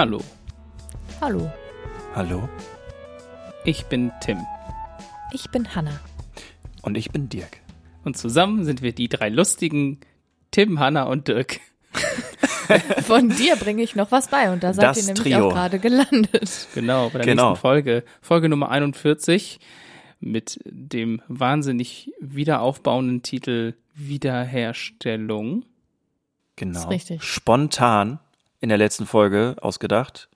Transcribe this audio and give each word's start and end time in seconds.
Hallo, 0.00 0.18
Hallo, 1.20 1.52
Hallo? 2.14 2.48
ich 3.66 3.84
bin 3.84 4.10
Tim 4.22 4.38
ich 5.30 5.50
bin 5.50 5.74
Hanna. 5.74 6.00
Und 6.80 6.96
ich 6.96 7.10
bin 7.10 7.28
Dirk. 7.28 7.58
und 8.02 8.16
zusammen 8.16 8.64
sind 8.64 8.80
wir 8.80 8.94
die 8.94 9.10
drei 9.10 9.28
lustigen 9.28 10.00
Tim, 10.52 10.80
Hanna 10.80 11.02
und 11.02 11.28
Dirk. 11.28 11.60
Von 13.02 13.28
dir 13.28 13.56
bringe 13.56 13.82
ich 13.82 13.94
noch 13.94 14.10
was 14.10 14.28
bei 14.28 14.50
und 14.50 14.62
da 14.62 14.72
seid 14.72 14.84
Das 14.86 14.96
ihr 14.96 15.04
nämlich 15.12 15.34
Trio. 15.34 15.48
auch 15.48 15.52
gerade 15.52 15.78
gelandet. 15.78 16.68
Genau, 16.74 17.10
bei 17.10 17.18
der 17.18 17.26
Genau. 17.26 17.50
nächsten 17.50 17.60
Folge, 17.60 18.02
Folge 18.22 18.48
Nummer 18.48 18.70
41 18.70 19.60
mit 20.18 20.58
dem 20.64 21.20
wahnsinnig 21.28 22.10
wiederaufbauenden 22.20 23.22
Titel 23.22 23.74
Wiederherstellung. 23.92 25.66
Genau. 26.56 26.78
Ist 26.78 26.88
richtig. 26.88 27.22
Spontan 27.22 28.18
in 28.60 28.68
der 28.68 28.78
letzten 28.78 29.06
Folge 29.06 29.56
ausgedacht. 29.60 30.28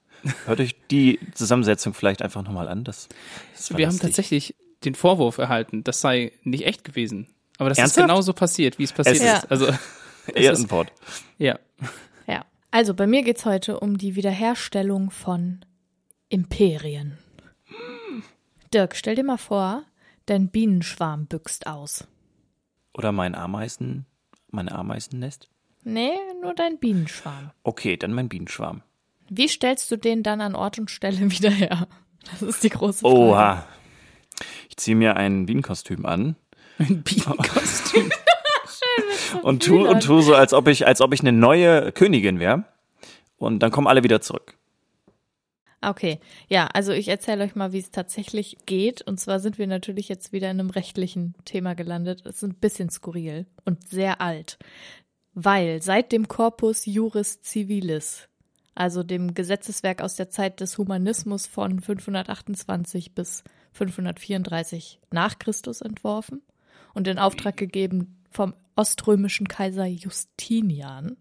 Hört 0.45 0.59
euch 0.59 0.75
die 0.89 1.19
Zusammensetzung 1.35 1.93
vielleicht 1.93 2.21
einfach 2.21 2.43
nochmal 2.43 2.67
an. 2.67 2.83
Das, 2.83 3.07
das 3.53 3.77
Wir 3.77 3.87
haben 3.87 3.99
tatsächlich 3.99 4.55
den 4.83 4.95
Vorwurf 4.95 5.37
erhalten, 5.37 5.83
das 5.83 6.01
sei 6.01 6.31
nicht 6.43 6.65
echt 6.65 6.83
gewesen. 6.83 7.27
Aber 7.57 7.69
das 7.69 7.77
Ernsthaft? 7.77 7.97
ist 7.97 8.03
genauso 8.11 8.33
passiert, 8.33 8.79
wie 8.79 8.83
es 8.83 8.93
passiert 8.93 9.17
Es 9.17 9.21
ist- 9.21 9.43
ist. 9.43 9.51
Also, 9.51 9.67
Ehrenwort. 10.33 10.91
ja. 11.37 11.59
Ja, 12.27 12.43
also 12.71 12.93
bei 12.95 13.05
mir 13.07 13.21
geht's 13.23 13.45
heute 13.45 13.79
um 13.79 13.97
die 13.97 14.15
Wiederherstellung 14.15 15.11
von 15.11 15.63
Imperien. 16.29 17.17
Dirk, 18.73 18.95
stell 18.95 19.15
dir 19.15 19.23
mal 19.23 19.37
vor, 19.37 19.83
dein 20.25 20.49
Bienenschwarm 20.49 21.27
büxt 21.27 21.67
aus. 21.67 22.07
Oder 22.93 23.11
mein 23.11 23.35
Ameisen, 23.35 24.05
mein 24.49 24.69
Ameisennest. 24.69 25.49
Nee, 25.85 26.17
nur 26.41 26.55
dein 26.55 26.79
Bienenschwarm. 26.79 27.51
Okay, 27.61 27.95
dann 27.95 28.11
mein 28.11 28.27
Bienenschwarm. 28.27 28.81
Wie 29.29 29.47
stellst 29.47 29.91
du 29.91 29.97
den 29.97 30.23
dann 30.23 30.41
an 30.41 30.55
Ort 30.55 30.79
und 30.79 30.89
Stelle 30.89 31.19
wieder 31.31 31.51
her? 31.51 31.87
Das 32.31 32.41
ist 32.41 32.63
die 32.63 32.69
große 32.69 33.01
Frage. 33.01 33.15
Oha. 33.15 33.67
Ich 34.67 34.77
ziehe 34.77 34.97
mir 34.97 35.15
ein 35.15 35.45
Bienenkostüm 35.45 36.05
an 36.07 36.35
Ein 36.79 37.03
Bienenkostüm. 37.03 38.11
und 39.43 39.63
tu, 39.63 39.87
und 39.87 40.01
tu 40.01 40.21
so, 40.21 40.33
als 40.33 40.53
ob 40.53 40.67
ich, 40.67 40.87
als 40.87 41.01
ob 41.01 41.13
ich 41.13 41.21
eine 41.21 41.31
neue 41.31 41.91
Königin 41.91 42.39
wäre. 42.39 42.65
Und 43.37 43.59
dann 43.59 43.69
kommen 43.69 43.85
alle 43.85 44.03
wieder 44.03 44.21
zurück. 44.21 44.57
Okay, 45.81 46.19
ja, 46.47 46.65
also 46.73 46.93
ich 46.93 47.09
erzähle 47.09 47.43
euch 47.43 47.53
mal, 47.53 47.71
wie 47.71 47.79
es 47.79 47.91
tatsächlich 47.91 48.57
geht. 48.65 49.03
Und 49.03 49.19
zwar 49.19 49.39
sind 49.39 49.59
wir 49.59 49.67
natürlich 49.67 50.09
jetzt 50.09 50.33
wieder 50.33 50.49
in 50.49 50.59
einem 50.59 50.71
rechtlichen 50.71 51.35
Thema 51.45 51.75
gelandet. 51.75 52.23
Es 52.25 52.37
ist 52.37 52.43
ein 52.43 52.55
bisschen 52.55 52.89
skurril 52.89 53.45
und 53.65 53.87
sehr 53.87 54.19
alt. 54.19 54.57
Weil 55.35 55.81
seit 55.81 56.11
dem 56.11 56.27
Corpus 56.27 56.85
Juris 56.85 57.39
Civilis, 57.43 58.27
also 58.73 59.03
dem 59.03 59.33
Gesetzeswerk 59.33 60.01
aus 60.01 60.15
der 60.15 60.29
Zeit 60.29 60.59
des 60.59 60.77
Humanismus 60.77 61.45
von 61.45 61.79
528 61.79 63.13
bis 63.13 63.43
534 63.73 64.99
nach 65.11 65.37
Christus 65.37 65.81
entworfen 65.81 66.41
und 66.93 67.07
in 67.07 67.19
Auftrag 67.19 67.57
gegeben 67.57 68.17
vom 68.31 68.53
oströmischen 68.75 69.47
Kaiser 69.47 69.85
Justinian, 69.85 71.17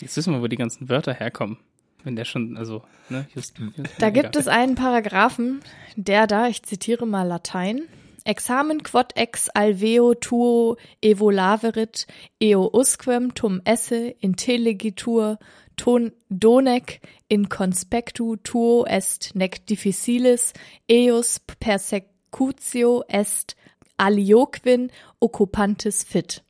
Jetzt 0.00 0.16
wissen 0.16 0.32
wir, 0.34 0.42
wo 0.42 0.46
die 0.48 0.56
ganzen 0.56 0.88
Wörter 0.88 1.14
herkommen. 1.14 1.58
Wenn 2.02 2.16
der 2.16 2.24
schon, 2.24 2.56
also, 2.56 2.82
ne, 3.08 3.26
just, 3.34 3.58
just, 3.58 3.90
Da 3.98 4.10
gibt 4.10 4.36
es 4.36 4.46
einen 4.48 4.74
Paragraphen, 4.74 5.60
der 5.96 6.26
da, 6.26 6.48
ich 6.48 6.62
zitiere 6.62 7.06
mal 7.06 7.26
Latein, 7.26 7.82
Examen 8.26 8.80
quod 8.82 9.12
ex 9.16 9.48
alveo 9.54 10.14
tuo 10.14 10.76
evolaverit 11.02 12.06
eo 12.40 12.70
usquem 12.72 13.30
tum 13.34 13.60
esse 13.66 14.14
intelligitur 14.22 15.36
ton 15.76 16.10
donec 16.30 17.00
in 17.28 17.48
conspectu 17.48 18.36
tuo 18.42 18.84
est 18.86 19.34
nec 19.34 19.66
difficilis 19.66 20.52
eus 20.88 21.38
persecutio 21.60 23.02
est 23.08 23.54
alioquin 23.98 24.90
occupantis 25.20 26.04
fit. 26.04 26.42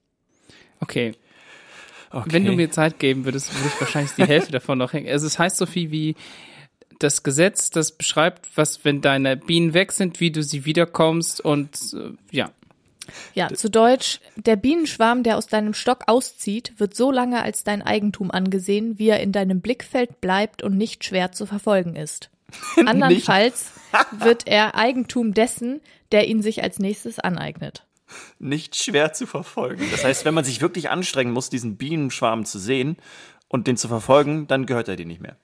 Okay. 0.80 1.14
Okay. 2.10 2.32
Wenn 2.32 2.44
du 2.44 2.52
mir 2.52 2.70
Zeit 2.70 3.00
geben 3.00 3.24
würdest, 3.24 3.52
würde 3.52 3.66
ich 3.66 3.80
wahrscheinlich 3.80 4.12
die 4.12 4.24
Hälfte 4.24 4.52
davon 4.58 4.78
noch 4.78 4.92
hängen. 4.92 5.08
Also 5.08 5.26
es 5.26 5.38
heißt 5.38 5.56
so 5.56 5.66
viel 5.66 5.90
wie 5.90 6.14
das 6.98 7.22
Gesetz, 7.22 7.70
das 7.70 7.92
beschreibt, 7.92 8.56
was, 8.56 8.84
wenn 8.84 9.00
deine 9.00 9.36
Bienen 9.36 9.74
weg 9.74 9.92
sind, 9.92 10.20
wie 10.20 10.30
du 10.30 10.42
sie 10.42 10.64
wiederkommst 10.64 11.40
und 11.40 11.76
äh, 11.94 12.10
ja. 12.30 12.50
Ja, 13.34 13.48
zu 13.48 13.68
Deutsch, 13.68 14.20
der 14.36 14.56
Bienenschwarm, 14.56 15.24
der 15.24 15.36
aus 15.36 15.46
deinem 15.46 15.74
Stock 15.74 16.04
auszieht, 16.06 16.72
wird 16.78 16.94
so 16.94 17.10
lange 17.10 17.42
als 17.42 17.62
dein 17.62 17.82
Eigentum 17.82 18.30
angesehen, 18.30 18.98
wie 18.98 19.08
er 19.08 19.20
in 19.20 19.30
deinem 19.30 19.60
Blickfeld 19.60 20.22
bleibt 20.22 20.62
und 20.62 20.78
nicht 20.78 21.04
schwer 21.04 21.30
zu 21.32 21.44
verfolgen 21.44 21.96
ist. 21.96 22.30
Andernfalls 22.86 23.72
wird 24.10 24.46
er 24.46 24.74
Eigentum 24.74 25.34
dessen, 25.34 25.80
der 26.12 26.28
ihn 26.28 26.40
sich 26.42 26.62
als 26.62 26.78
nächstes 26.78 27.18
aneignet. 27.18 27.86
nicht 28.38 28.76
schwer 28.76 29.12
zu 29.12 29.26
verfolgen. 29.26 29.84
Das 29.90 30.04
heißt, 30.04 30.24
wenn 30.24 30.34
man 30.34 30.44
sich 30.44 30.60
wirklich 30.60 30.90
anstrengen 30.90 31.32
muss, 31.32 31.50
diesen 31.50 31.76
Bienenschwarm 31.76 32.44
zu 32.44 32.58
sehen 32.58 32.96
und 33.48 33.66
den 33.66 33.76
zu 33.76 33.88
verfolgen, 33.88 34.46
dann 34.46 34.66
gehört 34.66 34.88
er 34.88 34.96
dir 34.96 35.06
nicht 35.06 35.20
mehr. 35.20 35.36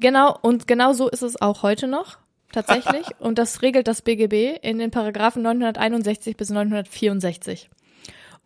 Genau, 0.00 0.38
und 0.42 0.66
genau 0.66 0.92
so 0.92 1.08
ist 1.08 1.22
es 1.22 1.40
auch 1.40 1.62
heute 1.62 1.88
noch, 1.88 2.18
tatsächlich. 2.52 3.06
und 3.18 3.38
das 3.38 3.62
regelt 3.62 3.88
das 3.88 4.02
BGB 4.02 4.58
in 4.62 4.78
den 4.78 4.90
Paragraphen 4.90 5.42
961 5.42 6.36
bis 6.36 6.50
964. 6.50 7.70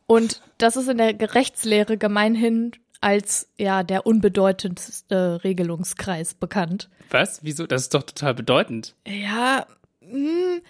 Und 0.06 0.42
das 0.58 0.76
ist 0.76 0.88
in 0.88 0.98
der 0.98 1.34
Rechtslehre 1.34 1.96
gemeinhin 1.96 2.72
als 3.00 3.48
ja 3.58 3.82
der 3.82 4.06
unbedeutendste 4.06 5.42
Regelungskreis 5.42 6.34
bekannt. 6.34 6.90
Was? 7.10 7.42
Wieso? 7.42 7.66
Das 7.66 7.82
ist 7.82 7.94
doch 7.94 8.02
total 8.02 8.34
bedeutend. 8.34 8.94
Ja, 9.06 9.66
mm, 10.00 10.60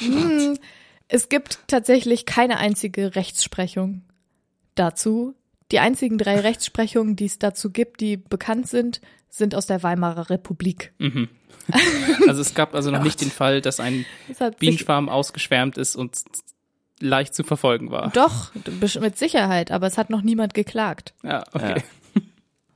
mm, 0.00 0.58
es 1.08 1.28
gibt 1.28 1.60
tatsächlich 1.66 2.26
keine 2.26 2.58
einzige 2.58 3.14
Rechtsprechung 3.14 4.02
dazu. 4.74 5.34
Die 5.70 5.80
einzigen 5.80 6.18
drei 6.18 6.40
Rechtsprechungen, 6.40 7.16
die 7.16 7.26
es 7.26 7.38
dazu 7.38 7.70
gibt, 7.70 8.00
die 8.00 8.16
bekannt 8.16 8.68
sind, 8.68 9.00
sind 9.34 9.56
aus 9.56 9.66
der 9.66 9.82
Weimarer 9.82 10.30
Republik. 10.30 10.92
Also 12.28 12.42
es 12.42 12.52
gab 12.52 12.74
also 12.74 12.90
noch 12.90 13.02
nicht 13.02 13.22
den 13.22 13.30
Fall, 13.30 13.62
dass 13.62 13.80
ein 13.80 14.04
Das 14.38 14.54
Bienenschwarm 14.56 15.08
ausgeschwärmt 15.08 15.78
ist 15.78 15.96
und 15.96 16.22
leicht 17.00 17.34
zu 17.34 17.42
verfolgen 17.42 17.90
war. 17.90 18.10
doch, 18.10 18.52
mit 19.00 19.16
Sicherheit, 19.16 19.70
aber 19.70 19.86
es 19.86 19.96
hat 19.96 20.10
noch 20.10 20.20
niemand 20.20 20.52
geklagt. 20.52 21.14
Ja, 21.22 21.42
okay. 21.52 21.82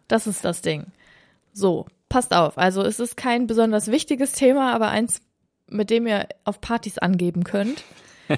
Das 0.08 0.26
ist 0.26 0.42
das 0.42 0.62
Ding. 0.62 0.86
So, 1.52 1.84
passt 2.08 2.32
auf. 2.32 2.56
Also 2.56 2.80
es 2.80 2.98
ist 2.98 3.18
kein 3.18 3.46
besonders 3.46 3.88
wichtiges 3.88 4.32
Thema, 4.32 4.72
aber 4.72 4.88
eins, 4.88 5.20
mit 5.68 5.90
dem 5.90 6.06
ihr 6.06 6.26
auf 6.44 6.62
Partys 6.62 6.96
angeben 6.96 7.44
könnt. 7.44 7.84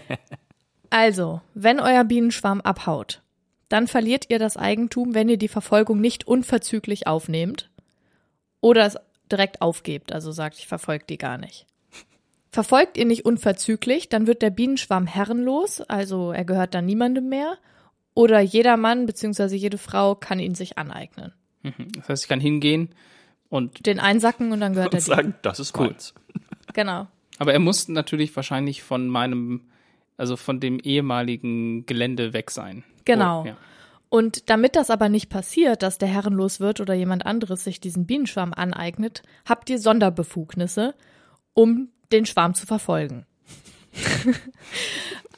Also, 0.93 1.41
wenn 1.55 1.79
euer 1.79 2.03
Bienenschwarm 2.03 2.61
abhaut, 2.63 3.23
dann 3.69 3.87
verliert 3.87 4.25
ihr 4.29 4.41
das 4.41 4.57
Eigentum, 4.57 5.15
wenn 5.15 5.29
ihr 5.29 5.37
die 5.37 5.47
Verfolgung 5.47 6.01
nicht 6.01 6.27
unverzüglich 6.27 7.07
aufnehmt 7.07 7.71
oder 8.61 8.87
es 8.87 8.97
direkt 9.31 9.61
aufgebt, 9.63 10.13
also 10.13 10.33
sagt, 10.33 10.59
ich 10.59 10.67
verfolge 10.67 11.05
die 11.09 11.19
gar 11.19 11.39
nicht. 11.39 11.67
Verfolgt 12.53 12.97
ihr 12.99 13.05
nicht 13.07 13.25
unverzüglich, 13.25 14.09
dann 14.09 14.27
wird 14.27 14.43
der 14.43 14.51
Bienenschwarm 14.51 15.07
herrenlos, 15.07 15.81
also 15.83 16.33
er 16.33 16.45
gehört 16.45 16.75
dann 16.75 16.85
niemandem 16.87 17.29
mehr, 17.29 17.57
oder 18.15 18.41
jeder 18.41 18.77
Mann 18.77 19.07
bzw. 19.07 19.55
jede 19.55 19.79
Frau 19.79 20.17
kann 20.17 20.41
ihn 20.41 20.57
sich 20.57 20.77
aneignen. 20.77 21.33
Das 21.97 22.09
heißt, 22.09 22.25
ich 22.25 22.29
kann 22.29 22.41
hingehen 22.41 22.89
und, 23.51 23.87
Den 23.87 24.01
einsacken 24.01 24.51
und 24.51 24.61
dann 24.61 24.73
gehört 24.75 24.95
er 24.95 24.99
Und 24.99 25.07
dir. 25.07 25.15
sagen, 25.15 25.35
das 25.43 25.61
ist 25.61 25.79
Cool. 25.79 25.89
meins. 25.89 26.15
Genau. 26.75 27.07
aber 27.39 27.53
er 27.53 27.59
muss 27.59 27.89
natürlich 27.89 28.35
wahrscheinlich 28.37 28.83
von 28.85 29.09
meinem, 29.09 29.63
also 30.17 30.37
von 30.37 30.61
dem 30.61 30.79
ehemaligen 30.81 31.85
Gelände 31.87 32.33
weg 32.33 32.51
sein. 32.53 32.85
Genau. 33.05 33.43
Oh, 33.43 33.47
ja. 33.47 33.57
Und 34.11 34.51
damit 34.51 34.75
das 34.75 34.91
aber 34.91 35.09
nicht 35.09 35.31
passiert, 35.31 35.83
dass 35.83 35.97
der 35.97 36.09
herrenlos 36.09 36.59
wird 36.59 36.81
oder 36.81 36.95
jemand 36.95 37.25
anderes 37.25 37.63
sich 37.63 37.81
diesen 37.81 38.07
Bienenschwarm 38.07 38.53
aneignet, 38.53 39.23
habt 39.49 39.71
ihr 39.71 39.79
Sonderbefugnisse, 39.79 40.95
um 41.55 41.89
den 42.11 42.27
Schwarm 42.27 42.55
zu 42.55 42.67
verfolgen. 42.67 43.25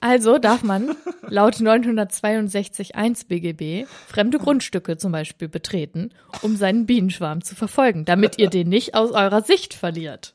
also 0.00 0.38
darf 0.38 0.62
man 0.62 0.96
laut 1.28 1.56
962.1 1.56 3.28
BGB 3.28 3.86
fremde 4.08 4.38
Grundstücke 4.38 4.96
zum 4.96 5.12
Beispiel 5.12 5.48
betreten, 5.48 6.10
um 6.40 6.56
seinen 6.56 6.86
Bienenschwarm 6.86 7.42
zu 7.42 7.54
verfolgen, 7.54 8.06
damit 8.06 8.38
ihr 8.38 8.48
den 8.48 8.70
nicht 8.70 8.94
aus 8.94 9.10
eurer 9.10 9.42
Sicht 9.42 9.74
verliert. 9.74 10.34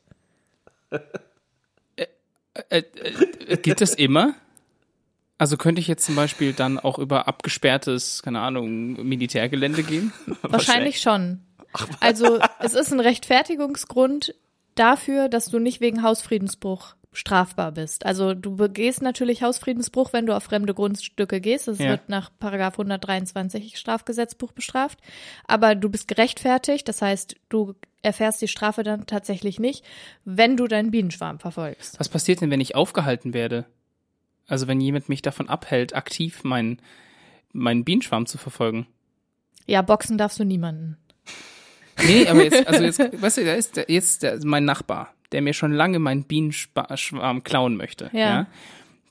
Äh, 1.96 2.06
äh, 2.70 3.56
geht 3.56 3.80
das 3.80 3.94
immer? 3.94 4.34
Also 5.38 5.56
könnte 5.56 5.80
ich 5.80 5.86
jetzt 5.86 6.04
zum 6.04 6.16
Beispiel 6.16 6.52
dann 6.52 6.78
auch 6.78 6.98
über 6.98 7.28
abgesperrtes, 7.28 8.22
keine 8.22 8.40
Ahnung, 8.40 8.94
Militärgelände 9.08 9.84
gehen? 9.84 10.12
Wahrscheinlich 10.42 11.00
schon. 11.00 11.40
Also 12.00 12.38
es 12.60 12.74
ist 12.74 12.92
ein 12.92 13.00
Rechtfertigungsgrund 13.00 14.34
dafür, 14.74 15.28
dass 15.28 15.46
du 15.46 15.58
nicht 15.58 15.80
wegen 15.80 16.02
Hausfriedensbruch 16.02 16.94
strafbar 17.12 17.72
bist. 17.72 18.04
Also 18.06 18.34
du 18.34 18.56
begehst 18.56 19.02
natürlich 19.02 19.42
Hausfriedensbruch, 19.42 20.12
wenn 20.12 20.26
du 20.26 20.34
auf 20.36 20.44
fremde 20.44 20.74
Grundstücke 20.74 21.40
gehst. 21.40 21.68
Das 21.68 21.78
Ja. 21.78 21.90
wird 21.90 22.08
nach 22.08 22.30
Paragraph 22.38 22.74
123 22.78 23.78
Strafgesetzbuch 23.78 24.52
bestraft. 24.52 24.98
Aber 25.46 25.74
du 25.74 25.88
bist 25.88 26.06
gerechtfertigt. 26.08 26.86
Das 26.88 27.02
heißt, 27.02 27.36
du 27.48 27.74
erfährst 28.02 28.40
die 28.42 28.48
Strafe 28.48 28.82
dann 28.82 29.06
tatsächlich 29.06 29.58
nicht, 29.58 29.84
wenn 30.24 30.56
du 30.56 30.66
deinen 30.68 30.90
Bienenschwarm 30.90 31.38
verfolgst. 31.40 31.98
Was 31.98 32.08
passiert 32.08 32.40
denn, 32.40 32.50
wenn 32.50 32.60
ich 32.60 32.74
aufgehalten 32.74 33.34
werde? 33.34 33.64
Also 34.48 34.66
wenn 34.66 34.80
jemand 34.80 35.08
mich 35.08 35.22
davon 35.22 35.48
abhält, 35.48 35.94
aktiv 35.94 36.42
meinen 36.42 36.80
meinen 37.52 37.84
Bienenschwarm 37.84 38.26
zu 38.26 38.38
verfolgen. 38.38 38.86
Ja, 39.66 39.82
boxen 39.82 40.18
darfst 40.18 40.38
du 40.38 40.44
niemanden. 40.44 40.96
Nee, 42.06 42.26
aber 42.26 42.44
jetzt, 42.44 42.66
also 42.66 42.84
jetzt, 42.84 42.98
weißt 43.22 43.38
du, 43.38 43.44
da 43.44 43.54
ist 43.54 43.76
jetzt 43.88 44.22
der, 44.22 44.38
mein 44.44 44.64
Nachbar, 44.64 45.14
der 45.32 45.42
mir 45.42 45.52
schon 45.52 45.72
lange 45.72 45.98
meinen 45.98 46.24
Bienenschwarm 46.24 47.42
klauen 47.44 47.76
möchte. 47.76 48.10
Ja. 48.12 48.46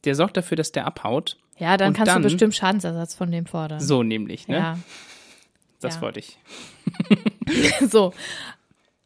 Der 0.06 0.16
sorgt 0.16 0.38
dafür, 0.38 0.57
dass 0.57 0.72
der 0.72 0.86
abhaut. 0.86 1.38
Ja, 1.57 1.78
dann 1.78 1.94
kannst 1.94 2.13
dann- 2.13 2.22
du 2.22 2.30
bestimmt 2.30 2.56
Schadensersatz 2.56 3.16
von 3.16 3.31
dem 3.31 3.45
fordern. 3.45 3.80
So 3.80 4.04
nämlich, 4.04 4.48
ne? 4.48 4.57
Ja. 4.57 4.80
Das 5.80 5.95
ja. 5.95 6.01
wollte 6.01 6.19
ich. 6.19 6.38
So. 7.89 8.13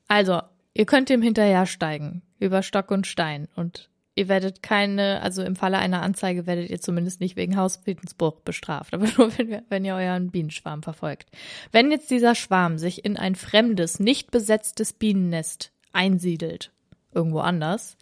Also, 0.07 0.42
ihr 0.74 0.86
könnt 0.88 1.12
ihm 1.12 1.22
hinterher 1.22 1.68
steigen. 1.68 2.24
Über 2.39 2.63
Stock 2.63 2.89
und 2.89 3.06
Stein. 3.06 3.48
Und 3.56 3.88
ihr 4.15 4.27
werdet 4.27 4.61
keine, 4.61 5.21
also 5.21 5.43
im 5.43 5.55
Falle 5.55 5.77
einer 5.77 6.01
Anzeige 6.01 6.45
werdet 6.45 6.69
ihr 6.69 6.81
zumindest 6.81 7.21
nicht 7.21 7.35
wegen 7.35 7.57
Hausfriedensbruch 7.57 8.41
bestraft. 8.41 8.93
Aber 8.93 9.07
nur, 9.17 9.37
wenn, 9.37 9.61
wenn 9.69 9.85
ihr 9.85 9.95
euren 9.95 10.31
Bienenschwarm 10.31 10.83
verfolgt. 10.83 11.29
Wenn 11.71 11.91
jetzt 11.91 12.11
dieser 12.11 12.35
Schwarm 12.35 12.77
sich 12.77 13.05
in 13.05 13.17
ein 13.17 13.35
fremdes, 13.35 13.99
nicht 13.99 14.31
besetztes 14.31 14.93
Bienennest 14.93 15.71
einsiedelt, 15.93 16.71
irgendwo 17.13 17.39
anders, 17.39 17.97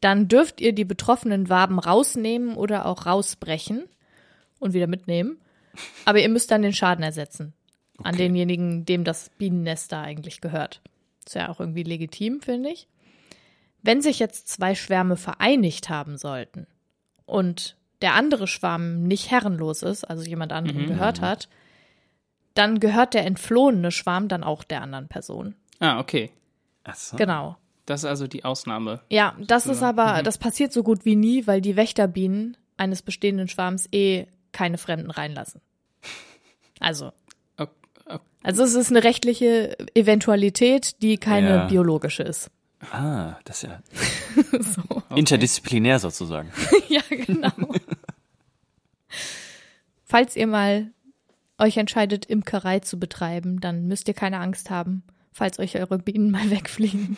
dann 0.00 0.28
dürft 0.28 0.60
ihr 0.60 0.72
die 0.72 0.84
betroffenen 0.84 1.48
Waben 1.48 1.78
rausnehmen 1.78 2.56
oder 2.56 2.86
auch 2.86 3.06
rausbrechen 3.06 3.84
und 4.58 4.74
wieder 4.74 4.86
mitnehmen. 4.86 5.38
Aber 6.04 6.20
ihr 6.20 6.28
müsst 6.28 6.50
dann 6.50 6.62
den 6.62 6.74
Schaden 6.74 7.02
ersetzen 7.02 7.54
an 8.02 8.16
denjenigen, 8.16 8.84
dem 8.84 9.04
das 9.04 9.30
Bienennest 9.38 9.92
da 9.92 10.02
eigentlich 10.02 10.40
gehört. 10.40 10.80
Ist 11.24 11.34
ja 11.34 11.48
auch 11.48 11.60
irgendwie 11.60 11.84
legitim, 11.84 12.40
finde 12.42 12.70
ich. 12.70 12.88
Wenn 13.84 14.00
sich 14.00 14.18
jetzt 14.18 14.48
zwei 14.48 14.74
Schwärme 14.74 15.16
vereinigt 15.16 15.88
haben 15.90 16.16
sollten 16.18 16.66
und 17.26 17.76
der 18.02 18.14
andere 18.14 18.46
Schwarm 18.48 19.02
nicht 19.04 19.30
herrenlos 19.30 19.82
ist, 19.82 20.04
also 20.04 20.24
jemand 20.24 20.52
anderen 20.52 20.86
gehört 20.86 21.20
hat, 21.20 21.48
dann 22.54 22.80
gehört 22.80 23.14
der 23.14 23.24
entflohene 23.26 23.90
Schwarm 23.90 24.28
dann 24.28 24.42
auch 24.42 24.64
der 24.64 24.80
anderen 24.82 25.08
Person. 25.08 25.54
Ah, 25.80 26.00
okay. 26.00 26.30
Ach 26.84 26.94
so. 26.96 27.16
Genau. 27.16 27.56
Das 27.86 28.00
ist 28.00 28.06
also 28.06 28.26
die 28.26 28.44
Ausnahme. 28.44 29.00
Ja, 29.10 29.36
das 29.46 29.66
ist 29.66 29.82
aber, 29.82 30.22
das 30.22 30.38
passiert 30.38 30.72
so 30.72 30.82
gut 30.82 31.04
wie 31.04 31.16
nie, 31.16 31.46
weil 31.46 31.60
die 31.60 31.76
Wächterbienen 31.76 32.56
eines 32.78 33.02
bestehenden 33.02 33.48
Schwarms 33.48 33.86
eh 33.92 34.26
keine 34.52 34.78
Fremden 34.78 35.10
reinlassen. 35.10 35.60
Also, 36.80 37.12
Ok- 37.58 37.70
ok- 38.06 38.22
also 38.42 38.62
es 38.64 38.74
ist 38.74 38.90
eine 38.90 39.04
rechtliche 39.04 39.76
Eventualität, 39.94 41.02
die 41.02 41.18
keine 41.18 41.48
Ja. 41.50 41.66
biologische 41.66 42.22
ist. 42.22 42.50
Ah, 42.92 43.38
das 43.44 43.62
ist 43.62 43.70
ja 43.70 43.82
So. 44.60 45.02
interdisziplinär 45.14 45.98
sozusagen. 45.98 46.50
Ja, 46.88 47.00
genau. 47.08 47.50
Falls 50.04 50.36
ihr 50.36 50.46
mal 50.46 50.92
euch 51.58 51.76
entscheidet, 51.76 52.26
Imkerei 52.26 52.80
zu 52.80 52.98
betreiben, 52.98 53.60
dann 53.60 53.86
müsst 53.86 54.06
ihr 54.08 54.14
keine 54.14 54.38
Angst 54.38 54.70
haben, 54.70 55.02
falls 55.32 55.58
euch 55.58 55.76
eure 55.76 55.98
Bienen 55.98 56.30
mal 56.30 56.50
wegfliegen. 56.50 57.16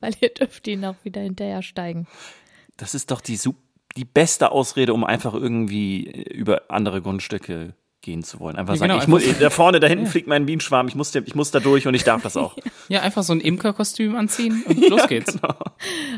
Weil 0.00 0.14
ihr 0.20 0.30
dürft 0.30 0.66
ihnen 0.66 0.84
auch 0.84 0.96
wieder 1.04 1.20
hinterher 1.20 1.62
steigen. 1.62 2.06
Das 2.76 2.94
ist 2.94 3.10
doch 3.10 3.20
die, 3.20 3.38
die 3.96 4.04
beste 4.04 4.50
Ausrede, 4.50 4.94
um 4.94 5.04
einfach 5.04 5.34
irgendwie 5.34 6.22
über 6.32 6.62
andere 6.68 7.02
Grundstücke 7.02 7.74
gehen 8.02 8.22
zu 8.22 8.40
wollen. 8.40 8.56
Einfach 8.56 8.74
Ja, 8.74 8.78
sagen, 8.80 8.90
genau, 8.92 9.02
ich 9.02 9.08
muss, 9.08 9.24
einfach- 9.26 9.40
da 9.40 9.50
vorne, 9.50 9.78
da 9.80 9.86
hinten 9.86 10.06
fliegt 10.06 10.26
mein 10.26 10.46
Bienenschwarm, 10.46 10.88
ich 10.88 10.94
muss, 10.94 11.14
ich 11.14 11.34
muss 11.34 11.50
da 11.50 11.60
durch 11.60 11.86
und 11.86 11.94
ich 11.94 12.04
darf 12.04 12.22
das 12.22 12.36
auch. 12.36 12.56
Ja, 12.88 13.02
einfach 13.02 13.22
so 13.22 13.32
ein 13.32 13.40
Imkerkostüm 13.40 14.16
anziehen 14.16 14.64
und 14.66 14.88
los 14.88 15.06
geht's. 15.06 15.38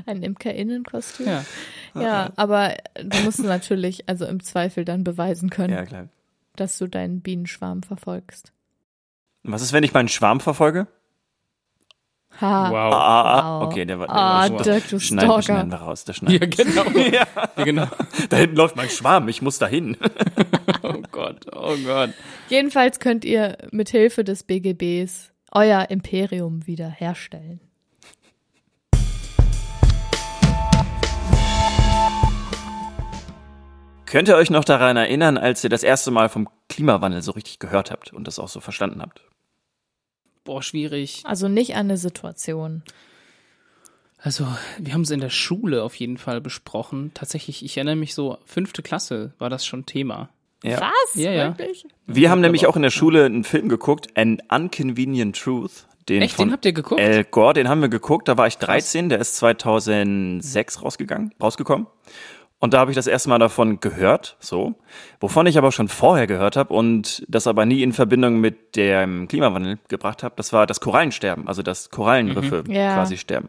Ein 0.06 0.22
Imkerinnenkostüm. 0.22 1.26
Ja. 1.26 1.44
Ja, 1.94 2.32
aber 2.36 2.76
du 2.94 3.18
musst 3.24 3.40
natürlich 3.44 4.08
also 4.08 4.24
im 4.26 4.42
Zweifel 4.42 4.84
dann 4.86 5.04
beweisen 5.04 5.50
können, 5.50 5.74
Ja, 5.74 5.84
klar. 5.84 6.08
dass 6.56 6.78
du 6.78 6.86
deinen 6.86 7.20
Bienenschwarm 7.20 7.82
verfolgst. 7.82 8.52
Was 9.42 9.60
ist, 9.60 9.74
wenn 9.74 9.84
ich 9.84 9.92
meinen 9.92 10.08
Schwarm 10.08 10.40
verfolge? 10.40 10.86
Ha. 12.40 12.70
Wow. 12.70 12.92
Ah, 12.92 12.96
ah, 12.96 13.38
ah. 13.38 13.60
Wow. 13.60 13.68
okay, 13.68 13.84
der 13.84 13.98
war, 14.00 14.06
der 14.06 14.16
Ah, 14.16 14.50
war 14.50 14.62
Dirk, 14.62 14.88
du 14.88 14.98
schneiden, 14.98 15.30
schneiden 15.30 15.42
Stalker. 15.42 15.70
wir 15.70 15.76
raus, 15.76 16.04
der 16.04 16.12
schneiden. 16.14 16.50
Ja, 16.50 16.64
genau. 16.64 16.98
ja. 17.56 17.64
genau. 17.64 17.86
Da 18.30 18.36
hinten 18.36 18.56
läuft 18.56 18.76
mein 18.76 18.88
Schwarm, 18.88 19.28
ich 19.28 19.42
muss 19.42 19.58
da 19.58 19.66
hin. 19.66 19.96
Oh 20.84 21.00
Gott, 21.12 21.46
oh 21.54 21.76
Gott. 21.86 22.10
Jedenfalls 22.48 22.98
könnt 22.98 23.24
ihr 23.24 23.56
mit 23.70 23.90
Hilfe 23.90 24.24
des 24.24 24.42
BGBs 24.42 25.30
euer 25.52 25.86
Imperium 25.90 26.66
wieder 26.66 26.88
herstellen. 26.88 27.60
Könnt 34.06 34.28
ihr 34.28 34.36
euch 34.36 34.50
noch 34.50 34.64
daran 34.64 34.96
erinnern, 34.96 35.38
als 35.38 35.64
ihr 35.64 35.70
das 35.70 35.82
erste 35.82 36.10
Mal 36.10 36.28
vom 36.28 36.48
Klimawandel 36.68 37.22
so 37.22 37.32
richtig 37.32 37.58
gehört 37.58 37.90
habt 37.90 38.12
und 38.12 38.26
das 38.26 38.38
auch 38.38 38.48
so 38.48 38.60
verstanden 38.60 39.00
habt? 39.00 39.22
Boah, 40.44 40.62
schwierig. 40.62 41.22
Also 41.24 41.48
nicht 41.48 41.74
an 41.74 41.86
eine 41.86 41.96
Situation. 41.96 42.82
Also, 44.18 44.46
wir 44.78 44.94
haben 44.94 45.02
es 45.02 45.10
in 45.10 45.20
der 45.20 45.30
Schule 45.30 45.82
auf 45.82 45.96
jeden 45.96 46.16
Fall 46.16 46.40
besprochen. 46.40 47.10
Tatsächlich, 47.12 47.64
ich 47.64 47.76
erinnere 47.76 47.96
mich 47.96 48.14
so, 48.14 48.38
fünfte 48.44 48.82
Klasse 48.82 49.32
war 49.38 49.50
das 49.50 49.66
schon 49.66 49.84
Thema. 49.84 50.28
Ja. 50.62 50.80
Was? 50.80 51.14
Ja, 51.14 51.32
ja. 51.32 51.58
Wirklich? 51.58 51.84
Wir 52.06 52.30
haben 52.30 52.40
nämlich 52.40 52.66
auch 52.66 52.76
in 52.76 52.82
der 52.82 52.90
Schule 52.90 53.24
einen 53.24 53.42
Film 53.42 53.68
geguckt, 53.68 54.16
An 54.16 54.40
Unconvenient 54.48 55.36
Truth. 55.36 55.88
Den 56.08 56.22
Echt, 56.22 56.36
von 56.36 56.48
den 56.48 56.52
habt 56.52 56.64
ihr 56.64 56.72
geguckt? 56.72 57.00
Al 57.00 57.24
Gore, 57.24 57.54
den 57.54 57.68
haben 57.68 57.80
wir 57.80 57.88
geguckt, 57.88 58.28
da 58.28 58.36
war 58.36 58.46
ich 58.46 58.58
13, 58.58 59.08
der 59.08 59.20
ist 59.20 59.36
2006 59.36 60.82
rausgegangen, 60.82 61.32
rausgekommen. 61.40 61.86
Und 62.62 62.74
da 62.74 62.78
habe 62.78 62.92
ich 62.92 62.94
das 62.94 63.08
erste 63.08 63.28
Mal 63.28 63.40
davon 63.40 63.80
gehört, 63.80 64.36
so, 64.38 64.76
wovon 65.18 65.48
ich 65.48 65.58
aber 65.58 65.72
schon 65.72 65.88
vorher 65.88 66.28
gehört 66.28 66.54
habe 66.54 66.72
und 66.72 67.24
das 67.26 67.48
aber 67.48 67.66
nie 67.66 67.82
in 67.82 67.92
Verbindung 67.92 68.38
mit 68.38 68.76
dem 68.76 69.26
Klimawandel 69.26 69.80
gebracht 69.88 70.22
habe, 70.22 70.36
das 70.36 70.52
war 70.52 70.64
das 70.68 70.78
Korallensterben, 70.78 71.48
also 71.48 71.64
das 71.64 71.90
Korallenriffe 71.90 72.62
Ja. 72.68 72.94
quasi 72.94 73.16
sterben. 73.16 73.48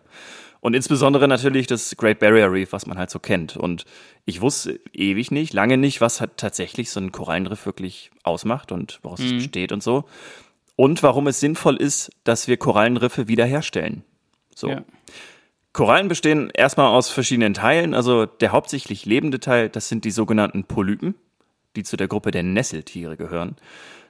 Und 0.62 0.76
insbesondere 0.76 1.28
natürlich 1.28 1.68
das 1.68 1.96
Great 1.96 2.18
Barrier 2.18 2.52
Reef, 2.52 2.74
was 2.74 2.88
man 2.88 2.98
halt 2.98 3.12
so 3.12 3.20
kennt. 3.20 3.56
Und 3.56 3.86
ich 4.26 4.42
wusste 4.42 4.80
ewig 4.94 5.30
nicht, 5.30 5.54
lange 5.54 5.78
nicht, 5.78 6.02
was 6.02 6.20
hat 6.20 6.38
tatsächlich 6.38 6.90
so 6.90 7.00
ein 7.00 7.12
Korallenriff 7.12 7.68
wirklich 7.68 8.10
ausmacht 8.24 8.72
und 8.72 8.98
woraus 9.04 9.20
es 9.20 9.32
besteht 9.32 9.72
und 9.72 9.84
so. 9.84 10.06
Und 10.76 11.04
warum 11.04 11.28
es 11.28 11.40
sinnvoll 11.40 11.76
ist, 11.76 12.10
dass 12.24 12.48
wir 12.48 12.58
Korallenriffe 12.58 13.28
wiederherstellen. 13.28 14.04
So. 14.56 14.70
Ja. 14.70 14.82
Korallen 15.74 16.08
bestehen 16.08 16.52
erstmal 16.54 16.88
aus 16.88 17.10
verschiedenen 17.10 17.56
Teilen. 17.56 17.96
Also 17.96 18.28
der 18.28 18.52
hauptsächlich 18.52 19.06
lebende 19.06 19.40
Teil, 19.40 19.70
das 19.70 19.90
sind 19.90 20.06
die 20.06 20.12
sogenannten 20.12 20.66
Polypen, 20.66 21.16
die 21.76 21.82
zu 21.82 21.98
der 21.98 22.08
Gruppe 22.08 22.30
der 22.30 22.44
Nesseltiere 22.44 23.18
gehören. 23.18 23.56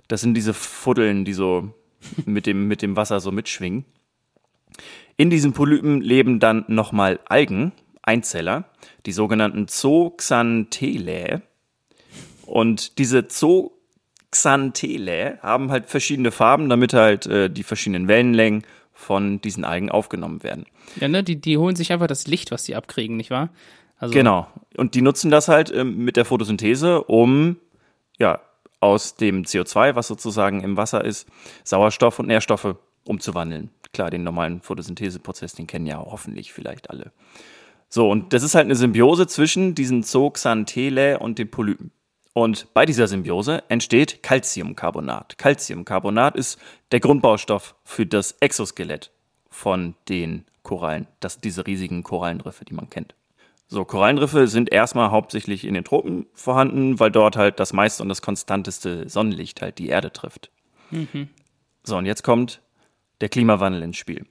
Das 0.10 0.20
sind 0.20 0.34
diese 0.34 0.54
Fuddeln, 0.54 1.24
die 1.24 1.32
so 1.32 1.74
mit 2.26 2.46
dem, 2.46 2.68
mit 2.68 2.82
dem 2.82 2.98
Wasser 2.98 3.22
so 3.22 3.32
mitschwingen. 3.32 3.86
In 5.16 5.30
diesen 5.30 5.54
Polypen 5.54 6.02
leben 6.02 6.40
dann 6.40 6.66
nochmal 6.68 7.20
Algen, 7.26 7.72
Einzeller, 8.02 8.66
die 9.06 9.14
sogenannten 9.14 9.70
Zooxanthellae. 9.70 11.42
Und 12.46 12.98
diese 12.98 13.28
Zooxanthellae 13.28 15.38
haben 15.42 15.72
halt 15.72 15.86
verschiedene 15.86 16.32
Farben, 16.32 16.68
damit 16.68 16.94
halt 16.94 17.26
äh, 17.28 17.50
die 17.50 17.64
verschiedenen 17.64 18.10
Wellenlängen 18.10 18.66
von 18.92 19.40
diesen 19.40 19.64
Algen 19.64 19.90
aufgenommen 19.90 20.44
werden. 20.44 20.66
Ja, 21.00 21.08
ne, 21.08 21.24
die, 21.24 21.40
die 21.40 21.58
holen 21.58 21.76
sich 21.76 21.92
einfach 21.92 22.08
das 22.08 22.28
Licht, 22.28 22.52
was 22.52 22.66
sie 22.66 22.76
abkriegen, 22.76 23.18
nicht 23.18 23.32
wahr? 23.32 23.50
Also, 23.98 24.14
Genau. 24.14 24.48
Und 24.78 24.96
die 24.96 25.02
nutzen 25.02 25.32
das 25.32 25.48
halt 25.48 25.72
ähm, 25.72 25.98
mit 25.98 26.18
der 26.18 26.26
Photosynthese, 26.26 27.04
um 27.04 27.58
ja 28.18 28.40
aus 28.80 29.16
dem 29.16 29.44
CO2, 29.44 29.96
was 29.96 30.08
sozusagen 30.08 30.62
im 30.62 30.76
Wasser 30.76 31.06
ist, 31.06 31.28
Sauerstoff 31.64 32.20
und 32.20 32.28
Nährstoffe 32.28 32.76
umzuwandeln. 33.06 33.70
Klar, 33.94 34.10
den 34.10 34.24
normalen 34.24 34.62
Photosyntheseprozess, 34.62 35.54
den 35.54 35.68
kennen 35.68 35.86
ja 35.86 35.98
hoffentlich 36.00 36.52
vielleicht 36.52 36.90
alle. 36.90 37.12
So, 37.88 38.10
und 38.10 38.34
das 38.34 38.44
ist 38.44 38.56
halt 38.56 38.66
eine 38.66 38.76
Symbiose 38.76 39.28
zwischen 39.28 39.76
diesen 39.76 40.04
Zooxanthellae 40.04 41.18
und 41.18 41.40
den 41.40 41.50
Polypen. 41.50 41.92
Und 42.34 42.74
bei 42.74 42.86
dieser 42.88 43.08
Symbiose 43.08 43.64
entsteht 43.70 44.24
Calciumcarbonat. 44.24 45.38
Calciumcarbonat 45.38 46.36
ist 46.36 46.60
der 46.92 47.00
Grundbaustoff 47.00 47.76
für 47.84 48.08
das 48.08 48.32
Exoskelett 48.40 49.12
von 49.50 49.94
den 50.10 50.46
Korallen, 50.64 51.08
das 51.20 51.40
diese 51.40 51.68
riesigen 51.68 52.04
Korallenriffe, 52.04 52.66
die 52.66 52.74
man 52.74 52.90
kennt. 52.90 53.16
So, 53.68 53.86
Korallenriffe 53.86 54.48
sind 54.48 54.72
erstmal 54.72 55.12
hauptsächlich 55.12 55.66
in 55.66 55.74
den 55.74 55.84
Tropen 55.84 56.28
vorhanden, 56.34 57.00
weil 57.00 57.12
dort 57.12 57.38
halt 57.38 57.60
das 57.60 57.74
meiste 57.74 58.04
und 58.04 58.10
das 58.10 58.22
konstanteste 58.22 59.10
Sonnenlicht 59.10 59.62
halt 59.62 59.80
die 59.80 59.88
Erde 59.88 60.12
trifft. 60.12 60.52
So, 61.84 61.98
und 61.98 62.06
jetzt 62.06 62.24
kommt 62.24 62.62
der 63.22 63.30
Klimawandel 63.30 63.82
ins 63.84 63.98
Spiel. 63.98 64.26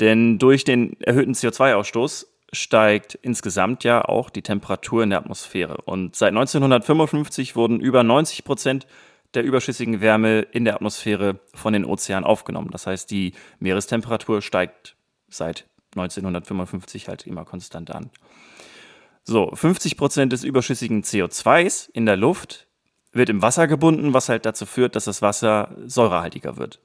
Denn 0.00 0.38
durch 0.38 0.64
den 0.64 1.00
erhöhten 1.00 1.34
CO2-Ausstoß 1.34 2.26
steigt 2.52 3.14
insgesamt 3.22 3.84
ja 3.84 4.04
auch 4.04 4.30
die 4.30 4.42
Temperatur 4.42 5.04
in 5.04 5.10
der 5.10 5.20
Atmosphäre. 5.20 5.82
Und 5.84 6.16
seit 6.16 6.30
1955 6.30 7.54
wurden 7.54 7.80
über 7.80 8.02
90 8.02 8.44
Prozent 8.44 8.86
der 9.34 9.44
überschüssigen 9.44 10.00
Wärme 10.00 10.40
in 10.40 10.64
der 10.64 10.74
Atmosphäre 10.74 11.38
von 11.54 11.72
den 11.72 11.84
Ozeanen 11.84 12.24
aufgenommen. 12.24 12.70
Das 12.72 12.86
heißt, 12.86 13.10
die 13.10 13.34
Meerestemperatur 13.60 14.42
steigt 14.42 14.96
seit 15.28 15.66
1955 15.92 17.08
halt 17.08 17.26
immer 17.26 17.44
konstant 17.44 17.90
an. 17.90 18.10
So, 19.24 19.50
50 19.54 19.96
Prozent 19.96 20.32
des 20.32 20.44
überschüssigen 20.44 21.02
CO2s 21.02 21.90
in 21.92 22.06
der 22.06 22.16
Luft 22.16 22.66
wird 23.12 23.28
im 23.28 23.42
Wasser 23.42 23.66
gebunden, 23.66 24.14
was 24.14 24.28
halt 24.28 24.46
dazu 24.46 24.66
führt, 24.66 24.96
dass 24.96 25.04
das 25.04 25.20
Wasser 25.22 25.76
säurehaltiger 25.84 26.56
wird. 26.56 26.80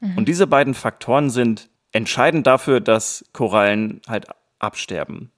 Mhm. 0.00 0.18
Und 0.18 0.28
diese 0.28 0.46
beiden 0.46 0.74
Faktoren 0.74 1.30
sind 1.30 1.68
entscheidend 1.92 2.46
dafür, 2.46 2.80
dass 2.80 3.24
Korallen 3.32 4.00
halt 4.08 4.26
absterben. 4.58 5.30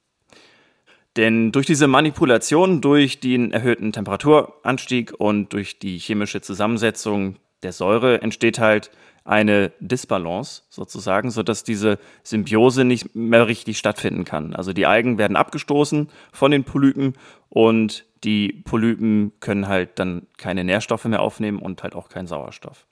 Denn 1.17 1.53
durch 1.53 1.67
diese 1.67 1.89
Manipulation, 1.89 2.81
durch 2.81 3.21
den 3.21 3.53
erhöhten 3.53 3.93
Temperaturanstieg 3.93 5.13
und 5.19 5.53
durch 5.53 5.79
die 5.79 5.99
chemische 5.99 6.41
Zusammensetzung 6.41 7.37
der 7.63 7.73
Säure 7.73 8.23
entsteht 8.23 8.59
halt 8.59 8.91
eine 9.25 9.73
Disbalance 9.81 10.63
sozusagen, 10.69 11.31
sodass 11.31 11.65
diese 11.65 11.99
Symbiose 12.23 12.85
nicht 12.85 13.15
mehr 13.15 13.47
richtig 13.47 13.79
stattfinden 13.79 14.25
kann. 14.25 14.55
Also 14.55 14.73
die 14.73 14.87
Algen 14.87 15.19
werden 15.19 15.37
abgestoßen 15.37 16.09
von 16.33 16.51
den 16.51 16.65
Polypen 16.65 17.15
und 17.49 18.05
die 18.25 18.63
Polypen 18.65 19.33
können 19.41 19.69
halt 19.69 19.99
dann 19.99 20.27
keine 20.39 20.65
Nährstoffe 20.65 21.05
mehr 21.05 21.23
aufnehmen 21.23 21.59
und 21.59 21.83
halt 21.83 21.95
auch 21.95 22.09
keinen 22.09 22.27
Sauerstoff. 22.27 22.87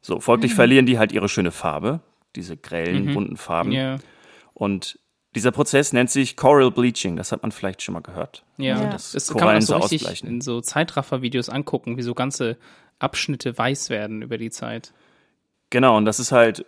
So, 0.00 0.20
folglich 0.20 0.52
mhm. 0.52 0.56
verlieren 0.56 0.86
die 0.86 0.98
halt 0.98 1.12
ihre 1.12 1.28
schöne 1.28 1.50
Farbe, 1.50 2.00
diese 2.36 2.56
grellen, 2.56 3.06
mhm. 3.06 3.14
bunten 3.14 3.36
Farben. 3.36 3.72
Yeah. 3.72 3.98
Und 4.54 4.98
dieser 5.34 5.50
Prozess 5.50 5.92
nennt 5.92 6.10
sich 6.10 6.36
Coral 6.36 6.70
Bleaching, 6.70 7.16
das 7.16 7.32
hat 7.32 7.42
man 7.42 7.52
vielleicht 7.52 7.82
schon 7.82 7.92
mal 7.92 8.00
gehört. 8.00 8.44
Ja, 8.56 8.76
also 8.76 8.90
das, 8.90 9.12
das 9.12 9.28
kann 9.28 9.46
man 9.46 9.60
so 9.60 9.76
richtig 9.76 10.24
in 10.24 10.40
so 10.40 10.60
Zeitraffer-Videos 10.60 11.48
angucken, 11.48 11.96
wie 11.96 12.02
so 12.02 12.14
ganze 12.14 12.56
Abschnitte 12.98 13.56
weiß 13.56 13.90
werden 13.90 14.22
über 14.22 14.38
die 14.38 14.50
Zeit. 14.50 14.92
Genau, 15.70 15.96
und 15.96 16.04
das 16.04 16.18
ist 16.18 16.32
halt 16.32 16.64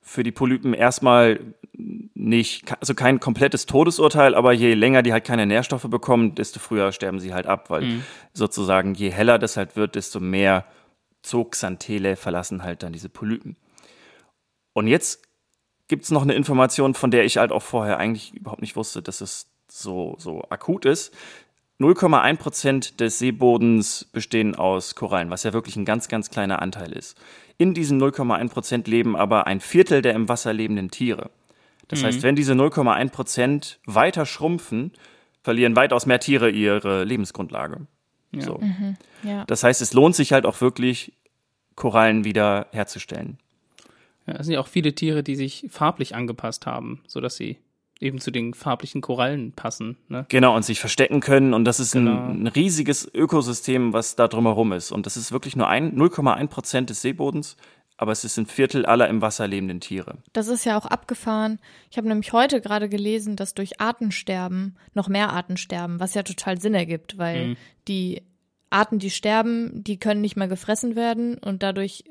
für 0.00 0.22
die 0.22 0.32
Polypen 0.32 0.72
erstmal 0.72 1.40
nicht, 1.74 2.64
also 2.80 2.94
kein 2.94 3.20
komplettes 3.20 3.66
Todesurteil, 3.66 4.34
aber 4.34 4.52
je 4.52 4.74
länger 4.74 5.02
die 5.02 5.12
halt 5.12 5.24
keine 5.24 5.46
Nährstoffe 5.46 5.88
bekommen, 5.88 6.34
desto 6.34 6.58
früher 6.58 6.92
sterben 6.92 7.20
sie 7.20 7.34
halt 7.34 7.46
ab, 7.46 7.70
weil 7.70 7.82
mhm. 7.82 8.02
sozusagen 8.32 8.94
je 8.94 9.10
heller 9.10 9.38
das 9.38 9.56
halt 9.56 9.76
wird, 9.76 9.94
desto 9.94 10.18
mehr 10.18 10.64
Zooxanthele 11.22 12.16
verlassen 12.16 12.62
halt 12.62 12.82
dann 12.82 12.92
diese 12.92 13.08
Polypen. 13.08 13.56
Und 14.72 14.86
jetzt 14.86 15.22
gibt 15.88 16.04
es 16.04 16.10
noch 16.10 16.22
eine 16.22 16.34
Information, 16.34 16.94
von 16.94 17.10
der 17.10 17.24
ich 17.24 17.38
halt 17.38 17.52
auch 17.52 17.62
vorher 17.62 17.98
eigentlich 17.98 18.34
überhaupt 18.34 18.62
nicht 18.62 18.76
wusste, 18.76 19.02
dass 19.02 19.20
es 19.20 19.50
so, 19.68 20.16
so 20.18 20.42
akut 20.50 20.84
ist. 20.84 21.14
0,1 21.80 22.36
Prozent 22.36 23.00
des 23.00 23.18
Seebodens 23.18 24.04
bestehen 24.04 24.56
aus 24.56 24.94
Korallen, 24.94 25.30
was 25.30 25.44
ja 25.44 25.52
wirklich 25.52 25.76
ein 25.76 25.84
ganz, 25.84 26.08
ganz 26.08 26.30
kleiner 26.30 26.60
Anteil 26.60 26.92
ist. 26.92 27.16
In 27.58 27.74
diesen 27.74 28.00
0,1 28.00 28.48
Prozent 28.50 28.88
leben 28.88 29.16
aber 29.16 29.46
ein 29.46 29.60
Viertel 29.60 30.00
der 30.00 30.14
im 30.14 30.28
Wasser 30.28 30.52
lebenden 30.52 30.90
Tiere. 30.90 31.30
Das 31.88 32.00
mhm. 32.00 32.06
heißt, 32.06 32.22
wenn 32.22 32.36
diese 32.36 32.52
0,1 32.52 33.10
Prozent 33.10 33.80
weiter 33.84 34.26
schrumpfen, 34.26 34.92
verlieren 35.42 35.74
weitaus 35.76 36.06
mehr 36.06 36.20
Tiere 36.20 36.50
ihre 36.50 37.04
Lebensgrundlage. 37.04 37.86
Ja. 38.32 38.42
So. 38.42 38.58
Mhm. 38.58 38.96
Ja. 39.24 39.44
Das 39.46 39.64
heißt, 39.64 39.82
es 39.82 39.92
lohnt 39.92 40.14
sich 40.14 40.32
halt 40.32 40.46
auch 40.46 40.60
wirklich, 40.60 41.12
Korallen 41.74 42.24
wieder 42.24 42.66
herzustellen. 42.72 43.38
Ja, 44.26 44.34
es 44.34 44.46
sind 44.46 44.54
ja 44.54 44.60
auch 44.60 44.66
viele 44.66 44.94
Tiere, 44.94 45.22
die 45.22 45.36
sich 45.36 45.66
farblich 45.70 46.14
angepasst 46.14 46.66
haben, 46.66 47.02
sodass 47.06 47.36
sie 47.36 47.58
eben 48.00 48.20
zu 48.20 48.30
den 48.30 48.54
farblichen 48.54 49.00
Korallen 49.00 49.52
passen. 49.52 49.96
Ne? 50.08 50.26
Genau, 50.28 50.54
und 50.54 50.64
sich 50.64 50.80
verstecken 50.80 51.20
können. 51.20 51.54
Und 51.54 51.64
das 51.64 51.80
ist 51.80 51.92
genau. 51.92 52.12
ein, 52.12 52.44
ein, 52.44 52.46
riesiges 52.46 53.08
Ökosystem, 53.12 53.92
was 53.92 54.16
da 54.16 54.28
drumherum 54.28 54.72
ist. 54.72 54.92
Und 54.92 55.06
das 55.06 55.16
ist 55.16 55.32
wirklich 55.32 55.56
nur 55.56 55.68
0,1 55.68 56.46
Prozent 56.48 56.90
des 56.90 57.02
Seebodens, 57.02 57.56
aber 57.96 58.12
es 58.12 58.24
ist 58.24 58.38
ein 58.38 58.46
Viertel 58.46 58.86
aller 58.86 59.08
im 59.08 59.20
Wasser 59.20 59.48
lebenden 59.48 59.80
Tiere. 59.80 60.18
Das 60.32 60.46
ist 60.46 60.64
ja 60.64 60.78
auch 60.78 60.86
abgefahren. 60.86 61.58
Ich 61.90 61.98
habe 61.98 62.06
nämlich 62.06 62.32
heute 62.32 62.60
gerade 62.60 62.88
gelesen, 62.88 63.34
dass 63.34 63.54
durch 63.54 63.80
Artensterben 63.80 64.76
noch 64.94 65.08
mehr 65.08 65.30
Arten 65.32 65.56
sterben, 65.56 65.98
was 65.98 66.14
ja 66.14 66.22
total 66.22 66.60
Sinn 66.60 66.74
ergibt, 66.74 67.18
weil 67.18 67.48
mhm. 67.48 67.56
die 67.88 68.22
Arten, 68.70 69.00
die 69.00 69.10
sterben, 69.10 69.82
die 69.82 69.98
können 69.98 70.20
nicht 70.20 70.36
mehr 70.36 70.46
gefressen 70.46 70.94
werden 70.94 71.38
und 71.38 71.62
dadurch 71.62 72.04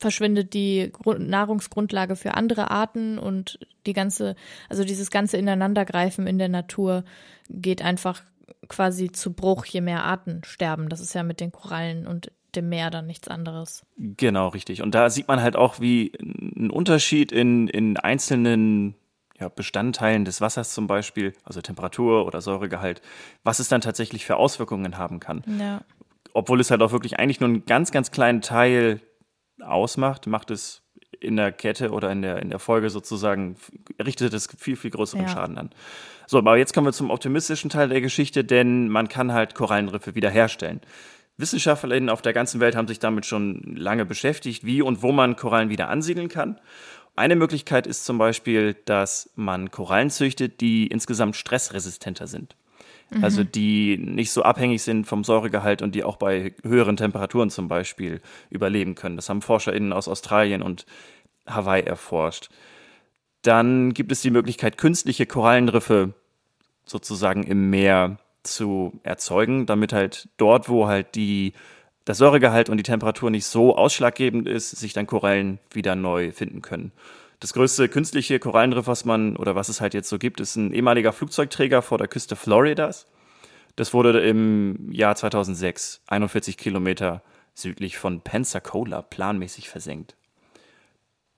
verschwindet 0.00 0.54
die 0.54 0.92
Nahrungsgrundlage 1.04 2.16
für 2.16 2.34
andere 2.34 2.70
Arten 2.70 3.18
und 3.18 3.58
die 3.86 3.92
ganze, 3.92 4.34
also 4.68 4.82
dieses 4.82 5.10
ganze 5.10 5.36
Ineinandergreifen 5.36 6.26
in 6.26 6.38
der 6.38 6.48
Natur 6.48 7.04
geht 7.50 7.82
einfach 7.82 8.22
quasi 8.68 9.12
zu 9.12 9.32
Bruch, 9.32 9.66
je 9.66 9.82
mehr 9.82 10.04
Arten 10.04 10.42
sterben. 10.44 10.88
Das 10.88 11.00
ist 11.00 11.14
ja 11.14 11.22
mit 11.22 11.40
den 11.40 11.52
Korallen 11.52 12.06
und 12.06 12.32
dem 12.54 12.68
Meer 12.68 12.90
dann 12.90 13.06
nichts 13.06 13.28
anderes. 13.28 13.84
Genau, 13.96 14.48
richtig. 14.48 14.82
Und 14.82 14.94
da 14.94 15.10
sieht 15.10 15.28
man 15.28 15.40
halt 15.42 15.54
auch, 15.54 15.80
wie 15.80 16.12
ein 16.20 16.70
Unterschied 16.70 17.30
in, 17.30 17.68
in 17.68 17.96
einzelnen 17.96 18.94
ja, 19.38 19.48
Bestandteilen 19.48 20.24
des 20.24 20.40
Wassers 20.40 20.72
zum 20.72 20.86
Beispiel, 20.86 21.34
also 21.44 21.60
Temperatur 21.60 22.26
oder 22.26 22.40
Säuregehalt, 22.40 23.02
was 23.44 23.58
es 23.58 23.68
dann 23.68 23.80
tatsächlich 23.80 24.24
für 24.24 24.36
Auswirkungen 24.36 24.98
haben 24.98 25.20
kann. 25.20 25.42
Ja. 25.58 25.82
Obwohl 26.32 26.60
es 26.60 26.70
halt 26.70 26.82
auch 26.82 26.92
wirklich 26.92 27.18
eigentlich 27.18 27.40
nur 27.40 27.48
einen 27.48 27.66
ganz, 27.66 27.92
ganz 27.92 28.10
kleinen 28.10 28.40
Teil 28.40 29.00
ausmacht, 29.62 30.26
macht 30.26 30.50
es 30.50 30.82
in 31.20 31.36
der 31.36 31.52
Kette 31.52 31.90
oder 31.90 32.10
in 32.10 32.22
der, 32.22 32.40
in 32.40 32.50
der 32.50 32.58
Folge 32.58 32.90
sozusagen, 32.90 33.56
richtet 34.02 34.32
es 34.32 34.48
viel, 34.58 34.76
viel 34.76 34.90
größeren 34.90 35.22
ja. 35.22 35.28
Schaden 35.28 35.58
an. 35.58 35.70
So, 36.26 36.38
aber 36.38 36.56
jetzt 36.56 36.72
kommen 36.72 36.86
wir 36.86 36.92
zum 36.92 37.10
optimistischen 37.10 37.70
Teil 37.70 37.88
der 37.88 38.00
Geschichte, 38.00 38.44
denn 38.44 38.88
man 38.88 39.08
kann 39.08 39.32
halt 39.32 39.54
Korallenriffe 39.54 40.14
wiederherstellen. 40.14 40.80
WissenschaftlerInnen 41.36 42.08
auf 42.08 42.22
der 42.22 42.32
ganzen 42.32 42.60
Welt 42.60 42.76
haben 42.76 42.88
sich 42.88 42.98
damit 42.98 43.26
schon 43.26 43.74
lange 43.76 44.04
beschäftigt, 44.04 44.64
wie 44.64 44.82
und 44.82 45.02
wo 45.02 45.12
man 45.12 45.36
Korallen 45.36 45.70
wieder 45.70 45.88
ansiedeln 45.88 46.28
kann. 46.28 46.60
Eine 47.16 47.36
Möglichkeit 47.36 47.86
ist 47.86 48.04
zum 48.04 48.18
Beispiel, 48.18 48.74
dass 48.84 49.30
man 49.34 49.70
Korallen 49.70 50.10
züchtet, 50.10 50.60
die 50.60 50.86
insgesamt 50.86 51.36
stressresistenter 51.36 52.26
sind. 52.26 52.56
Mhm. 53.10 53.24
Also 53.24 53.44
die 53.44 53.98
nicht 53.98 54.30
so 54.32 54.42
abhängig 54.42 54.82
sind 54.82 55.06
vom 55.06 55.24
Säuregehalt 55.24 55.82
und 55.82 55.94
die 55.94 56.04
auch 56.04 56.16
bei 56.16 56.54
höheren 56.62 56.96
Temperaturen 56.96 57.50
zum 57.50 57.68
Beispiel 57.68 58.20
überleben 58.50 58.94
können. 58.94 59.16
Das 59.16 59.28
haben 59.28 59.42
ForscherInnen 59.42 59.92
aus 59.92 60.08
Australien 60.08 60.62
und 60.62 60.86
Hawaii 61.46 61.82
erforscht. 61.82 62.50
Dann 63.42 63.94
gibt 63.94 64.12
es 64.12 64.20
die 64.20 64.30
Möglichkeit, 64.30 64.78
künstliche 64.78 65.26
Korallenriffe 65.26 66.14
sozusagen 66.84 67.42
im 67.42 67.70
Meer 67.70 68.18
zu 68.42 69.00
erzeugen, 69.02 69.66
damit 69.66 69.92
halt 69.92 70.28
dort, 70.36 70.68
wo 70.68 70.86
halt 70.86 71.14
die, 71.14 71.52
das 72.04 72.18
Säuregehalt 72.18 72.68
und 72.68 72.76
die 72.76 72.82
Temperatur 72.82 73.30
nicht 73.30 73.46
so 73.46 73.76
ausschlaggebend 73.76 74.48
ist, 74.48 74.70
sich 74.70 74.92
dann 74.92 75.06
Korallen 75.06 75.58
wieder 75.70 75.94
neu 75.94 76.32
finden 76.32 76.62
können. 76.62 76.92
Das 77.40 77.54
größte 77.54 77.88
künstliche 77.88 78.38
Korallenriff, 78.38 78.86
was 78.86 79.06
man 79.06 79.36
oder 79.36 79.54
was 79.54 79.70
es 79.70 79.80
halt 79.80 79.94
jetzt 79.94 80.10
so 80.10 80.18
gibt, 80.18 80.40
ist 80.40 80.56
ein 80.56 80.72
ehemaliger 80.72 81.12
Flugzeugträger 81.12 81.80
vor 81.80 81.96
der 81.96 82.06
Küste 82.06 82.36
Floridas. 82.36 83.06
Das 83.76 83.94
wurde 83.94 84.20
im 84.20 84.92
Jahr 84.92 85.16
2006 85.16 86.02
41 86.06 86.58
Kilometer 86.58 87.22
südlich 87.54 87.96
von 87.96 88.20
Pensacola 88.20 89.00
planmäßig 89.00 89.70
versenkt. 89.70 90.16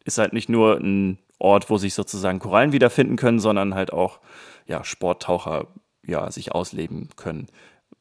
Ist 0.05 0.19
halt 0.19 0.33
nicht 0.33 0.49
nur 0.49 0.79
ein 0.79 1.19
Ort, 1.39 1.71
wo 1.71 1.77
sich 1.77 1.95
sozusagen 1.95 2.41
Korallen 2.41 2.73
wiederfinden 2.73 3.17
können, 3.17 3.39
sondern 3.39 3.75
halt 3.75 3.93
auch 3.93 4.19
ja, 4.67 4.83
Sporttaucher 4.83 5.69
ja, 6.05 6.31
sich 6.33 6.53
ausleben 6.53 7.11
können. 7.15 7.47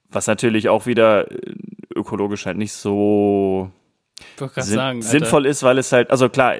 Was 0.09 0.25
natürlich 0.25 0.69
auch 0.69 0.87
wieder 0.87 1.29
äh, 1.31 1.55
ökologisch 1.95 2.45
halt 2.45 2.57
nicht 2.57 2.73
so 2.73 3.71
sin 4.37 4.63
sagen, 4.63 5.01
sinnvoll 5.01 5.45
ist, 5.45 5.63
weil 5.63 5.77
es 5.77 5.91
halt, 5.91 6.09
also 6.11 6.29
klar, 6.29 6.55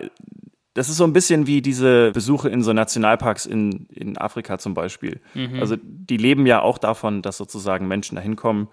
das 0.73 0.89
ist 0.89 0.97
so 0.97 1.03
ein 1.03 1.13
bisschen 1.13 1.47
wie 1.47 1.61
diese 1.61 2.11
Besuche 2.11 2.49
in 2.49 2.63
so 2.63 2.71
Nationalparks 2.71 3.45
in, 3.45 3.87
in 3.87 4.17
Afrika 4.17 4.57
zum 4.57 4.73
Beispiel. 4.73 5.19
Mhm. 5.33 5.59
Also 5.59 5.75
die 5.81 6.17
leben 6.17 6.45
ja 6.45 6.61
auch 6.61 6.77
davon, 6.77 7.21
dass 7.21 7.37
sozusagen 7.37 7.87
Menschen 7.87 8.15
da 8.15 8.21
hinkommen, 8.21 8.69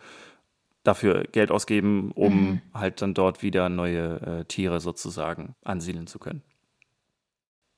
dafür 0.84 1.24
Geld 1.24 1.50
ausgeben, 1.50 2.12
um 2.12 2.34
mhm. 2.34 2.62
halt 2.72 3.02
dann 3.02 3.14
dort 3.14 3.42
wieder 3.42 3.68
neue 3.68 4.20
äh, 4.20 4.44
Tiere 4.44 4.80
sozusagen 4.80 5.56
ansiedeln 5.64 6.06
zu 6.06 6.18
können. 6.18 6.42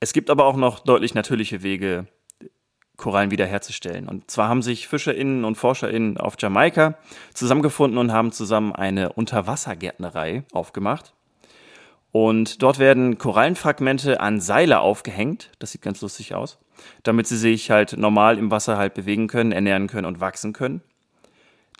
Es 0.01 0.13
gibt 0.13 0.31
aber 0.31 0.45
auch 0.45 0.57
noch 0.57 0.81
deutlich 0.81 1.15
natürliche 1.15 1.63
Wege, 1.63 2.07
Korallen 2.97 3.31
wiederherzustellen. 3.31 4.07
Und 4.07 4.31
zwar 4.31 4.51
haben 4.51 4.61
sich 4.61 4.87
FischerInnen 4.87 5.45
und 5.45 5.55
ForscherInnen 5.55 6.19
auf 6.19 6.37
Jamaika 6.39 6.99
zusammengefunden 7.33 7.99
und 7.99 8.13
haben 8.13 8.31
zusammen 8.31 8.75
eine 8.75 9.15
Unterwassergärtnerei 9.15 10.45
aufgemacht. 10.53 11.15
Und 12.13 12.63
dort 12.63 12.79
werden 12.79 13.19
Korallenfragmente 13.19 14.21
an 14.21 14.41
Seile 14.41 14.81
aufgehängt. 14.81 15.51
Das 15.59 15.73
sieht 15.73 15.83
ganz 15.83 16.01
lustig 16.01 16.35
aus. 16.35 16.59
Damit 17.03 17.27
sie 17.27 17.37
sich 17.37 17.71
halt 17.71 17.97
normal 17.97 18.39
im 18.39 18.51
Wasser 18.51 18.77
halt 18.77 18.95
bewegen 18.95 19.29
können, 19.29 19.53
ernähren 19.53 19.87
können 19.87 20.07
und 20.07 20.21
wachsen 20.21 20.53
können. 20.53 20.83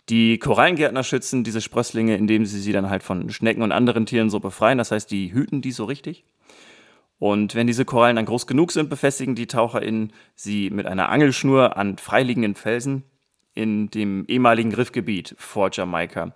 Die 0.09 0.39
Korallengärtner 0.39 1.03
schützen 1.03 1.43
diese 1.43 1.61
Sprösslinge, 1.61 2.15
indem 2.15 2.45
sie 2.45 2.59
sie 2.59 2.71
dann 2.71 2.89
halt 2.89 3.03
von 3.03 3.29
Schnecken 3.29 3.61
und 3.61 3.71
anderen 3.71 4.05
Tieren 4.05 4.29
so 4.29 4.39
befreien. 4.39 4.77
Das 4.77 4.91
heißt, 4.91 5.11
die 5.11 5.33
hüten 5.33 5.61
die 5.61 5.71
so 5.71 5.85
richtig. 5.85 6.23
Und 7.19 7.53
wenn 7.53 7.67
diese 7.67 7.85
Korallen 7.85 8.15
dann 8.15 8.25
groß 8.25 8.47
genug 8.47 8.71
sind, 8.71 8.89
befestigen 8.89 9.35
die 9.35 9.45
TaucherInnen 9.47 10.11
sie 10.35 10.69
mit 10.71 10.87
einer 10.87 11.09
Angelschnur 11.09 11.77
an 11.77 11.97
freiliegenden 11.97 12.55
Felsen 12.55 13.03
in 13.53 13.91
dem 13.91 14.25
ehemaligen 14.27 14.73
Riffgebiet 14.73 15.35
vor 15.37 15.69
Jamaika. 15.71 16.33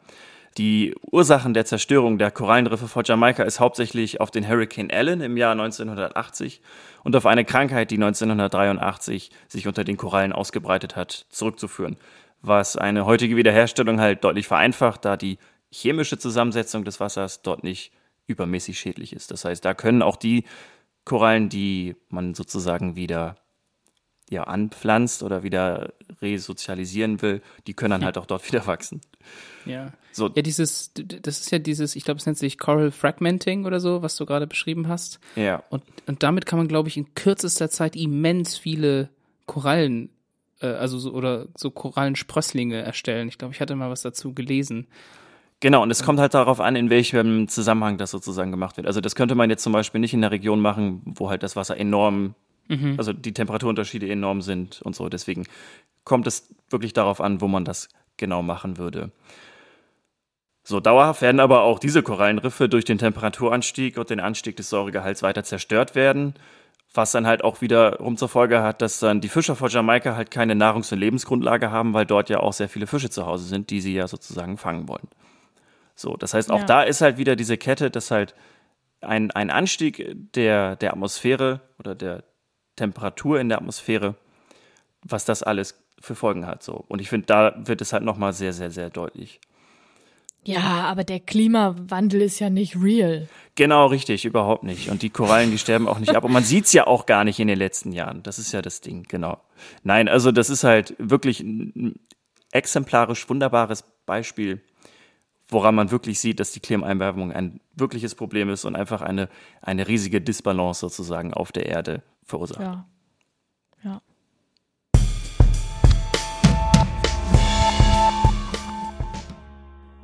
Die 0.58 0.96
Ursachen 1.12 1.54
der 1.54 1.66
Zerstörung 1.66 2.18
der 2.18 2.32
Korallenriffe 2.32 2.88
vor 2.88 3.04
Jamaika 3.06 3.44
ist 3.44 3.60
hauptsächlich 3.60 4.22
auf 4.22 4.32
den 4.32 4.48
Hurricane 4.48 4.90
Allen 4.90 5.20
im 5.20 5.36
Jahr 5.36 5.52
1980 5.52 6.62
und 7.04 7.14
auf 7.16 7.26
eine 7.26 7.44
Krankheit, 7.44 7.92
die 7.92 7.96
1983 7.96 9.32
sich 9.50 9.68
unter 9.68 9.84
den 9.84 9.98
Korallen 9.98 10.32
ausgebreitet 10.32 10.96
hat, 10.96 11.26
zurückzuführen, 11.30 11.98
was 12.42 12.78
eine 12.78 13.06
heutige 13.06 13.36
Wiederherstellung 13.36 14.00
halt 14.00 14.24
deutlich 14.24 14.48
vereinfacht, 14.48 15.04
da 15.04 15.18
die 15.18 15.40
chemische 15.72 16.18
Zusammensetzung 16.18 16.86
des 16.86 17.02
Wassers 17.02 17.42
dort 17.42 17.66
nicht 17.66 17.92
übermäßig 18.28 18.80
schädlich 18.80 19.12
ist. 19.12 19.32
Das 19.32 19.44
heißt, 19.44 19.66
da 19.66 19.74
können 19.74 20.02
auch 20.02 20.16
die 20.16 20.46
Korallen, 21.04 21.50
die 21.50 21.98
man 22.08 22.34
sozusagen 22.34 22.96
wieder 22.96 23.36
ja, 24.30 24.44
anpflanzt 24.46 25.22
oder 25.22 25.44
wieder 25.44 25.94
resozialisieren 26.22 27.22
will, 27.22 27.42
die 27.68 27.74
können 27.74 27.92
dann 27.92 28.06
halt 28.06 28.18
auch 28.18 28.26
dort 28.26 28.48
wieder 28.48 28.66
wachsen. 28.66 29.02
Ja. 29.66 29.92
So. 30.12 30.30
Ja, 30.34 30.42
dieses, 30.42 30.92
das 30.94 31.42
ist 31.42 31.52
ja 31.52 31.60
dieses, 31.60 31.96
ich 31.96 32.06
glaube, 32.06 32.20
es 32.20 32.26
nennt 32.26 32.38
sich 32.38 32.58
Coral 32.58 32.92
Fragmenting 32.92 33.66
oder 33.66 33.80
so, 33.80 34.02
was 34.02 34.16
du 34.16 34.26
gerade 34.26 34.48
beschrieben 34.48 34.88
hast. 34.88 35.20
Ja. 35.36 35.64
Und, 35.70 35.84
und 36.08 36.24
damit 36.24 36.46
kann 36.46 36.58
man, 36.58 36.68
glaube 36.68 36.88
ich, 36.88 36.98
in 36.98 37.14
kürzester 37.16 37.70
Zeit 37.70 37.96
immens 37.96 38.58
viele 38.58 39.10
Korallen, 39.46 40.10
äh, 40.62 40.68
also 40.68 40.98
so, 40.98 41.12
oder 41.12 41.48
so 41.58 41.70
Korallensprösslinge 41.70 42.82
erstellen. 42.82 43.28
Ich 43.28 43.38
glaube, 43.38 43.54
ich 43.54 43.60
hatte 43.60 43.76
mal 43.76 43.90
was 43.90 44.04
dazu 44.04 44.34
gelesen. 44.34 44.88
Genau, 45.60 45.82
und 45.84 45.92
es 45.92 46.04
kommt 46.04 46.20
halt 46.20 46.34
darauf 46.34 46.60
an, 46.60 46.76
in 46.76 46.90
welchem 46.90 47.48
Zusammenhang 47.48 47.98
das 47.98 48.12
sozusagen 48.12 48.52
gemacht 48.52 48.78
wird. 48.78 48.88
Also 48.88 49.02
das 49.02 49.16
könnte 49.16 49.36
man 49.36 49.50
jetzt 49.50 49.64
zum 49.64 49.74
Beispiel 49.74 50.02
nicht 50.02 50.14
in 50.14 50.22
der 50.22 50.32
Region 50.32 50.60
machen, 50.60 51.02
wo 51.06 51.30
halt 51.30 51.44
das 51.44 51.56
Wasser 51.56 51.78
enorm, 51.78 52.36
mhm. 52.68 52.96
also 52.98 53.14
die 53.14 53.34
Temperaturunterschiede 53.34 54.08
enorm 54.08 54.42
sind 54.42 54.82
und 54.82 54.96
so. 54.96 55.10
Deswegen 55.10 55.46
kommt 56.04 56.28
es 56.28 56.54
wirklich 56.70 56.94
darauf 56.94 57.22
an, 57.22 57.42
wo 57.42 57.48
man 57.48 57.66
das 57.66 57.90
genau 58.18 58.42
machen 58.42 58.78
würde. 58.78 59.12
So 60.64 60.80
dauerhaft 60.80 61.22
werden 61.22 61.40
aber 61.40 61.62
auch 61.62 61.78
diese 61.78 62.02
Korallenriffe 62.02 62.68
durch 62.68 62.86
den 62.86 62.98
Temperaturanstieg 62.98 63.98
und 63.98 64.10
den 64.10 64.20
Anstieg 64.20 64.56
des 64.56 64.70
Säuregehalts 64.70 65.22
weiter 65.22 65.44
zerstört 65.44 65.94
werden, 65.94 66.34
was 66.92 67.12
dann 67.12 67.28
halt 67.28 67.44
auch 67.44 67.62
wiederum 67.62 68.18
zur 68.18 68.30
Folge 68.30 68.64
hat, 68.64 68.82
dass 68.82 69.00
dann 69.00 69.22
die 69.22 69.30
Fischer 69.30 69.56
vor 69.56 69.70
Jamaika 69.70 70.16
halt 70.16 70.32
keine 70.32 70.56
Nahrungs- 70.56 70.92
und 70.92 71.00
Lebensgrundlage 71.00 71.70
haben, 71.70 71.94
weil 71.94 72.08
dort 72.08 72.30
ja 72.30 72.40
auch 72.40 72.54
sehr 72.54 72.70
viele 72.70 72.88
Fische 72.88 73.12
zu 73.12 73.28
Hause 73.28 73.46
sind, 73.46 73.70
die 73.70 73.80
sie 73.80 73.94
ja 73.94 74.08
sozusagen 74.08 74.58
fangen 74.58 74.88
wollen. 74.88 75.08
So, 75.96 76.18
das 76.18 76.34
heißt, 76.34 76.52
auch 76.52 76.62
ja. 76.62 76.66
da 76.66 76.82
ist 76.82 77.02
halt 77.02 77.18
wieder 77.18 77.36
diese 77.36 77.58
Kette, 77.58 77.92
dass 77.92 78.10
halt 78.10 78.34
ein, 79.02 79.30
ein 79.32 79.52
Anstieg 79.52 80.16
der, 80.34 80.76
der 80.78 80.94
Atmosphäre 80.94 81.62
oder 81.78 81.94
der 81.94 82.24
Temperatur 82.76 83.40
in 83.40 83.50
der 83.50 83.60
Atmosphäre, 83.60 84.16
was 85.04 85.26
das 85.26 85.44
alles 85.44 85.85
für 86.06 86.16
Folgen 86.16 86.46
hat. 86.46 86.64
So. 86.64 86.86
Und 86.88 87.02
ich 87.02 87.10
finde, 87.10 87.26
da 87.28 87.56
wird 87.58 87.82
es 87.82 87.94
halt 87.94 88.04
nochmal 88.04 88.34
sehr, 88.34 88.54
sehr, 88.54 88.72
sehr 88.72 88.90
deutlich. 88.90 89.40
Ja, 90.44 90.84
aber 90.84 91.04
der 91.04 91.20
Klimawandel 91.20 92.22
ist 92.22 92.40
ja 92.40 92.52
nicht 92.52 92.76
real. 92.80 93.28
Genau, 93.56 93.88
richtig, 93.88 94.26
überhaupt 94.26 94.64
nicht. 94.64 94.90
Und 94.90 95.02
die 95.02 95.10
Korallen, 95.10 95.50
die 95.50 95.58
sterben 95.58 95.88
auch 95.88 95.98
nicht 95.98 96.16
ab. 96.16 96.24
Und 96.24 96.32
man 96.32 96.44
sieht 96.44 96.66
es 96.66 96.74
ja 96.74 96.86
auch 96.86 97.08
gar 97.08 97.24
nicht 97.24 97.40
in 97.40 97.48
den 97.48 97.58
letzten 97.58 97.92
Jahren. 97.92 98.22
Das 98.22 98.38
ist 98.38 98.52
ja 98.52 98.62
das 98.62 98.82
Ding, 98.82 99.04
genau. 99.08 99.40
Nein, 99.84 100.08
also 100.08 100.32
das 100.32 100.52
ist 100.52 100.64
halt 100.64 100.94
wirklich 101.00 101.40
ein 101.40 102.00
exemplarisch 102.52 103.28
wunderbares 103.28 103.84
Beispiel, 104.06 104.62
woran 105.48 105.74
man 105.74 105.90
wirklich 105.90 106.20
sieht, 106.20 106.40
dass 106.40 106.52
die 106.52 106.60
Klimaerwärmung 106.60 107.32
ein 107.32 107.60
wirkliches 107.76 108.14
Problem 108.14 108.50
ist 108.50 108.66
und 108.66 108.76
einfach 108.76 109.02
eine, 109.02 109.30
eine 109.62 109.88
riesige 109.88 110.22
Disbalance 110.22 110.80
sozusagen 110.80 111.34
auf 111.34 111.52
der 111.52 111.66
Erde 111.66 112.04
verursacht. 112.24 112.60
Ja. 112.62 112.66
Ja. 112.66 112.86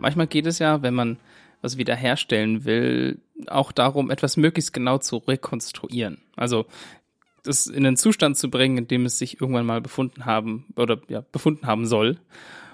Manchmal 0.02 0.28
geht 0.28 0.46
es 0.46 0.60
ja, 0.60 0.82
wenn 0.82 0.94
man 0.94 1.18
was 1.62 1.78
wiederherstellen 1.78 2.66
will, 2.66 3.20
auch 3.48 3.72
darum, 3.72 4.10
etwas 4.10 4.36
möglichst 4.38 4.74
genau 4.74 4.98
zu 4.98 5.18
rekonstruieren. 5.18 6.18
Also 6.36 6.66
das 7.44 7.68
in 7.68 7.86
einen 7.86 7.98
Zustand 7.98 8.38
zu 8.38 8.50
bringen, 8.50 8.78
in 8.78 8.88
dem 8.88 9.06
es 9.06 9.18
sich 9.18 9.42
irgendwann 9.42 9.66
mal 9.66 9.82
befunden 9.82 10.26
haben 10.26 10.66
oder 10.76 11.00
ja, 11.08 11.24
befunden 11.32 11.68
haben 11.68 11.86
soll. 11.86 12.18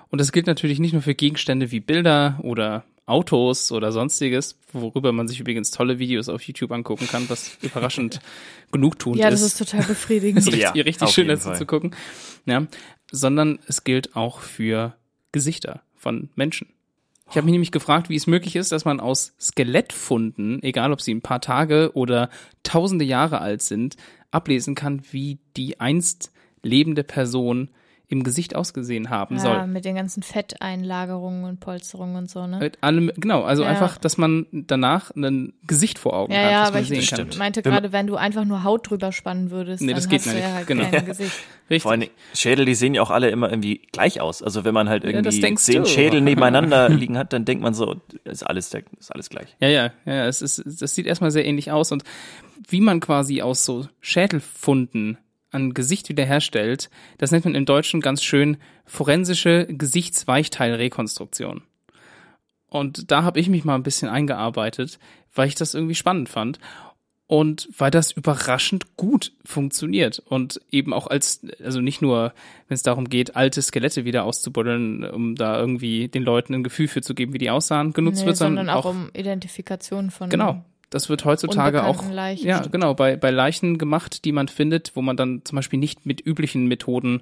Und 0.09 0.19
das 0.19 0.31
gilt 0.31 0.47
natürlich 0.47 0.79
nicht 0.79 0.93
nur 0.93 1.01
für 1.01 1.15
Gegenstände 1.15 1.71
wie 1.71 1.79
Bilder 1.79 2.39
oder 2.41 2.83
Autos 3.05 3.71
oder 3.71 3.93
sonstiges, 3.93 4.59
worüber 4.73 5.13
man 5.13 5.29
sich 5.29 5.39
übrigens 5.39 5.71
tolle 5.71 5.97
Videos 5.97 6.27
auf 6.27 6.41
YouTube 6.43 6.71
angucken 6.71 7.07
kann, 7.07 7.29
was 7.29 7.57
überraschend 7.61 8.19
genug 8.71 8.99
tun 8.99 9.13
ist. 9.13 9.19
Ja, 9.19 9.29
das 9.29 9.41
ist 9.41 9.57
total 9.57 9.83
befriedigend. 9.87 10.39
ist 10.39 10.47
richtig, 10.47 10.75
ja, 10.75 10.83
richtig 10.83 11.09
schön 11.09 11.29
dazu 11.29 11.53
zu 11.53 11.65
gucken. 11.65 11.95
Ja, 12.45 12.67
sondern 13.09 13.59
es 13.67 13.85
gilt 13.85 14.15
auch 14.15 14.41
für 14.41 14.95
Gesichter 15.31 15.81
von 15.95 16.29
Menschen. 16.35 16.67
Ich 17.29 17.35
habe 17.35 17.45
mich 17.45 17.51
nämlich 17.51 17.71
gefragt, 17.71 18.09
wie 18.09 18.15
es 18.15 18.27
möglich 18.27 18.55
ist, 18.55 18.71
dass 18.71 18.85
man 18.85 18.99
aus 18.99 19.33
Skelettfunden, 19.39 20.63
egal 20.63 20.93
ob 20.93 21.01
sie 21.01 21.13
ein 21.13 21.21
paar 21.21 21.41
Tage 21.41 21.91
oder 21.93 22.29
tausende 22.63 23.05
Jahre 23.05 23.41
alt 23.41 23.61
sind, 23.61 23.97
ablesen 24.31 24.75
kann, 24.75 25.01
wie 25.11 25.39
die 25.57 25.79
einst 25.79 26.31
lebende 26.63 27.03
Person 27.03 27.69
im 28.09 28.23
Gesicht 28.23 28.55
ausgesehen 28.55 29.09
haben 29.09 29.35
ja, 29.35 29.41
soll. 29.41 29.67
mit 29.67 29.83
den 29.83 29.95
ganzen 29.95 30.23
Fetteinlagerungen 30.23 31.43
und 31.43 31.59
Polsterungen 31.59 32.15
und 32.15 32.29
so, 32.29 32.47
ne? 32.47 32.57
Mit 32.57 32.81
allem, 32.81 33.11
genau, 33.17 33.43
also 33.43 33.63
ja. 33.63 33.69
einfach, 33.69 33.97
dass 33.97 34.17
man 34.17 34.45
danach 34.51 35.13
ein 35.13 35.53
Gesicht 35.67 35.99
vor 35.99 36.13
Augen 36.13 36.31
ja, 36.31 36.39
hat, 36.39 36.51
ja, 36.51 36.61
aber 36.63 36.71
man 36.73 36.83
ich 36.83 37.09
sehen 37.09 37.29
kann. 37.29 37.37
meinte 37.37 37.61
gerade, 37.61 37.91
wenn 37.91 38.07
du 38.07 38.15
einfach 38.15 38.45
nur 38.45 38.63
Haut 38.63 38.89
drüber 38.89 39.11
spannen 39.11 39.51
würdest, 39.51 39.81
nee, 39.81 39.87
dann 39.87 39.97
das 39.97 40.07
geht 40.07 40.21
hast 40.21 40.27
nicht. 40.27 40.37
du 40.37 40.41
ja 40.41 40.53
halt 40.53 40.67
genau. 40.67 40.89
kein 40.89 41.05
Gesicht. 41.05 41.33
Richtig. 41.69 41.83
Vor 41.83 41.91
allem 41.91 42.07
Schädel, 42.33 42.65
die 42.65 42.75
sehen 42.75 42.93
ja 42.93 43.01
auch 43.01 43.11
alle 43.11 43.29
immer 43.29 43.49
irgendwie 43.49 43.81
gleich 43.91 44.21
aus. 44.21 44.41
Also 44.41 44.63
wenn 44.63 44.73
man 44.73 44.87
halt 44.87 45.03
irgendwie 45.03 45.37
ja, 45.37 45.55
zehn 45.57 45.83
du. 45.83 45.89
Schädel 45.89 46.21
nebeneinander 46.21 46.87
liegen 46.87 47.17
hat, 47.17 47.33
dann 47.33 47.43
denkt 47.43 47.61
man 47.61 47.73
so, 47.73 47.97
ist 48.23 48.43
alles, 48.43 48.73
ist 48.73 49.11
alles 49.11 49.29
gleich. 49.29 49.57
Ja, 49.59 49.67
ja, 49.67 49.91
ja, 50.05 50.27
es 50.27 50.41
ist, 50.41 50.63
das 50.65 50.95
sieht 50.95 51.07
erstmal 51.07 51.31
sehr 51.31 51.45
ähnlich 51.45 51.73
aus 51.73 51.91
und 51.91 52.05
wie 52.69 52.79
man 52.79 53.01
quasi 53.01 53.41
aus 53.41 53.65
so 53.65 53.85
Schädelfunden 53.99 55.17
an 55.57 55.73
Gesicht 55.73 56.07
wiederherstellt, 56.09 56.89
das 57.17 57.31
nennt 57.31 57.45
man 57.45 57.55
im 57.55 57.65
Deutschen 57.65 57.99
ganz 57.99 58.23
schön 58.23 58.57
forensische 58.85 59.65
Gesichtsweichteilrekonstruktion. 59.67 61.63
Und 62.69 63.11
da 63.11 63.23
habe 63.23 63.39
ich 63.39 63.49
mich 63.49 63.65
mal 63.65 63.75
ein 63.75 63.83
bisschen 63.83 64.09
eingearbeitet, 64.09 64.99
weil 65.33 65.47
ich 65.47 65.55
das 65.55 65.73
irgendwie 65.73 65.95
spannend 65.95 66.29
fand 66.29 66.59
und 67.25 67.67
weil 67.77 67.91
das 67.91 68.11
überraschend 68.11 68.95
gut 68.97 69.33
funktioniert 69.43 70.19
und 70.19 70.61
eben 70.71 70.93
auch 70.93 71.07
als, 71.07 71.41
also 71.63 71.81
nicht 71.81 72.01
nur, 72.01 72.33
wenn 72.67 72.75
es 72.75 72.83
darum 72.83 73.09
geht, 73.09 73.35
alte 73.35 73.61
Skelette 73.61 74.05
wieder 74.05 74.23
auszubuddeln, 74.23 75.03
um 75.03 75.35
da 75.35 75.59
irgendwie 75.59 76.07
den 76.07 76.23
Leuten 76.23 76.53
ein 76.53 76.63
Gefühl 76.63 76.87
für 76.87 77.01
zu 77.01 77.15
geben, 77.15 77.33
wie 77.33 77.37
die 77.37 77.49
aussahen, 77.49 77.93
genutzt 77.93 78.21
nee, 78.21 78.27
wird, 78.27 78.37
sondern 78.37 78.69
auch, 78.69 78.85
auch 78.85 78.91
um 78.91 79.09
Identifikation 79.13 80.11
von 80.11 80.29
genau 80.29 80.63
das 80.89 81.09
wird 81.09 81.25
heutzutage 81.25 81.83
auch 81.83 82.09
Leichen. 82.09 82.47
ja 82.47 82.61
genau 82.61 82.93
bei 82.93 83.15
bei 83.15 83.29
Leichen 83.29 83.77
gemacht, 83.77 84.25
die 84.25 84.31
man 84.31 84.47
findet, 84.47 84.95
wo 84.95 85.01
man 85.01 85.17
dann 85.17 85.41
zum 85.43 85.55
Beispiel 85.55 85.79
nicht 85.79 86.05
mit 86.05 86.25
üblichen 86.25 86.67
Methoden 86.67 87.21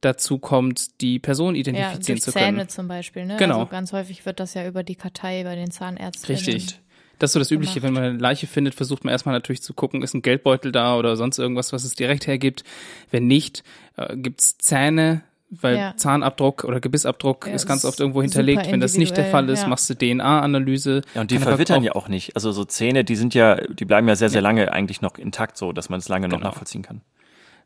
dazu 0.00 0.38
kommt, 0.38 1.00
die 1.00 1.18
Person 1.18 1.54
identifizieren 1.54 2.18
ja, 2.18 2.24
zu 2.24 2.32
können. 2.32 2.56
Zähne 2.56 2.68
zum 2.68 2.88
Beispiel, 2.88 3.26
ne? 3.26 3.36
Genau. 3.38 3.60
Also 3.60 3.70
ganz 3.70 3.92
häufig 3.92 4.26
wird 4.26 4.40
das 4.40 4.54
ja 4.54 4.66
über 4.66 4.82
die 4.82 4.94
Kartei 4.94 5.42
bei 5.44 5.56
den 5.56 5.70
Zahnärzten. 5.70 6.34
Richtig. 6.34 6.80
Das 7.18 7.30
ist 7.30 7.32
so 7.32 7.38
das 7.38 7.50
Übliche, 7.50 7.82
wenn 7.82 7.94
man 7.94 8.02
eine 8.02 8.18
Leiche 8.18 8.46
findet, 8.46 8.74
versucht 8.74 9.04
man 9.04 9.12
erstmal 9.12 9.34
natürlich 9.34 9.62
zu 9.62 9.72
gucken, 9.72 10.02
ist 10.02 10.12
ein 10.12 10.20
Geldbeutel 10.20 10.70
da 10.70 10.98
oder 10.98 11.16
sonst 11.16 11.38
irgendwas, 11.38 11.72
was 11.72 11.84
es 11.84 11.94
direkt 11.94 12.26
hergibt. 12.26 12.62
Wenn 13.10 13.26
nicht, 13.26 13.64
äh, 13.96 14.16
gibt's 14.16 14.58
Zähne, 14.58 15.22
weil 15.50 15.76
ja. 15.76 15.96
Zahnabdruck 15.96 16.64
oder 16.64 16.80
Gebissabdruck 16.80 17.46
ja, 17.46 17.54
ist 17.54 17.66
ganz 17.66 17.84
oft 17.84 18.00
irgendwo 18.00 18.22
hinterlegt. 18.22 18.70
Wenn 18.70 18.80
das 18.80 18.96
nicht 18.96 19.16
der 19.16 19.26
Fall 19.26 19.48
ist, 19.48 19.62
ja. 19.62 19.68
machst 19.68 19.88
du 19.88 19.94
DNA-Analyse. 19.94 21.02
Ja, 21.14 21.20
und 21.20 21.30
die 21.30 21.38
verwittern 21.38 21.82
ja 21.82 21.94
auch 21.94 22.08
nicht. 22.08 22.34
Also 22.34 22.52
so 22.52 22.64
Zähne, 22.64 23.04
die 23.04 23.16
sind 23.16 23.34
ja, 23.34 23.56
die 23.56 23.84
bleiben 23.84 24.08
ja 24.08 24.16
sehr, 24.16 24.28
sehr 24.28 24.42
lange 24.42 24.72
eigentlich 24.72 25.02
noch 25.02 25.18
intakt, 25.18 25.56
so 25.56 25.72
dass 25.72 25.88
man 25.88 25.98
es 25.98 26.08
lange 26.08 26.28
genau. 26.28 26.38
noch 26.38 26.44
nachvollziehen 26.44 26.82
kann. 26.82 27.00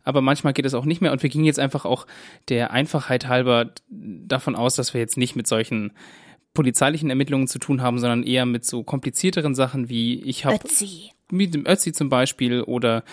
Aber 0.03 0.21
manchmal 0.21 0.53
geht 0.53 0.65
es 0.65 0.75
auch 0.75 0.85
nicht 0.85 1.01
mehr 1.01 1.13
und 1.13 1.23
wir 1.23 1.31
gingen 1.31 1.45
jetzt 1.45 1.59
einfach 1.59 1.85
auch 1.85 2.07
der 2.49 2.71
Einfachheit 2.71 3.29
halber 3.29 3.71
davon 3.89 4.57
aus, 4.57 4.75
dass 4.75 4.95
wir 4.95 5.01
jetzt 5.01 5.17
nicht 5.17 5.37
mit 5.37 5.47
solchen 5.47 5.93
polizeilichen 6.55 7.11
Ermittlungen 7.11 7.47
zu 7.47 7.59
tun 7.59 7.83
haben, 7.83 7.99
sondern 7.99 8.23
eher 8.23 8.47
mit 8.47 8.65
so 8.65 8.83
komplizierteren 8.83 9.55
Sachen 9.55 9.89
wie 9.89 10.23
ich 10.23 10.45
habe 10.45 10.59
mit 11.31 11.55
dem 11.55 11.67
Ötzi 11.67 11.93
zum 11.93 12.09
Beispiel 12.09 12.63
oder 12.63 13.05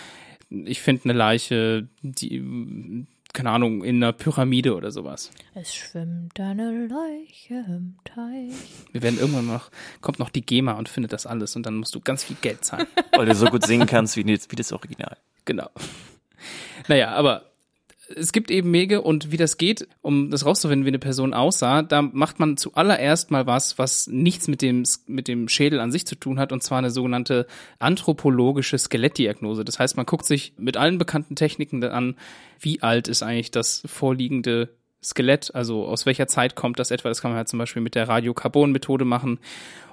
ich 0.50 0.80
finde 0.80 1.04
eine 1.04 1.12
Leiche, 1.12 1.88
die 2.02 3.06
keine 3.32 3.50
Ahnung, 3.50 3.84
in 3.84 3.96
einer 3.96 4.12
Pyramide 4.12 4.74
oder 4.74 4.90
sowas. 4.90 5.30
Es 5.54 5.74
schwimmt 5.74 6.38
eine 6.40 6.86
Leiche 6.86 7.64
im 7.68 7.96
Teich. 8.04 8.54
Wir 8.92 9.02
werden 9.02 9.18
irgendwann 9.18 9.46
noch, 9.46 9.70
kommt 10.00 10.18
noch 10.18 10.30
die 10.30 10.44
GEMA 10.44 10.72
und 10.72 10.88
findet 10.88 11.12
das 11.12 11.26
alles 11.26 11.54
und 11.54 11.66
dann 11.66 11.76
musst 11.76 11.94
du 11.94 12.00
ganz 12.00 12.24
viel 12.24 12.36
Geld 12.40 12.64
zahlen. 12.64 12.86
Weil 13.12 13.26
du 13.26 13.34
so 13.34 13.46
gut 13.46 13.66
singen 13.66 13.86
kannst 13.86 14.16
wie, 14.16 14.26
wie 14.26 14.56
das 14.56 14.72
Original. 14.72 15.16
Genau. 15.44 15.70
Naja, 16.88 17.10
aber 17.10 17.47
es 18.14 18.32
gibt 18.32 18.50
eben 18.50 18.72
Wege 18.72 19.02
und 19.02 19.30
wie 19.32 19.36
das 19.36 19.56
geht, 19.56 19.88
um 20.02 20.30
das 20.30 20.44
rauszufinden, 20.44 20.84
wie 20.84 20.90
eine 20.90 20.98
Person 20.98 21.34
aussah, 21.34 21.82
da 21.82 22.02
macht 22.02 22.38
man 22.38 22.56
zuallererst 22.56 23.30
mal 23.30 23.46
was, 23.46 23.78
was 23.78 24.06
nichts 24.06 24.48
mit 24.48 24.62
dem, 24.62 24.84
mit 25.06 25.28
dem 25.28 25.48
Schädel 25.48 25.80
an 25.80 25.92
sich 25.92 26.06
zu 26.06 26.14
tun 26.14 26.38
hat, 26.38 26.52
und 26.52 26.62
zwar 26.62 26.78
eine 26.78 26.90
sogenannte 26.90 27.46
anthropologische 27.78 28.78
Skelettdiagnose. 28.78 29.64
Das 29.64 29.78
heißt, 29.78 29.96
man 29.96 30.06
guckt 30.06 30.24
sich 30.24 30.54
mit 30.56 30.76
allen 30.76 30.98
bekannten 30.98 31.36
Techniken 31.36 31.82
an, 31.84 32.16
wie 32.60 32.82
alt 32.82 33.08
ist 33.08 33.22
eigentlich 33.22 33.50
das 33.50 33.82
vorliegende 33.86 34.70
Skelett, 35.02 35.54
also 35.54 35.86
aus 35.86 36.06
welcher 36.06 36.26
Zeit 36.26 36.56
kommt 36.56 36.78
das 36.78 36.90
etwa. 36.90 37.08
Das 37.08 37.20
kann 37.20 37.30
man 37.30 37.38
halt 37.38 37.48
zum 37.48 37.58
Beispiel 37.58 37.82
mit 37.82 37.94
der 37.94 38.08
Radiokarbon-Methode 38.08 39.04
machen. 39.04 39.38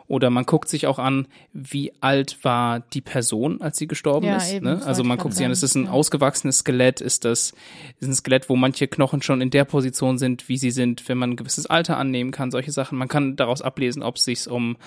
Oder 0.07 0.29
man 0.29 0.45
guckt 0.45 0.69
sich 0.69 0.85
auch 0.85 0.99
an, 0.99 1.27
wie 1.51 1.91
alt 1.99 2.43
war 2.43 2.81
die 2.93 3.01
Person, 3.01 3.59
als 3.61 3.77
sie 3.77 3.87
gestorben 3.87 4.27
Ja, 4.27 4.37
ist. 4.37 4.53
eben, 4.53 4.65
ne? 4.65 4.75
das 4.75 4.85
Also 4.85 5.03
man 5.03 5.17
guckt 5.17 5.33
sich 5.33 5.45
an, 5.45 5.51
ist 5.51 5.63
es 5.63 5.73
ein 5.73 5.85
ja. 5.85 5.91
ausgewachsenes 5.91 6.59
Skelett? 6.59 7.01
Ist 7.01 7.25
das 7.25 7.53
ist 7.99 8.07
ein 8.07 8.13
Skelett, 8.13 8.47
wo 8.47 8.55
manche 8.55 8.87
Knochen 8.87 9.23
schon 9.23 9.41
in 9.41 9.49
der 9.49 9.65
Position 9.65 10.19
sind, 10.19 10.47
wie 10.47 10.57
sie 10.57 10.69
sind, 10.69 11.07
wenn 11.09 11.17
man 11.17 11.31
ein 11.31 11.35
gewisses 11.35 11.65
Alter 11.65 11.97
annehmen 11.97 12.29
kann? 12.29 12.51
Solche 12.51 12.71
Sachen. 12.71 12.99
Man 12.99 13.07
kann 13.07 13.35
daraus 13.35 13.63
ablesen, 13.63 14.03
ob 14.03 14.17
es 14.17 14.25
sich 14.25 14.47
um, 14.47 14.77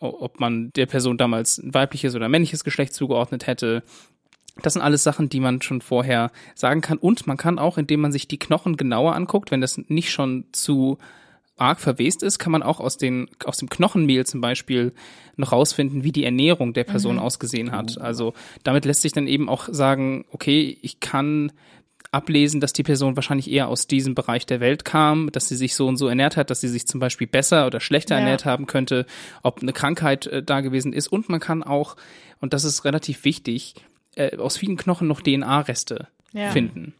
ob 0.00 0.40
man 0.40 0.72
der 0.72 0.86
Person 0.86 1.18
damals 1.18 1.58
ein 1.58 1.74
weibliches 1.74 2.14
oder 2.14 2.30
männliches 2.30 2.64
Geschlecht 2.64 2.94
zugeordnet 2.94 3.46
hätte. 3.46 3.82
Das 4.60 4.74
sind 4.74 4.82
alles 4.82 5.02
Sachen, 5.02 5.28
die 5.28 5.40
man 5.40 5.62
schon 5.62 5.80
vorher 5.80 6.30
sagen 6.54 6.82
kann. 6.82 6.98
Und 6.98 7.26
man 7.26 7.36
kann 7.38 7.58
auch, 7.58 7.78
indem 7.78 8.00
man 8.00 8.12
sich 8.12 8.28
die 8.28 8.38
Knochen 8.38 8.76
genauer 8.76 9.14
anguckt, 9.14 9.50
wenn 9.50 9.60
das 9.62 9.78
nicht 9.88 10.10
schon 10.10 10.44
zu 10.52 10.98
arg 11.56 11.80
verwest 11.80 12.22
ist, 12.22 12.38
kann 12.38 12.52
man 12.52 12.62
auch 12.62 12.80
aus, 12.80 12.96
den, 12.96 13.28
aus 13.44 13.58
dem 13.58 13.68
Knochenmehl 13.68 14.26
zum 14.26 14.40
Beispiel 14.40 14.92
noch 15.36 15.52
rausfinden, 15.52 16.02
wie 16.02 16.12
die 16.12 16.24
Ernährung 16.24 16.72
der 16.72 16.84
Person 16.84 17.18
ausgesehen 17.18 17.72
hat. 17.72 17.98
Also 18.00 18.34
damit 18.64 18.84
lässt 18.84 19.02
sich 19.02 19.12
dann 19.12 19.26
eben 19.26 19.48
auch 19.48 19.68
sagen, 19.70 20.24
okay, 20.32 20.76
ich 20.82 21.00
kann 21.00 21.52
ablesen, 22.10 22.60
dass 22.60 22.72
die 22.72 22.82
Person 22.82 23.16
wahrscheinlich 23.16 23.50
eher 23.50 23.68
aus 23.68 23.86
diesem 23.86 24.14
Bereich 24.14 24.44
der 24.44 24.60
Welt 24.60 24.84
kam, 24.84 25.30
dass 25.32 25.48
sie 25.48 25.56
sich 25.56 25.74
so 25.74 25.86
und 25.86 25.96
so 25.96 26.08
ernährt 26.08 26.36
hat, 26.36 26.50
dass 26.50 26.60
sie 26.60 26.68
sich 26.68 26.86
zum 26.86 27.00
Beispiel 27.00 27.26
besser 27.26 27.66
oder 27.66 27.80
schlechter 27.80 28.16
Ja. 28.16 28.20
ernährt 28.20 28.44
haben 28.44 28.66
könnte, 28.66 29.06
ob 29.42 29.62
eine 29.62 29.72
Krankheit 29.72 30.26
äh, 30.26 30.42
da 30.42 30.60
gewesen 30.60 30.92
ist. 30.92 31.08
Und 31.08 31.28
man 31.28 31.40
kann 31.40 31.62
auch, 31.62 31.96
und 32.40 32.52
das 32.52 32.64
ist 32.64 32.84
relativ 32.84 33.24
wichtig, 33.24 33.74
äh, 34.16 34.36
aus 34.36 34.56
vielen 34.56 34.76
Knochen 34.76 35.08
noch 35.08 35.20
DNA-Reste 35.20 36.08
Ja. 36.32 36.50
finden. 36.50 36.94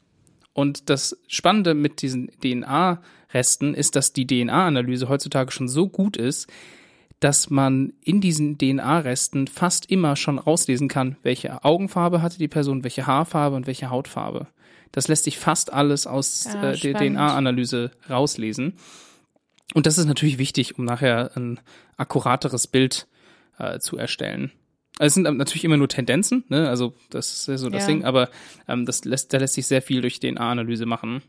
Und 0.54 0.90
das 0.90 1.18
Spannende 1.28 1.74
mit 1.74 2.02
diesen 2.02 2.30
DNA-Resten 2.42 3.74
ist, 3.74 3.96
dass 3.96 4.12
die 4.12 4.26
DNA-Analyse 4.26 5.08
heutzutage 5.08 5.50
schon 5.52 5.68
so 5.68 5.88
gut 5.88 6.16
ist, 6.16 6.46
dass 7.20 7.50
man 7.50 7.92
in 8.02 8.20
diesen 8.20 8.58
DNA-Resten 8.58 9.46
fast 9.46 9.86
immer 9.90 10.16
schon 10.16 10.38
rauslesen 10.38 10.88
kann, 10.88 11.16
welche 11.22 11.64
Augenfarbe 11.64 12.20
hatte 12.20 12.38
die 12.38 12.48
Person, 12.48 12.82
welche 12.84 13.06
Haarfarbe 13.06 13.54
und 13.56 13.66
welche 13.66 13.90
Hautfarbe. 13.90 14.48
Das 14.90 15.08
lässt 15.08 15.24
sich 15.24 15.38
fast 15.38 15.72
alles 15.72 16.06
aus 16.06 16.44
Ja, 16.52 16.72
äh, 16.72 16.76
der. 16.76 16.94
DNA-Analyse 16.98 17.92
rauslesen. 18.10 18.74
Und 19.74 19.86
das 19.86 19.96
ist 19.96 20.04
natürlich 20.06 20.36
wichtig, 20.38 20.78
um 20.78 20.84
nachher 20.84 21.30
ein 21.36 21.60
akkurateres 21.96 22.66
Bild 22.66 23.06
äh, 23.58 23.78
zu 23.78 23.96
erstellen. 23.96 24.50
Also 25.02 25.08
es 25.08 25.14
sind 25.14 25.26
ähm, 25.26 25.36
natürlich 25.36 25.64
immer 25.64 25.76
nur 25.76 25.88
Tendenzen, 25.88 26.44
ne? 26.48 26.68
also 26.68 26.94
das 27.10 27.32
ist 27.32 27.48
ja 27.48 27.58
so 27.58 27.68
das 27.68 27.82
Ja. 27.82 27.86
Ding, 27.88 28.04
aber 28.04 28.30
ähm, 28.68 28.86
das 28.86 29.04
lässt, 29.04 29.32
da 29.32 29.38
lässt 29.38 29.54
sich 29.54 29.66
sehr 29.66 29.82
viel 29.82 30.00
durch 30.00 30.20
DNA-Analyse 30.20 30.86
machen. 30.86 31.22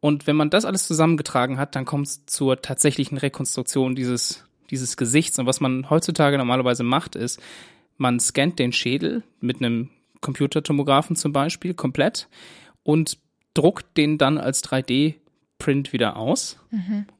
Und 0.00 0.26
wenn 0.26 0.34
man 0.34 0.50
das 0.50 0.64
alles 0.64 0.88
zusammengetragen 0.88 1.56
hat, 1.56 1.76
dann 1.76 1.84
kommt 1.84 2.08
es 2.08 2.26
zur 2.26 2.60
tatsächlichen 2.60 3.16
Rekonstruktion 3.16 3.94
dieses, 3.94 4.44
dieses 4.70 4.96
Gesichts. 4.96 5.38
Und 5.38 5.46
was 5.46 5.60
man 5.60 5.88
heutzutage 5.90 6.36
normalerweise 6.38 6.82
macht, 6.82 7.14
ist, 7.14 7.40
man 7.98 8.18
scannt 8.18 8.58
den 8.58 8.72
Schädel 8.72 9.22
mit 9.40 9.58
einem 9.58 9.90
Computertomographen 10.20 11.14
zum 11.14 11.32
Beispiel 11.32 11.72
komplett 11.72 12.26
und 12.82 13.18
druckt 13.54 13.96
den 13.96 14.18
dann 14.18 14.38
als 14.38 14.60
3D-Print 15.64 15.92
wieder 15.92 16.16
aus. 16.16 16.58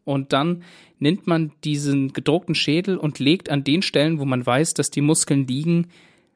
Und 0.04 0.32
dann 0.32 0.62
nimmt 0.98 1.26
man 1.26 1.52
diesen 1.64 2.12
gedruckten 2.12 2.54
Schädel 2.54 2.96
und 2.96 3.18
legt 3.18 3.50
an 3.50 3.64
den 3.64 3.82
Stellen, 3.82 4.18
wo 4.18 4.24
man 4.24 4.44
weiß, 4.44 4.74
dass 4.74 4.90
die 4.90 5.00
Muskeln 5.00 5.46
liegen, 5.46 5.88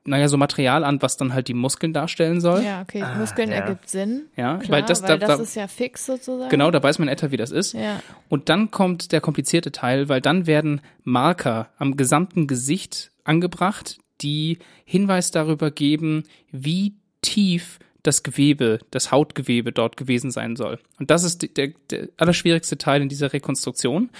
naja, 0.04 0.28
so 0.28 0.38
Material 0.38 0.84
an, 0.84 1.02
was 1.02 1.18
dann 1.18 1.34
halt 1.34 1.48
die 1.48 1.54
Muskeln 1.54 1.92
darstellen 1.92 2.40
soll. 2.40 2.62
Ja, 2.62 2.80
okay, 2.80 3.04
Muskeln 3.18 3.50
ja. 3.50 3.56
ergibt 3.56 3.90
Sinn. 3.90 4.22
Ja, 4.36 4.56
Klar, 4.56 4.78
weil 4.78 4.82
das, 4.84 5.02
da, 5.02 5.16
da, 5.18 5.34
ist 5.34 5.54
ja 5.54 5.68
fix 5.68 6.06
sozusagen. 6.06 6.48
genau, 6.48 6.70
da 6.70 6.82
weiß 6.82 6.98
man 6.98 7.08
etwa, 7.08 7.30
wie 7.30 7.36
das 7.36 7.50
ist. 7.50 7.74
Ja. 7.74 8.00
Und 8.28 8.48
dann 8.48 8.70
kommt 8.70 9.12
der 9.12 9.20
komplizierte 9.20 9.70
Teil, 9.70 10.08
weil 10.08 10.22
dann 10.22 10.46
werden 10.46 10.80
Marker 11.04 11.68
am 11.76 11.96
gesamten 11.96 12.46
Gesicht 12.46 13.10
angebracht, 13.24 13.98
die 14.22 14.58
Hinweis 14.84 15.30
darüber 15.30 15.70
geben, 15.70 16.24
wie 16.50 16.94
tief 17.20 17.78
das 18.02 18.22
Gewebe, 18.22 18.78
das 18.90 19.10
Hautgewebe 19.10 19.72
dort 19.72 19.96
gewesen 19.96 20.30
sein 20.30 20.56
soll. 20.56 20.78
Und 20.98 21.10
das 21.10 21.24
ist 21.24 21.56
der, 21.56 21.72
der 21.90 22.08
allerschwierigste 22.16 22.78
Teil 22.78 23.02
in 23.02 23.08
dieser 23.08 23.32
Rekonstruktion. 23.32 24.10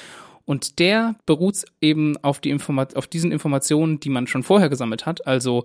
Und 0.44 0.78
der 0.78 1.14
beruht 1.26 1.64
eben 1.80 2.16
auf, 2.22 2.40
die 2.40 2.50
Informa 2.50 2.86
auf 2.94 3.06
diesen 3.06 3.32
Informationen, 3.32 4.00
die 4.00 4.08
man 4.08 4.26
schon 4.26 4.42
vorher 4.42 4.68
gesammelt 4.68 5.04
hat. 5.06 5.26
Also 5.26 5.64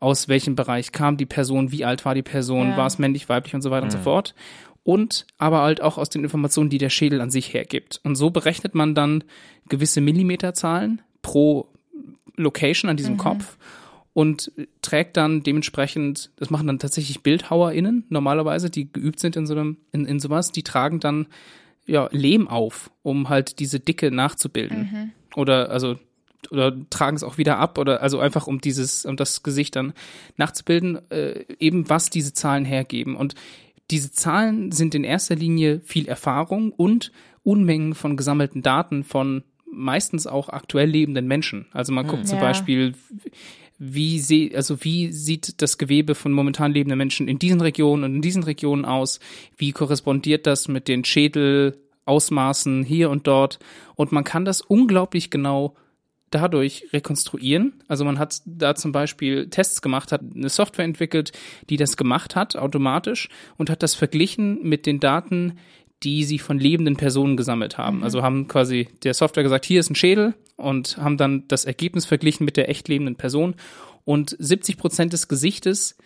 aus 0.00 0.28
welchem 0.28 0.56
Bereich 0.56 0.92
kam 0.92 1.16
die 1.16 1.26
Person, 1.26 1.70
wie 1.72 1.84
alt 1.84 2.04
war 2.04 2.14
die 2.14 2.22
Person, 2.22 2.70
Ja. 2.70 2.76
war 2.76 2.86
es 2.86 2.98
männlich, 2.98 3.28
weiblich 3.28 3.54
und 3.54 3.62
so 3.62 3.70
weiter 3.70 3.84
und 3.84 3.90
so 3.92 3.98
fort. 3.98 4.34
Und 4.82 5.26
aber 5.38 5.62
halt 5.62 5.80
auch 5.80 5.96
aus 5.96 6.10
den 6.10 6.22
Informationen, 6.24 6.70
die 6.70 6.78
der 6.78 6.90
Schädel 6.90 7.20
an 7.20 7.30
sich 7.30 7.54
hergibt. 7.54 8.00
Und 8.04 8.16
so 8.16 8.30
berechnet 8.30 8.74
man 8.74 8.94
dann 8.94 9.24
gewisse 9.68 10.00
Millimeterzahlen 10.00 11.02
pro 11.22 11.68
Location 12.36 12.90
an 12.90 12.96
diesem 12.96 13.16
Kopf 13.16 13.56
und 14.16 14.50
trägt 14.80 15.18
dann 15.18 15.42
dementsprechend, 15.42 16.30
das 16.36 16.48
machen 16.48 16.66
dann 16.66 16.78
tatsächlich 16.78 17.22
BildhauerInnen 17.22 18.04
normalerweise, 18.08 18.70
die 18.70 18.90
geübt 18.90 19.20
sind 19.20 19.36
in 19.36 19.46
so 19.46 19.52
einem, 19.52 19.76
in, 19.92 20.06
in 20.06 20.20
sowas, 20.20 20.52
die 20.52 20.62
tragen 20.62 21.00
dann 21.00 21.26
ja, 21.84 22.08
Lehm 22.12 22.48
auf, 22.48 22.90
um 23.02 23.28
halt 23.28 23.58
diese 23.58 23.78
Dicke 23.78 24.10
nachzubilden. 24.10 25.12
Oder 25.34 25.68
also 25.68 25.98
oder 26.50 26.74
tragen 26.88 27.16
es 27.16 27.24
auch 27.24 27.36
wieder 27.36 27.58
ab 27.58 27.76
oder 27.76 28.00
also 28.00 28.18
einfach 28.18 28.46
um 28.46 28.58
dieses 28.62 29.04
um 29.04 29.18
das 29.18 29.42
Gesicht 29.42 29.76
dann 29.76 29.92
nachzubilden, 30.38 30.98
äh, 31.10 31.44
eben 31.58 31.90
was 31.90 32.08
diese 32.08 32.32
Zahlen 32.32 32.64
hergeben 32.64 33.16
und 33.16 33.34
diese 33.90 34.12
Zahlen 34.12 34.72
sind 34.72 34.94
in 34.94 35.04
erster 35.04 35.34
Linie 35.34 35.80
viel 35.80 36.08
Erfahrung 36.08 36.72
und 36.72 37.12
Unmengen 37.42 37.94
von 37.94 38.16
gesammelten 38.16 38.62
Daten 38.62 39.04
von 39.04 39.42
meistens 39.70 40.26
auch 40.26 40.48
aktuell 40.48 40.88
lebenden 40.88 41.26
Menschen. 41.26 41.66
Also 41.72 41.92
man 41.92 42.06
guckt 42.06 42.26
zum 42.26 42.38
Ja. 42.38 42.44
Beispiel, 42.44 42.94
wie 43.78 44.18
sie, 44.20 44.54
also 44.54 44.82
wie 44.84 45.12
sieht 45.12 45.60
das 45.60 45.78
Gewebe 45.78 46.14
von 46.14 46.32
momentan 46.32 46.72
lebenden 46.72 46.98
Menschen 46.98 47.28
in 47.28 47.38
diesen 47.38 47.60
Regionen 47.60 48.04
und 48.04 48.14
in 48.16 48.22
diesen 48.22 48.42
Regionen 48.42 48.84
aus? 48.84 49.20
Wie 49.56 49.72
korrespondiert 49.72 50.46
das 50.46 50.68
mit 50.68 50.88
den 50.88 51.04
Schädelausmaßen 51.04 52.84
hier 52.84 53.10
und 53.10 53.26
dort? 53.26 53.58
Und 53.94 54.12
man 54.12 54.24
kann 54.24 54.44
das 54.44 54.60
unglaublich 54.62 55.30
genau 55.30 55.74
dadurch 56.30 56.86
rekonstruieren. 56.92 57.74
Also 57.86 58.04
man 58.04 58.18
hat 58.18 58.40
da 58.46 58.74
zum 58.74 58.92
Beispiel 58.92 59.48
Tests 59.48 59.80
gemacht, 59.80 60.10
hat 60.10 60.22
eine 60.34 60.48
Software 60.48 60.84
entwickelt, 60.84 61.32
die 61.70 61.76
das 61.76 61.96
gemacht 61.96 62.34
hat, 62.34 62.56
automatisch, 62.56 63.28
und 63.56 63.70
hat 63.70 63.82
das 63.82 63.94
verglichen 63.94 64.62
mit 64.62 64.86
den 64.86 65.00
Daten, 65.00 65.58
die 66.02 66.24
sie 66.24 66.38
von 66.38 66.58
lebenden 66.58 66.96
Personen 66.96 67.36
gesammelt 67.36 67.78
haben. 67.78 68.04
Also 68.04 68.22
haben 68.22 68.48
quasi 68.48 68.88
der 69.02 69.14
Software 69.14 69.42
gesagt, 69.42 69.64
hier 69.64 69.80
ist 69.80 69.90
ein 69.90 69.94
Schädel 69.94 70.34
und 70.56 70.98
haben 70.98 71.16
dann 71.16 71.48
das 71.48 71.64
Ergebnis 71.64 72.04
verglichen 72.04 72.44
mit 72.44 72.56
der 72.56 72.68
echt 72.68 72.88
lebenden 72.88 73.16
Person. 73.16 73.54
Und 74.04 74.36
70 74.38 74.76
Prozent 74.76 75.12
des 75.12 75.28
Gesichtes 75.28 75.96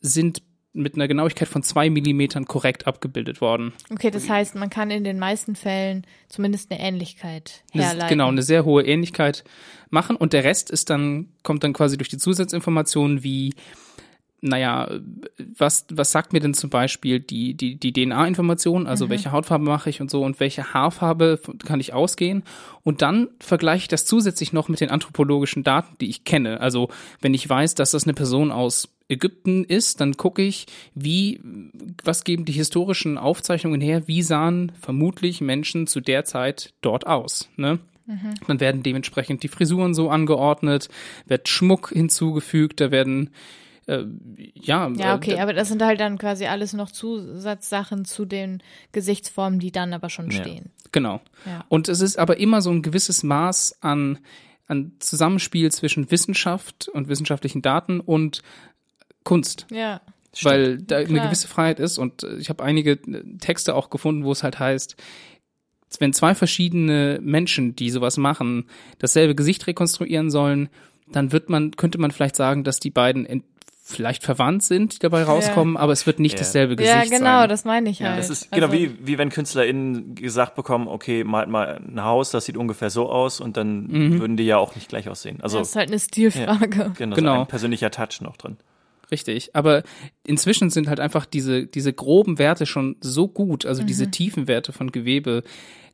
sind 0.00 0.42
mit 0.72 0.94
einer 0.94 1.08
Genauigkeit 1.08 1.48
von 1.48 1.62
zwei 1.62 1.88
Millimetern 1.88 2.44
korrekt 2.44 2.86
abgebildet 2.86 3.40
worden. 3.40 3.72
Okay, 3.90 4.10
das 4.10 4.28
heißt, 4.28 4.54
man 4.56 4.68
kann 4.68 4.90
in 4.90 5.04
den 5.04 5.18
meisten 5.18 5.56
Fällen 5.56 6.06
zumindest 6.28 6.70
eine 6.70 6.80
Ähnlichkeit 6.80 7.64
Eine- 7.72 7.84
herleiten. 7.84 8.08
Genau, 8.10 8.28
eine 8.28 8.42
sehr 8.42 8.64
hohe 8.64 8.84
Ähnlichkeit 8.84 9.44
machen 9.90 10.16
und 10.16 10.32
der 10.34 10.44
Rest 10.44 10.70
ist 10.70 10.90
dann, 10.90 11.30
kommt 11.42 11.64
dann 11.64 11.72
quasi 11.72 11.96
durch 11.96 12.10
die 12.10 12.18
Zusatzinformationen 12.18 13.22
wie, 13.22 13.54
naja, 14.46 14.88
was, 15.58 15.86
was 15.90 16.12
sagt 16.12 16.32
mir 16.32 16.40
denn 16.40 16.54
zum 16.54 16.70
Beispiel 16.70 17.20
die, 17.20 17.54
die, 17.54 17.76
die 17.76 17.92
DNA-Information, 17.92 18.86
also 18.86 19.10
welche 19.10 19.32
Hautfarbe 19.32 19.64
mache 19.64 19.90
ich 19.90 20.00
und 20.00 20.10
so 20.10 20.22
und 20.22 20.40
welche 20.40 20.72
Haarfarbe 20.72 21.40
kann 21.64 21.80
ich 21.80 21.92
ausgehen? 21.92 22.42
Und 22.82 23.02
dann 23.02 23.28
vergleiche 23.40 23.82
ich 23.82 23.88
das 23.88 24.06
zusätzlich 24.06 24.52
noch 24.52 24.68
mit 24.68 24.80
den 24.80 24.90
anthropologischen 24.90 25.64
Daten, 25.64 25.96
die 26.00 26.08
ich 26.08 26.24
kenne. 26.24 26.60
Also 26.60 26.88
wenn 27.20 27.34
ich 27.34 27.48
weiß, 27.48 27.74
dass 27.74 27.90
das 27.90 28.04
eine 28.04 28.14
Person 28.14 28.52
aus 28.52 28.88
Ägypten 29.08 29.64
ist, 29.64 30.00
dann 30.00 30.16
gucke 30.16 30.42
ich, 30.42 30.66
wie, 30.94 31.40
was 32.04 32.24
geben 32.24 32.44
die 32.44 32.52
historischen 32.52 33.18
Aufzeichnungen 33.18 33.80
her, 33.80 34.06
wie 34.06 34.22
sahen 34.22 34.72
vermutlich 34.80 35.40
Menschen 35.40 35.86
zu 35.86 36.00
der 36.00 36.24
Zeit 36.24 36.72
dort 36.80 37.06
aus, 37.06 37.48
ne? 37.56 37.78
Dann 38.46 38.60
werden 38.60 38.84
dementsprechend 38.84 39.42
die 39.42 39.48
Frisuren 39.48 39.92
so 39.92 40.10
angeordnet, 40.10 40.88
wird 41.26 41.48
Schmuck 41.48 41.90
hinzugefügt, 41.92 42.80
da 42.80 42.92
werden 42.92 43.30
äh, 43.86 44.04
ja, 44.54 44.88
Ja, 44.96 45.12
äh, 45.12 45.16
okay, 45.16 45.38
aber 45.40 45.52
das 45.52 45.68
sind 45.68 45.82
halt 45.82 46.00
dann 46.00 46.18
quasi 46.18 46.46
alles 46.46 46.72
noch 46.72 46.90
Zusatzsachen 46.90 48.04
zu 48.04 48.24
den 48.24 48.62
Gesichtsformen, 48.92 49.58
die 49.60 49.70
dann 49.72 49.92
aber 49.92 50.10
schon 50.10 50.30
Ja. 50.30 50.40
stehen. 50.42 50.70
Genau. 50.92 51.20
Ja. 51.44 51.64
Und 51.68 51.88
es 51.88 52.00
ist 52.00 52.18
aber 52.18 52.38
immer 52.38 52.62
so 52.62 52.70
ein 52.70 52.82
gewisses 52.82 53.22
Maß 53.22 53.78
an, 53.82 54.18
an 54.66 54.92
Zusammenspiel 54.98 55.70
zwischen 55.70 56.10
Wissenschaft 56.10 56.88
und 56.88 57.08
wissenschaftlichen 57.08 57.62
Daten 57.62 58.00
und 58.00 58.42
Kunst. 59.24 59.66
Ja. 59.70 60.00
weil 60.42 60.76
da 60.82 60.96
eine 60.98 61.06
Klar. 61.06 61.26
gewisse 61.26 61.48
Freiheit 61.48 61.80
ist 61.80 61.96
und 61.96 62.22
äh, 62.22 62.36
ich 62.36 62.50
habe 62.50 62.62
einige 62.62 62.90
äh, 62.92 63.38
Texte 63.38 63.74
auch 63.74 63.88
gefunden, 63.88 64.22
wo 64.24 64.32
es 64.32 64.42
halt 64.42 64.58
heißt, 64.58 64.94
wenn 65.98 66.12
zwei 66.12 66.34
verschiedene 66.34 67.18
Menschen, 67.22 67.74
die 67.74 67.88
sowas 67.88 68.18
machen, 68.18 68.68
dasselbe 68.98 69.34
Gesicht 69.34 69.66
rekonstruieren 69.66 70.30
sollen, 70.30 70.68
dann 71.10 71.32
wird 71.32 71.48
man, 71.48 71.70
könnte 71.70 71.96
man 71.98 72.10
vielleicht 72.10 72.36
sagen, 72.36 72.64
dass 72.64 72.80
die 72.80 72.90
beiden 72.90 73.24
vielleicht 73.88 74.24
verwandt 74.24 74.64
sind, 74.64 74.94
die 74.94 74.98
dabei 74.98 75.22
rauskommen, 75.22 75.76
aber 75.76 75.92
es 75.92 76.06
wird 76.06 76.18
nicht 76.18 76.32
Ja. 76.32 76.38
dasselbe 76.40 76.74
Gesicht 76.74 76.92
Ja, 76.92 77.04
genau, 77.04 77.40
sein. 77.42 77.48
das 77.48 77.64
meine 77.64 77.88
ich 77.88 78.02
halt. 78.02 78.18
Das 78.18 78.30
ist 78.30 78.50
genau 78.50 78.66
Also, 78.66 78.76
wie, 78.78 78.90
wie 79.06 79.16
wenn 79.16 79.28
KünstlerInnen 79.28 80.16
gesagt 80.16 80.56
bekommen, 80.56 80.88
okay, 80.88 81.22
malt 81.22 81.48
mal 81.48 81.80
ein 81.86 82.02
Haus, 82.02 82.32
das 82.32 82.46
sieht 82.46 82.56
ungefähr 82.56 82.90
so 82.90 83.08
aus 83.08 83.40
und 83.40 83.56
dann 83.56 84.18
würden 84.18 84.36
die 84.36 84.42
ja 84.42 84.56
auch 84.58 84.74
nicht 84.74 84.88
gleich 84.88 85.08
aussehen. 85.08 85.40
Also 85.40 85.60
Das 85.60 85.68
ist 85.68 85.76
halt 85.76 85.90
eine 85.90 86.00
Stilfrage. 86.00 86.92
genau, 86.98 87.14
Genau. 87.14 87.34
So 87.36 87.40
ein 87.42 87.46
persönlicher 87.46 87.92
Touch 87.92 88.20
noch 88.22 88.36
drin. 88.36 88.56
Richtig, 89.12 89.54
aber 89.54 89.84
inzwischen 90.26 90.68
sind 90.70 90.88
halt 90.88 90.98
einfach 90.98 91.24
diese, 91.24 91.64
diese 91.68 91.92
groben 91.92 92.40
Werte 92.40 92.66
schon 92.66 92.96
so 93.00 93.28
gut, 93.28 93.64
also 93.64 93.84
diese 93.84 94.10
tiefen 94.10 94.48
Werte 94.48 94.72
von 94.72 94.90
Gewebe, 94.90 95.44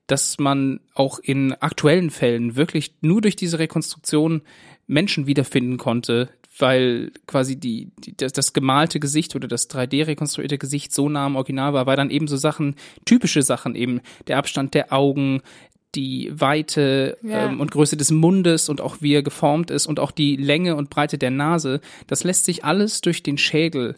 dass 0.07 0.39
man 0.39 0.81
auch 0.95 1.19
in 1.19 1.53
aktuellen 1.61 2.09
Fällen 2.09 2.57
wirklich 2.57 2.95
nur 3.03 3.21
durch 3.21 3.37
diese 3.37 3.59
Rekonstruktion 3.59 4.41
Menschen 4.87 5.27
wiederfinden 5.27 5.77
konnte, 5.77 6.31
weil 6.63 7.13
quasi 7.27 7.57
die, 7.57 7.91
die 7.99 8.17
das, 8.17 8.33
das 8.33 8.55
gemalte 8.55 9.01
Gesicht 9.01 9.37
oder 9.37 9.49
das 9.49 9.69
3D 9.69 10.07
rekonstruierte 10.07 10.57
Gesicht 10.57 10.95
so 10.95 11.11
nah 11.11 11.27
am 11.27 11.37
Original 11.37 11.75
war, 11.75 11.85
weil 11.85 11.97
dann 11.97 12.09
eben 12.09 12.29
so 12.29 12.39
Sachen, 12.39 12.77
typische 13.05 13.43
Sachen 13.43 13.75
eben, 13.75 14.01
der 14.29 14.39
Abstand 14.39 14.73
der 14.73 14.93
Augen, 14.93 15.43
die 15.95 16.31
Weite 16.33 17.19
Ja. 17.23 17.51
ähm, 17.51 17.61
und 17.61 17.71
Größe 17.73 17.99
des 17.99 18.11
Mundes 18.11 18.71
und 18.71 18.81
auch 18.81 19.03
wie 19.03 19.13
er 19.13 19.23
geformt 19.23 19.71
ist 19.71 19.87
und 19.87 20.01
auch 20.01 20.11
die 20.11 20.37
Länge 20.37 20.77
und 20.77 20.89
Breite 20.89 21.19
der 21.19 21.31
Nase, 21.31 21.81
das 22.07 22.25
lässt 22.25 22.47
sich 22.47 22.65
alles 22.65 23.03
durch 23.03 23.23
den 23.23 23.37
Schädel 23.37 23.97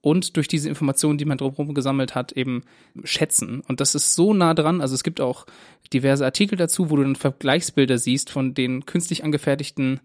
und 0.00 0.36
durch 0.36 0.46
diese 0.46 0.68
Informationen, 0.68 1.16
die 1.16 1.24
man 1.24 1.38
drumherum 1.38 1.72
gesammelt 1.72 2.14
hat, 2.14 2.32
eben 2.32 2.62
schätzen. 3.04 3.62
Und 3.66 3.80
das 3.80 3.94
ist 3.94 4.14
so 4.14 4.34
nah 4.34 4.52
dran. 4.52 4.82
Also 4.82 4.94
es 4.94 5.02
gibt 5.02 5.20
auch 5.20 5.46
diverse 5.94 6.26
Artikel 6.26 6.56
dazu, 6.56 6.90
wo 6.90 6.96
du 6.96 7.02
dann 7.02 7.16
Vergleichsbilder 7.16 7.96
siehst 7.96 8.30
von 8.30 8.52
den 8.52 8.84
künstlich 8.84 9.24
angefertigten 9.24 10.00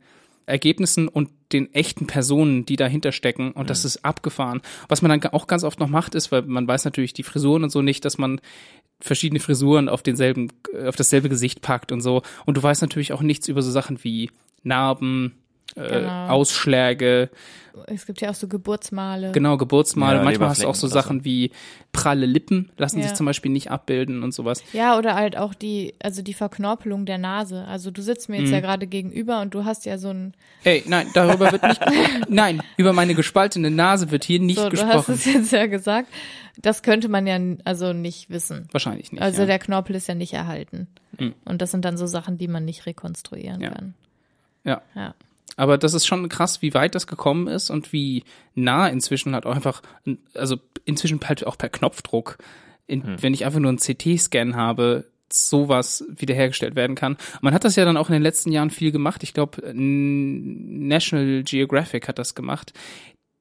Ergebnissen 0.50 1.08
und 1.08 1.30
den 1.54 1.74
echten 1.74 2.08
Personen, 2.08 2.66
die 2.66 2.76
dahinter 2.76 3.12
stecken. 3.12 3.52
Und 3.52 3.70
das 3.70 3.86
ist 3.86 4.04
abgefahren. 4.06 4.62
Was 4.88 5.02
man 5.02 5.10
dann 5.10 5.32
auch 5.32 5.48
ganz 5.48 5.64
oft 5.64 5.80
noch 5.80 5.88
macht, 5.88 6.16
ist, 6.16 6.32
weil 6.32 6.44
man 6.44 6.68
weiß 6.68 6.86
natürlich 6.86 7.14
die 7.14 7.24
Frisuren 7.24 7.64
und 7.64 7.70
so 7.70 7.82
nicht, 7.82 8.06
dass 8.06 8.18
man 8.18 8.42
verschiedene 9.00 9.40
Frisuren 9.40 9.90
auf 9.90 10.04
denselben, 10.04 10.52
auf 10.86 10.96
dasselbe 10.96 11.30
Gesicht 11.30 11.62
packt 11.62 11.92
und 11.92 12.02
so. 12.02 12.22
Und 12.46 12.58
du 12.58 12.64
weißt 12.64 12.82
natürlich 12.82 13.14
auch 13.14 13.22
nichts 13.22 13.48
über 13.48 13.62
so 13.62 13.72
Sachen 13.72 14.04
wie 14.04 14.30
Narben, 14.64 15.36
äh, 15.76 15.88
Genau. 16.00 16.28
Ausschläge, 16.28 17.30
Es 17.88 18.06
gibt 18.06 18.20
ja 18.22 18.30
auch 18.30 18.36
so 18.36 18.48
Geburtsmale. 18.48 19.32
genau, 19.32 19.56
Geburtsmale. 19.58 20.18
Ja, 20.18 20.24
Manchmal 20.24 20.50
hast 20.50 20.64
du 20.64 20.68
auch 20.68 20.76
so 20.76 20.88
Sachen 20.88 21.24
wie 21.24 21.52
pralle 21.94 22.26
Lippen, 22.26 22.72
lassen 22.78 22.98
Ja. 23.00 23.04
sich 23.08 23.14
zum 23.14 23.26
Beispiel 23.26 23.52
nicht 23.52 23.72
abbilden 23.72 24.22
und 24.24 24.34
sowas. 24.34 24.62
Ja, 24.74 24.98
oder 24.98 25.16
halt 25.16 25.38
auch 25.38 25.54
die, 25.54 25.94
also 26.04 26.22
die 26.22 26.34
Verknorpelung 26.34 27.06
der 27.06 27.18
Nase. 27.18 27.66
Also 27.66 27.90
du 27.92 28.02
sitzt 28.02 28.28
mir 28.28 28.38
jetzt 28.40 28.48
Mhm. 28.50 28.54
ja 28.56 28.60
gerade 28.60 28.86
gegenüber 28.88 29.40
und 29.42 29.54
du 29.54 29.64
hast 29.66 29.86
ja 29.86 29.98
so 29.98 30.10
ein, 30.10 30.34
Ey, 30.64 30.84
nein, 30.88 31.08
darüber 31.14 31.52
wird 31.52 31.64
nicht, 31.64 31.80
nein, 32.30 32.62
über 32.78 32.92
meine 32.94 33.16
gespaltene 33.16 33.72
Nase 33.72 34.12
wird 34.12 34.24
hier 34.26 34.40
nicht 34.42 34.60
so, 34.60 34.70
du 34.70 34.78
hast 34.78 34.82
gesprochen. 35.08 35.14
es 35.16 35.26
jetzt 35.26 35.52
ja 35.54 35.66
gesagt. 35.68 36.10
Das 36.62 36.84
könnte 36.84 37.08
man 37.08 37.26
ja 37.26 37.40
also 37.64 37.94
nicht 37.94 38.30
wissen. 38.30 38.68
Wahrscheinlich 38.72 39.14
nicht. 39.14 39.22
Also 39.22 39.42
ja. 39.42 39.46
der 39.48 39.60
Knorpel 39.60 39.96
ist 39.96 40.08
ja 40.10 40.16
nicht 40.16 40.34
erhalten. 40.34 40.88
Mhm. 41.18 41.34
Und 41.46 41.62
das 41.62 41.72
sind 41.72 41.86
dann 41.86 41.96
so 41.96 42.06
Sachen, 42.08 42.38
die 42.38 42.50
man 42.50 42.66
nicht 42.66 42.86
rekonstruieren 42.86 43.62
Ja. 43.62 43.70
kann. 43.72 43.94
Ja. 44.66 44.82
Ja. 44.96 45.16
Aber 45.56 45.78
das 45.78 45.94
ist 45.94 46.08
schon 46.08 46.30
krass, 46.30 46.62
wie 46.62 46.74
weit 46.74 46.96
das 46.96 47.08
gekommen 47.08 47.48
ist 47.48 47.70
und 47.70 47.92
wie 47.92 48.24
nah 48.56 48.88
inzwischen 48.88 49.34
halt 49.34 49.46
auch 49.46 49.56
einfach, 49.56 49.82
also 50.34 50.58
inzwischen 50.86 51.20
halt 51.28 51.46
auch 51.46 51.58
per 51.58 51.70
Knopfdruck, 51.70 52.38
in, 52.88 53.04
Hm. 53.04 53.22
wenn 53.22 53.34
ich 53.34 53.46
einfach 53.46 53.60
nur 53.60 53.70
einen 53.70 53.80
CT-Scan 53.80 54.56
habe, 54.56 55.06
sowas 55.32 56.06
wiederhergestellt 56.10 56.76
werden 56.76 56.96
kann. 56.96 57.18
Man 57.42 57.54
hat 57.54 57.64
das 57.64 57.76
ja 57.76 57.86
dann 57.86 57.98
auch 57.98 58.10
in 58.10 58.14
den 58.14 58.24
letzten 58.24 58.52
Jahren 58.52 58.72
viel 58.72 58.92
gemacht. 58.92 59.22
Ich 59.24 59.34
glaube, 59.34 59.62
National 59.74 61.44
Geographic 61.44 62.08
hat 62.08 62.18
das 62.18 62.34
gemacht. 62.34 62.74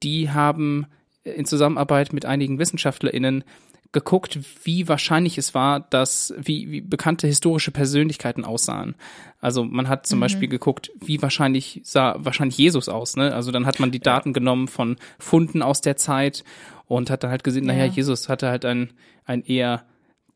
Die 0.03 0.31
haben 0.31 0.87
in 1.25 1.47
Zusammenarbeit 1.47 2.13
mit 2.13 2.27
einigen 2.27 2.59
WissenschaftlerInnen 2.59 3.45
geguckt, 3.93 4.39
wie 4.65 4.87
wahrscheinlich 4.87 5.39
es 5.39 5.55
war, 5.55 5.81
dass, 5.81 6.35
wie, 6.37 6.71
wie 6.71 6.81
bekannte 6.81 7.27
historische 7.27 7.71
Persönlichkeiten 7.71 8.45
aussahen. 8.45 8.97
Also 9.41 9.65
man 9.65 9.89
hat 9.89 10.07
zum 10.07 10.21
Beispiel 10.21 10.49
geguckt, 10.49 10.91
wie 11.01 11.23
wahrscheinlich 11.23 11.81
sah 11.85 12.17
wahrscheinlich 12.19 12.59
Jesus 12.59 12.89
aus, 12.89 13.17
ne? 13.17 13.35
Also 13.35 13.51
dann 13.51 13.67
hat 13.67 13.81
man 13.81 13.91
die 13.91 14.01
Daten 14.01 14.33
genommen 14.33 14.69
von 14.69 14.97
Funden 15.19 15.63
aus 15.63 15.81
der 15.81 15.97
Zeit 15.97 16.45
und 16.87 17.09
hat 17.09 17.23
dann 17.23 17.31
halt 17.31 17.45
gesehen, 17.45 17.67
naja, 17.67 17.87
Ja. 17.87 17.93
Jesus 17.93 18.29
hatte 18.29 18.49
halt 18.49 18.65
ein, 18.65 18.91
ein 19.25 19.43
eher 19.43 19.85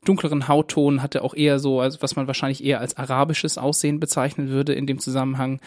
dunkleren 0.04 0.48
Hautton, 0.48 1.02
hatte 1.02 1.22
auch 1.22 1.34
eher 1.34 1.58
so, 1.58 1.80
also 1.80 2.00
was 2.00 2.16
man 2.16 2.26
wahrscheinlich 2.26 2.64
eher 2.64 2.80
als 2.80 2.96
arabisches 2.96 3.58
Aussehen 3.58 4.00
bezeichnen 4.00 4.48
würde 4.48 4.72
in 4.72 4.86
dem 4.86 4.98
Zusammenhang, 4.98 5.60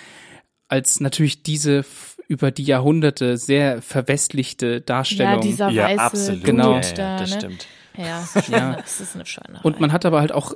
als 0.67 0.99
natürlich 0.99 1.43
diese 1.43 1.85
über 2.27 2.51
die 2.51 2.63
Jahrhunderte 2.63 3.37
sehr 3.37 3.81
verwestlichte 3.81 4.81
Darstellung. 4.81 5.33
Ja, 5.35 5.39
dieser 5.39 5.69
Ja, 5.69 5.83
weiße 5.85 6.01
absolut. 6.01 6.43
Genau. 6.43 6.73
Ja, 6.75 6.81
da, 6.93 7.03
ja, 7.03 7.17
das 7.19 7.31
ne? 7.31 7.37
stimmt. 7.39 7.67
Ja, 7.97 8.27
Ja. 8.49 8.77
es 8.83 8.99
ist 8.99 9.15
eine 9.15 9.25
Schweinerei. 9.25 9.61
Und 9.63 9.79
man 9.79 9.91
hat 9.91 10.05
aber 10.05 10.19
halt 10.19 10.31
auch 10.31 10.53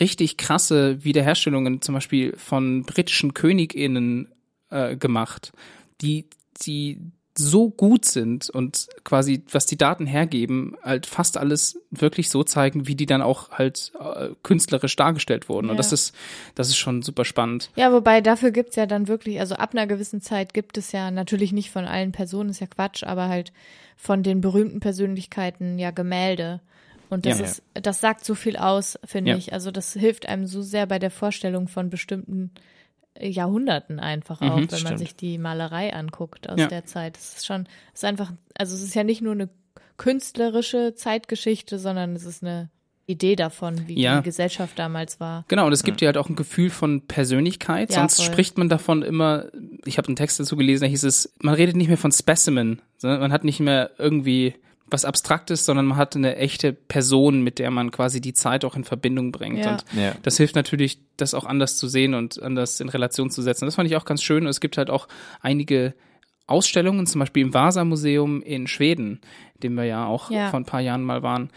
richtig 0.00 0.36
krasse 0.36 1.04
Wiederherstellungen, 1.04 1.82
zum 1.82 1.94
Beispiel 1.94 2.34
von 2.36 2.84
britischen 2.84 3.34
KönigInnen 3.34 4.32
äh, 4.70 4.96
gemacht, 4.96 5.52
die, 6.00 6.26
die 6.62 6.98
so 7.36 7.70
gut 7.70 8.04
sind 8.04 8.48
und 8.50 8.88
quasi, 9.02 9.42
was 9.50 9.66
die 9.66 9.76
Daten 9.76 10.06
hergeben, 10.06 10.76
halt 10.82 11.06
fast 11.06 11.36
alles 11.36 11.80
wirklich 11.90 12.30
so 12.30 12.44
zeigen, 12.44 12.86
wie 12.86 12.94
die 12.94 13.06
dann 13.06 13.22
auch 13.22 13.50
halt 13.50 13.92
äh, 13.98 14.28
künstlerisch 14.42 14.94
dargestellt 14.96 15.48
wurden. 15.48 15.66
Und 15.68 15.74
Ja. 15.74 15.78
das 15.78 15.92
ist, 15.92 16.14
das 16.54 16.68
ist 16.68 16.76
schon 16.76 17.02
super 17.02 17.24
spannend. 17.24 17.70
Ja, 17.74 17.92
wobei 17.92 18.20
dafür 18.20 18.52
gibt's 18.52 18.76
ja 18.76 18.86
dann 18.86 19.08
wirklich, 19.08 19.40
also 19.40 19.56
ab 19.56 19.72
einer 19.72 19.86
gewissen 19.86 20.20
Zeit 20.20 20.54
gibt 20.54 20.78
es 20.78 20.92
ja 20.92 21.10
natürlich 21.10 21.52
nicht 21.52 21.70
von 21.70 21.84
allen 21.86 22.12
Personen, 22.12 22.50
ist 22.50 22.60
ja 22.60 22.68
Quatsch, 22.68 23.02
aber 23.02 23.28
halt 23.28 23.52
von 23.96 24.22
den 24.22 24.40
berühmten 24.40 24.80
Persönlichkeiten 24.80 25.78
ja 25.78 25.90
Gemälde. 25.90 26.60
Und 27.10 27.26
das 27.26 27.38
Ja. 27.38 27.44
ist, 27.44 27.62
das 27.74 28.00
sagt 28.00 28.24
so 28.24 28.34
viel 28.34 28.56
aus, 28.56 28.98
finde 29.04 29.32
Ja. 29.32 29.36
ich. 29.36 29.52
Also 29.52 29.70
das 29.70 29.92
hilft 29.92 30.28
einem 30.28 30.46
so 30.46 30.62
sehr 30.62 30.86
bei 30.86 30.98
der 30.98 31.10
Vorstellung 31.10 31.68
von 31.68 31.90
bestimmten 31.90 32.50
Jahrhunderten 33.20 34.00
einfach 34.00 34.40
Mhm, 34.40 34.48
auch, 34.48 34.56
wenn 34.56 34.66
man 34.68 34.78
stimmt. 34.78 34.98
sich 34.98 35.16
die 35.16 35.38
Malerei 35.38 35.94
anguckt 35.94 36.48
aus 36.48 36.58
Ja. 36.60 36.66
der 36.68 36.84
Zeit. 36.84 37.16
Das 37.16 37.36
ist 37.36 37.46
schon, 37.46 37.66
es 37.92 38.00
ist 38.00 38.04
einfach, 38.04 38.32
also 38.58 38.74
es 38.74 38.82
ist 38.82 38.94
ja 38.94 39.04
nicht 39.04 39.22
nur 39.22 39.32
eine 39.32 39.48
künstlerische 39.96 40.94
Zeitgeschichte, 40.94 41.78
sondern 41.78 42.14
es 42.14 42.24
ist 42.24 42.42
eine 42.42 42.70
Idee 43.06 43.36
davon, 43.36 43.86
wie 43.86 44.00
Ja. 44.00 44.18
die 44.18 44.24
Gesellschaft 44.24 44.78
damals 44.78 45.20
war. 45.20 45.44
Genau, 45.48 45.66
und 45.66 45.72
es 45.72 45.82
gibt 45.84 46.00
ja 46.00 46.06
halt 46.06 46.16
auch 46.16 46.28
ein 46.28 46.36
Gefühl 46.36 46.70
von 46.70 47.02
Persönlichkeit. 47.06 47.90
Ja, 47.90 47.96
Sonst 48.00 48.16
voll. 48.16 48.26
spricht 48.32 48.58
man 48.58 48.68
davon 48.68 49.02
immer, 49.02 49.46
ich 49.84 49.98
habe 49.98 50.08
einen 50.08 50.16
Text 50.16 50.40
dazu 50.40 50.56
gelesen, 50.56 50.84
da 50.84 50.88
hieß 50.88 51.04
es, 51.04 51.34
man 51.40 51.54
redet 51.54 51.76
nicht 51.76 51.88
mehr 51.88 51.98
von 51.98 52.12
Specimen, 52.12 52.80
sondern 52.96 53.20
man 53.20 53.32
hat 53.32 53.44
nicht 53.44 53.60
mehr 53.60 53.90
irgendwie 53.98 54.54
was 54.86 55.04
Abstraktes, 55.04 55.64
sondern 55.64 55.86
man 55.86 55.96
hat 55.98 56.14
eine 56.14 56.36
echte 56.36 56.72
Person, 56.72 57.42
mit 57.42 57.58
der 57.58 57.70
man 57.70 57.90
quasi 57.90 58.20
die 58.20 58.34
Zeit 58.34 58.64
auch 58.64 58.76
in 58.76 58.84
Verbindung 58.84 59.32
bringt. 59.32 59.58
Ja. 59.64 59.72
Und 59.72 59.84
Ja. 59.96 60.14
das 60.22 60.36
hilft 60.36 60.54
natürlich, 60.54 60.98
das 61.16 61.34
auch 61.34 61.44
anders 61.46 61.76
zu 61.78 61.88
sehen 61.88 62.14
und 62.14 62.40
anders 62.42 62.80
in 62.80 62.88
Relation 62.88 63.30
zu 63.30 63.40
setzen. 63.42 63.64
Das 63.64 63.74
fand 63.76 63.88
ich 63.88 63.96
auch 63.96 64.04
ganz 64.04 64.22
schön. 64.22 64.44
Und 64.44 64.48
es 64.50 64.60
gibt 64.60 64.76
halt 64.78 64.90
auch 64.90 65.08
einige 65.40 65.94
Ausstellungen, 66.46 67.06
zum 67.06 67.20
Beispiel 67.20 67.42
im 67.44 67.54
Vasa-Museum 67.54 68.42
in 68.42 68.66
Schweden, 68.66 69.20
dem 69.62 69.74
wir 69.74 69.84
ja 69.84 70.06
auch 70.06 70.30
Ja. 70.30 70.50
vor 70.50 70.60
ein 70.60 70.66
paar 70.66 70.80
Jahren 70.80 71.02
mal 71.02 71.22
waren. 71.22 71.50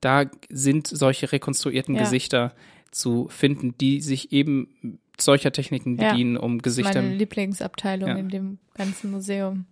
Da 0.00 0.26
sind 0.50 0.86
solche 0.86 1.32
rekonstruierten 1.32 1.94
Ja. 1.94 2.02
Gesichter 2.02 2.52
zu 2.90 3.26
finden, 3.30 3.74
die 3.80 4.02
sich 4.02 4.32
eben 4.32 4.98
solcher 5.18 5.50
Techniken 5.52 5.96
Ja. 5.98 6.10
bedienen, 6.10 6.36
um 6.36 6.58
Das 6.60 6.72
ist 6.72 6.76
Gesichter 6.78 7.00
meine 7.02 7.14
Lieblingsabteilung 7.14 8.08
Ja. 8.10 8.16
in 8.16 8.28
dem 8.28 8.58
ganzen 8.74 9.10
Museum. 9.10 9.64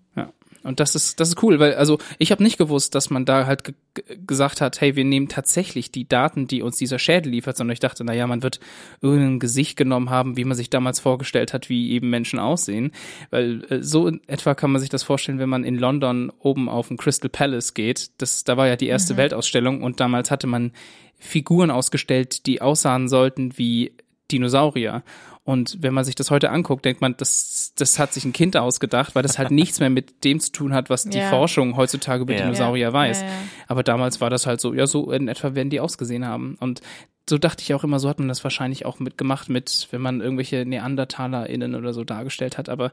Und 0.62 0.80
das 0.80 0.94
ist, 0.94 1.20
das 1.20 1.30
ist 1.30 1.42
cool, 1.42 1.58
weil, 1.58 1.74
also 1.74 1.98
ich 2.18 2.30
habe 2.30 2.42
nicht 2.42 2.58
gewusst, 2.58 2.94
dass 2.94 3.10
man 3.10 3.24
da 3.24 3.46
halt 3.46 3.64
ge 3.64 3.74
ge- 3.94 4.18
gesagt 4.26 4.60
hat, 4.60 4.80
hey, 4.80 4.96
wir 4.96 5.04
nehmen 5.04 5.28
tatsächlich 5.28 5.90
die 5.90 6.08
Daten, 6.08 6.46
die 6.46 6.62
uns 6.62 6.76
dieser 6.76 6.98
Schädel 6.98 7.32
liefert, 7.32 7.56
sondern 7.56 7.72
ich 7.72 7.80
dachte, 7.80 8.04
naja, 8.04 8.26
man 8.26 8.42
wird 8.42 8.60
irgendein 9.00 9.40
Gesicht 9.40 9.76
genommen 9.76 10.10
haben, 10.10 10.36
wie 10.36 10.44
man 10.44 10.56
sich 10.56 10.70
damals 10.70 11.00
vorgestellt 11.00 11.52
hat, 11.52 11.68
wie 11.68 11.90
eben 11.92 12.10
Menschen 12.10 12.38
aussehen. 12.38 12.92
Weil 13.30 13.64
äh, 13.70 13.82
so 13.82 14.06
in 14.06 14.20
etwa 14.26 14.54
kann 14.54 14.70
man 14.70 14.80
sich 14.80 14.90
das 14.90 15.02
vorstellen, 15.02 15.38
wenn 15.38 15.48
man 15.48 15.64
in 15.64 15.76
London 15.76 16.32
oben 16.38 16.68
auf 16.68 16.88
den 16.88 16.96
Crystal 16.96 17.30
Palace 17.30 17.74
geht. 17.74 18.10
Das, 18.18 18.44
da 18.44 18.56
war 18.56 18.68
ja 18.68 18.76
die 18.76 18.86
erste 18.88 19.16
Weltausstellung 19.16 19.82
und 19.82 20.00
damals 20.00 20.30
hatte 20.30 20.46
man 20.46 20.72
Figuren 21.18 21.70
ausgestellt, 21.70 22.46
die 22.46 22.60
aussahen 22.60 23.08
sollten 23.08 23.56
wie 23.58 23.92
Dinosaurier. 24.30 25.02
Und 25.44 25.78
wenn 25.80 25.92
man 25.92 26.04
sich 26.04 26.14
das 26.14 26.30
heute 26.30 26.50
anguckt, 26.50 26.84
denkt 26.84 27.00
man, 27.00 27.16
das, 27.16 27.72
das 27.76 27.98
hat 27.98 28.12
sich 28.12 28.24
ein 28.24 28.32
Kind 28.32 28.56
ausgedacht, 28.56 29.14
weil 29.16 29.22
das 29.24 29.38
halt 29.38 29.50
nichts 29.52 29.80
mehr 29.80 29.90
mit 29.90 30.24
dem 30.24 30.38
zu 30.38 30.52
tun 30.52 30.72
hat, 30.72 30.88
was 30.88 31.04
die 31.04 31.18
Ja. 31.18 31.30
Forschung 31.30 31.76
heutzutage 31.76 32.22
über 32.22 32.32
Ja. 32.34 32.42
Dinosaurier 32.42 32.92
weiß. 32.92 33.24
Aber 33.66 33.82
damals 33.82 34.20
war 34.20 34.30
das 34.30 34.46
halt 34.46 34.60
so, 34.60 34.72
ja, 34.72 34.86
so 34.86 35.10
in 35.10 35.26
etwa 35.28 35.54
werden 35.56 35.70
die 35.70 35.80
ausgesehen 35.80 36.24
haben. 36.24 36.56
Und 36.60 36.80
so 37.28 37.38
dachte 37.38 37.62
ich 37.62 37.74
auch 37.74 37.82
immer, 37.82 37.98
so 37.98 38.08
hat 38.08 38.20
man 38.20 38.28
das 38.28 38.44
wahrscheinlich 38.44 38.86
auch 38.86 39.00
mitgemacht 39.00 39.48
mit, 39.48 39.88
wenn 39.90 40.00
man 40.00 40.20
irgendwelche 40.20 40.64
NeandertalerInnen 40.64 41.74
oder 41.74 41.92
so 41.92 42.04
dargestellt 42.04 42.56
hat. 42.56 42.68
Aber 42.68 42.92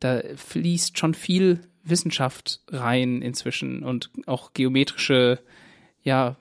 da 0.00 0.20
fließt 0.36 0.98
schon 0.98 1.14
viel 1.14 1.60
Wissenschaft 1.84 2.60
rein 2.70 3.22
inzwischen 3.22 3.84
und 3.84 4.10
auch 4.26 4.52
geometrische, 4.52 5.38
ja, 6.02 6.34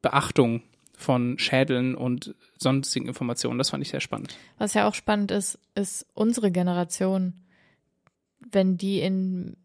Beachtung 0.00 0.62
von 1.02 1.38
Schädeln 1.38 1.94
und 1.94 2.34
sonstigen 2.58 3.08
Informationen. 3.08 3.58
Das 3.58 3.70
fand 3.70 3.82
ich 3.82 3.90
sehr 3.90 4.00
spannend. 4.00 4.36
Was 4.58 4.74
ja 4.74 4.88
auch 4.88 4.94
spannend 4.94 5.30
ist, 5.30 5.58
ist 5.74 6.06
unsere 6.14 6.50
Generation, 6.50 7.34
wenn 8.50 8.76
die 8.76 9.00
in 9.00 9.56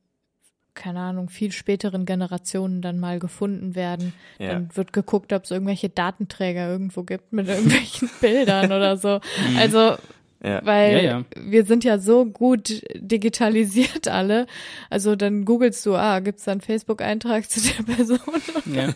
keine 0.78 1.00
Ahnung, 1.00 1.28
viel 1.28 1.52
späteren 1.52 2.06
Generationen 2.06 2.82
dann 2.82 3.00
mal 3.00 3.20
gefunden 3.20 3.76
werden. 3.76 4.14
Ja. 4.38 4.54
Dann 4.54 4.70
wird 4.76 4.94
geguckt, 4.94 5.34
ob 5.34 5.44
es 5.44 5.52
irgendwelche 5.52 5.90
Datenträger 5.90 6.70
irgendwo 6.70 7.04
gibt 7.04 7.34
mit 7.34 7.48
irgendwelchen 7.50 8.10
Bildern 8.22 8.72
oder 8.72 8.96
so. 8.96 9.20
Also, 9.58 9.98
Ja. 10.44 10.64
weil 10.66 10.94
Ja, 10.94 11.02
ja. 11.02 11.24
wir 11.36 11.66
sind 11.66 11.84
ja 11.84 11.98
so 11.98 12.26
gut 12.26 12.84
digitalisiert 12.96 14.08
alle. 14.08 14.46
Also 14.90 15.16
dann 15.16 15.46
googelst 15.46 15.86
du, 15.86 15.96
ah, 15.96 16.20
gibt's 16.20 16.44
da 16.44 16.52
einen 16.52 16.62
Facebook-Eintrag 16.62 17.50
zu 17.50 17.62
der 17.62 17.84
Person? 17.84 18.20
Ja. 18.66 18.90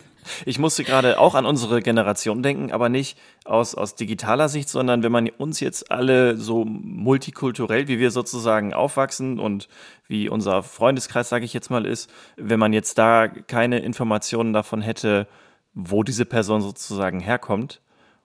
Ich 0.44 0.58
musste 0.58 0.84
gerade 0.84 1.18
auch 1.18 1.34
an 1.34 1.46
unsere 1.46 1.82
Generation 1.82 2.42
denken, 2.42 2.70
aber 2.70 2.88
nicht 2.88 3.18
aus, 3.44 3.74
aus 3.74 3.94
digitaler 3.96 4.48
Sicht, 4.48 4.68
sondern 4.68 5.02
wenn 5.02 5.10
man 5.10 5.28
uns 5.30 5.58
jetzt 5.60 5.90
alle 5.90 6.36
so 6.36 6.64
multikulturell, 6.64 7.88
wie 7.88 7.98
wir 7.98 8.10
sozusagen 8.10 8.72
aufwachsen 8.72 9.40
und 9.40 9.68
wie 10.06 10.28
unser 10.28 10.62
Freundeskreis, 10.62 11.28
sage 11.28 11.44
ich 11.44 11.52
jetzt 11.52 11.70
mal, 11.70 11.86
ist, 11.86 12.08
wenn 12.36 12.60
man 12.60 12.72
jetzt 12.72 12.98
da 12.98 13.26
keine 13.26 13.80
Informationen 13.80 14.52
davon 14.52 14.80
hätte, 14.80 15.26
wo 15.74 16.02
diese 16.02 16.24
Person 16.24 16.60
sozusagen 16.60 17.18
herkommt 17.18 17.80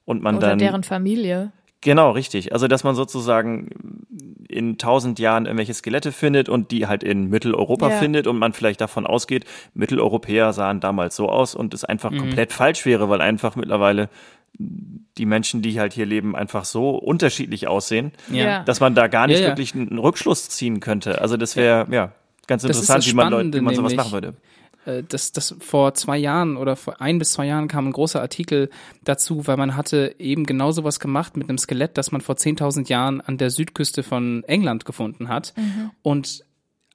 und 0.05 0.21
man 0.21 0.37
Oder 0.37 0.49
dann 0.49 0.59
deren 0.59 0.83
Familie. 0.83 1.51
Genau, 1.81 2.11
richtig. 2.11 2.53
Also, 2.53 2.67
dass 2.67 2.83
man 2.83 2.95
sozusagen 2.95 3.69
in 4.49 4.77
tausend 4.77 5.19
Jahren 5.19 5.45
irgendwelche 5.45 5.73
Skelette 5.73 6.11
findet 6.11 6.49
und 6.49 6.71
die 6.71 6.87
halt 6.87 7.03
in 7.03 7.29
Mitteleuropa 7.29 7.89
Ja. 7.89 7.97
findet 7.97 8.25
und 8.27 8.37
man 8.39 8.53
vielleicht 8.53 8.81
davon 8.81 9.05
ausgeht, 9.05 9.45
Mitteleuropäer 9.73 10.53
sahen 10.53 10.79
damals 10.79 11.15
so 11.15 11.29
aus 11.29 11.53
und 11.53 11.73
es 11.73 11.83
einfach 11.83 12.09
komplett 12.15 12.51
falsch 12.53 12.85
wäre, 12.85 13.09
weil 13.09 13.21
einfach 13.21 13.55
mittlerweile 13.55 14.09
die 14.57 15.25
Menschen, 15.27 15.61
die 15.61 15.79
halt 15.79 15.93
hier 15.93 16.05
leben, 16.07 16.35
einfach 16.35 16.65
so 16.65 16.91
unterschiedlich 16.91 17.67
aussehen, 17.67 18.11
Ja. 18.31 18.63
dass 18.63 18.79
man 18.79 18.95
da 18.95 19.07
gar 19.07 19.27
nicht 19.27 19.37
Ja, 19.39 19.43
ja. 19.43 19.51
wirklich 19.51 19.75
einen 19.75 19.99
Rückschluss 19.99 20.49
ziehen 20.49 20.79
könnte. 20.79 21.21
Also, 21.21 21.37
das 21.37 21.55
wäre, 21.55 21.85
ja, 21.91 22.11
ganz 22.47 22.63
interessant, 22.63 22.99
das 23.03 23.11
wie 23.11 23.15
man, 23.15 23.31
Leute, 23.31 23.53
wie 23.53 23.61
man 23.61 23.75
sowas 23.75 23.91
nämlich. 23.91 23.97
machen 23.97 24.13
würde. 24.13 24.33
Äh, 24.87 25.03
das, 25.07 25.31
das 25.31 25.55
vor 25.59 25.93
zwei 25.93 26.17
Jahren 26.17 26.57
oder 26.57 26.75
vor 26.75 27.01
ein 27.01 27.19
bis 27.19 27.33
zwei 27.33 27.45
Jahren 27.45 27.67
kam 27.67 27.87
ein 27.87 27.93
großer 27.93 28.21
Artikel 28.21 28.69
dazu, 29.03 29.45
weil 29.47 29.57
man 29.57 29.75
hatte 29.75 30.15
eben 30.19 30.45
genau 30.45 30.71
sowas 30.71 30.99
gemacht 30.99 31.37
mit 31.37 31.49
einem 31.49 31.57
Skelett, 31.57 31.97
das 31.97 32.11
man 32.11 32.21
vor 32.21 32.35
10.000 32.35 32.89
Jahren 32.89 33.21
an 33.21 33.37
der 33.37 33.49
Südküste 33.49 34.03
von 34.03 34.43
England 34.45 34.85
gefunden 34.85 35.27
hat. 35.29 35.53
Und 36.01 36.43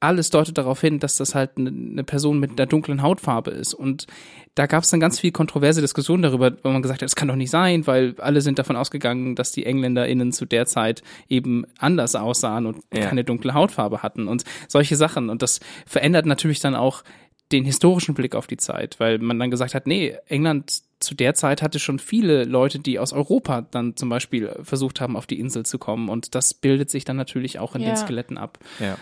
alles 0.01 0.31
deutet 0.31 0.59
darauf 0.59 0.81
hin, 0.81 0.99
dass 0.99 1.15
das 1.17 1.37
halt 1.37 1.53
eine, 1.57 1.69
eine 1.71 2.03
Person 2.03 2.41
mit 2.41 2.51
einer 2.59 2.67
dunklen 2.67 3.03
Hautfarbe 3.03 3.53
ist. 3.53 3.73
Und 3.73 4.09
da 4.57 4.67
gab 4.67 4.83
es 4.83 4.91
dann 4.91 4.99
ganz 4.99 5.21
viel 5.21 5.31
kontroverse 5.31 5.81
Diskussionen 5.81 6.25
darüber, 6.25 6.51
wo 6.65 6.71
man 6.71 6.83
gesagt 6.83 7.03
hat, 7.03 7.07
das 7.07 7.15
kann 7.15 7.29
doch 7.29 7.37
nicht 7.37 7.51
sein, 7.51 7.87
weil 7.87 8.17
alle 8.19 8.41
sind 8.41 8.59
davon 8.59 8.75
ausgegangen, 8.75 9.37
dass 9.37 9.53
die 9.53 9.65
EngländerInnen 9.65 10.33
zu 10.33 10.45
der 10.45 10.67
Zeit 10.67 11.05
eben 11.29 11.65
anders 11.79 12.17
aussahen 12.17 12.67
und 12.67 12.79
Ja. 12.93 13.07
keine 13.07 13.23
dunkle 13.23 13.55
Hautfarbe 13.55 14.03
hatten 14.03 14.27
und 14.27 14.43
solche 14.67 14.97
Sachen. 14.97 15.31
Und 15.31 15.41
das 15.41 15.61
verändert 15.87 16.27
natürlich 16.27 16.59
dann 16.59 16.75
auch 16.75 17.05
den 17.53 17.65
historischen 17.65 18.15
Blick 18.15 18.35
auf 18.35 18.47
die 18.47 18.57
Zeit, 18.57 18.99
weil 18.99 19.19
man 19.19 19.39
dann 19.39 19.51
gesagt 19.51 19.75
hat, 19.75 19.87
nee, 19.87 20.17
England 20.27 20.83
zu 21.01 21.15
der 21.15 21.35
Zeit 21.35 21.63
hatte 21.63 21.79
schon 21.79 21.99
viele 21.99 22.45
Leute, 22.45 22.79
die 22.79 22.99
aus 22.99 23.13
Europa 23.13 23.63
dann 23.63 23.97
zum 23.97 24.09
Beispiel 24.09 24.55
versucht 24.63 25.01
haben, 25.01 25.17
auf 25.17 25.27
die 25.27 25.39
Insel 25.39 25.67
zu 25.67 25.79
kommen. 25.79 26.09
Und 26.09 26.35
das 26.35 26.55
bildet 26.55 26.91
sich 26.91 27.05
dann 27.05 27.17
natürlich 27.17 27.59
auch 27.59 27.75
in 27.75 27.83
Ja. 27.83 27.89
den 27.89 27.97
Skeletten 27.97 28.39
ab. 28.39 28.59
Ja. 28.79 28.99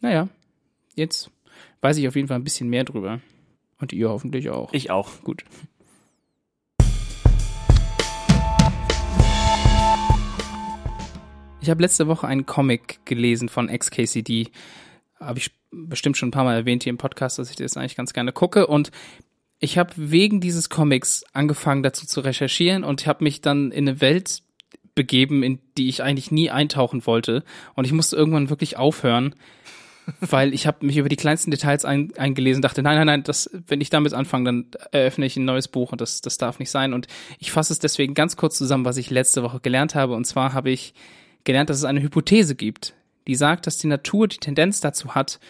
Naja, 0.00 0.28
jetzt 0.96 1.30
weiß 1.80 1.96
ich 1.96 2.06
auf 2.06 2.14
jeden 2.16 2.28
Fall 2.28 2.38
ein 2.38 2.44
bisschen 2.44 2.68
mehr 2.68 2.84
drüber. 2.84 3.20
Und 3.80 3.92
ihr 3.94 4.10
hoffentlich 4.10 4.50
auch. 4.50 4.70
Ich 4.74 4.90
auch. 4.90 5.10
Gut. 5.22 5.44
Ich 11.60 11.70
habe 11.70 11.80
letzte 11.80 12.06
Woche 12.06 12.26
einen 12.26 12.44
Comic 12.44 12.98
gelesen 13.06 13.48
von 13.48 13.68
XKCD. 13.68 14.48
Habe 15.18 15.38
ich 15.38 15.50
bestimmt 15.88 16.16
schon 16.16 16.28
ein 16.28 16.32
paar 16.32 16.44
Mal 16.44 16.56
erwähnt 16.56 16.84
hier 16.84 16.90
im 16.90 16.98
Podcast, 16.98 17.38
dass 17.38 17.50
ich 17.50 17.56
das 17.56 17.76
eigentlich 17.76 17.96
ganz 17.96 18.12
gerne 18.12 18.32
gucke. 18.32 18.66
Und 18.66 18.90
ich 19.58 19.78
habe 19.78 19.92
wegen 19.96 20.40
dieses 20.40 20.68
Comics 20.68 21.24
angefangen 21.32 21.82
dazu 21.82 22.06
zu 22.06 22.20
recherchieren 22.20 22.84
und 22.84 23.06
habe 23.06 23.24
mich 23.24 23.40
dann 23.40 23.70
in 23.70 23.88
eine 23.88 24.00
Welt 24.00 24.42
begeben, 24.94 25.42
in 25.42 25.58
die 25.76 25.88
ich 25.88 26.02
eigentlich 26.02 26.30
nie 26.30 26.50
eintauchen 26.50 27.06
wollte. 27.06 27.44
Und 27.74 27.84
ich 27.84 27.92
musste 27.92 28.16
irgendwann 28.16 28.50
wirklich 28.50 28.76
aufhören, 28.76 29.34
weil 30.20 30.52
ich 30.54 30.66
habe 30.66 30.84
mich 30.84 30.96
über 30.96 31.08
die 31.08 31.16
kleinsten 31.16 31.50
Details 31.50 31.84
ein, 31.84 32.12
eingelesen, 32.16 32.62
dachte, 32.62 32.82
nein, 32.82 32.96
nein, 32.96 33.06
nein, 33.06 33.22
das, 33.22 33.50
wenn 33.66 33.80
ich 33.80 33.90
damit 33.90 34.12
anfange, 34.12 34.44
dann 34.44 34.66
eröffne 34.92 35.26
ich 35.26 35.36
ein 35.36 35.44
neues 35.44 35.68
Buch 35.68 35.92
und 35.92 36.00
das, 36.00 36.20
das 36.20 36.38
darf 36.38 36.58
nicht 36.58 36.70
sein. 36.70 36.92
Und 36.92 37.06
ich 37.38 37.50
fasse 37.50 37.72
es 37.72 37.78
deswegen 37.78 38.14
ganz 38.14 38.36
kurz 38.36 38.56
zusammen, 38.56 38.84
was 38.84 38.96
ich 38.96 39.10
letzte 39.10 39.42
Woche 39.42 39.60
gelernt 39.60 39.94
habe. 39.94 40.14
Und 40.14 40.26
zwar 40.26 40.52
habe 40.52 40.70
ich 40.70 40.94
gelernt, 41.44 41.70
dass 41.70 41.78
es 41.78 41.84
eine 41.84 42.02
Hypothese 42.02 42.54
gibt, 42.54 42.94
die 43.26 43.34
sagt, 43.34 43.66
dass 43.66 43.78
die 43.78 43.86
Natur 43.86 44.28
die 44.28 44.38
Tendenz 44.38 44.80
dazu 44.80 45.14
hat, 45.14 45.40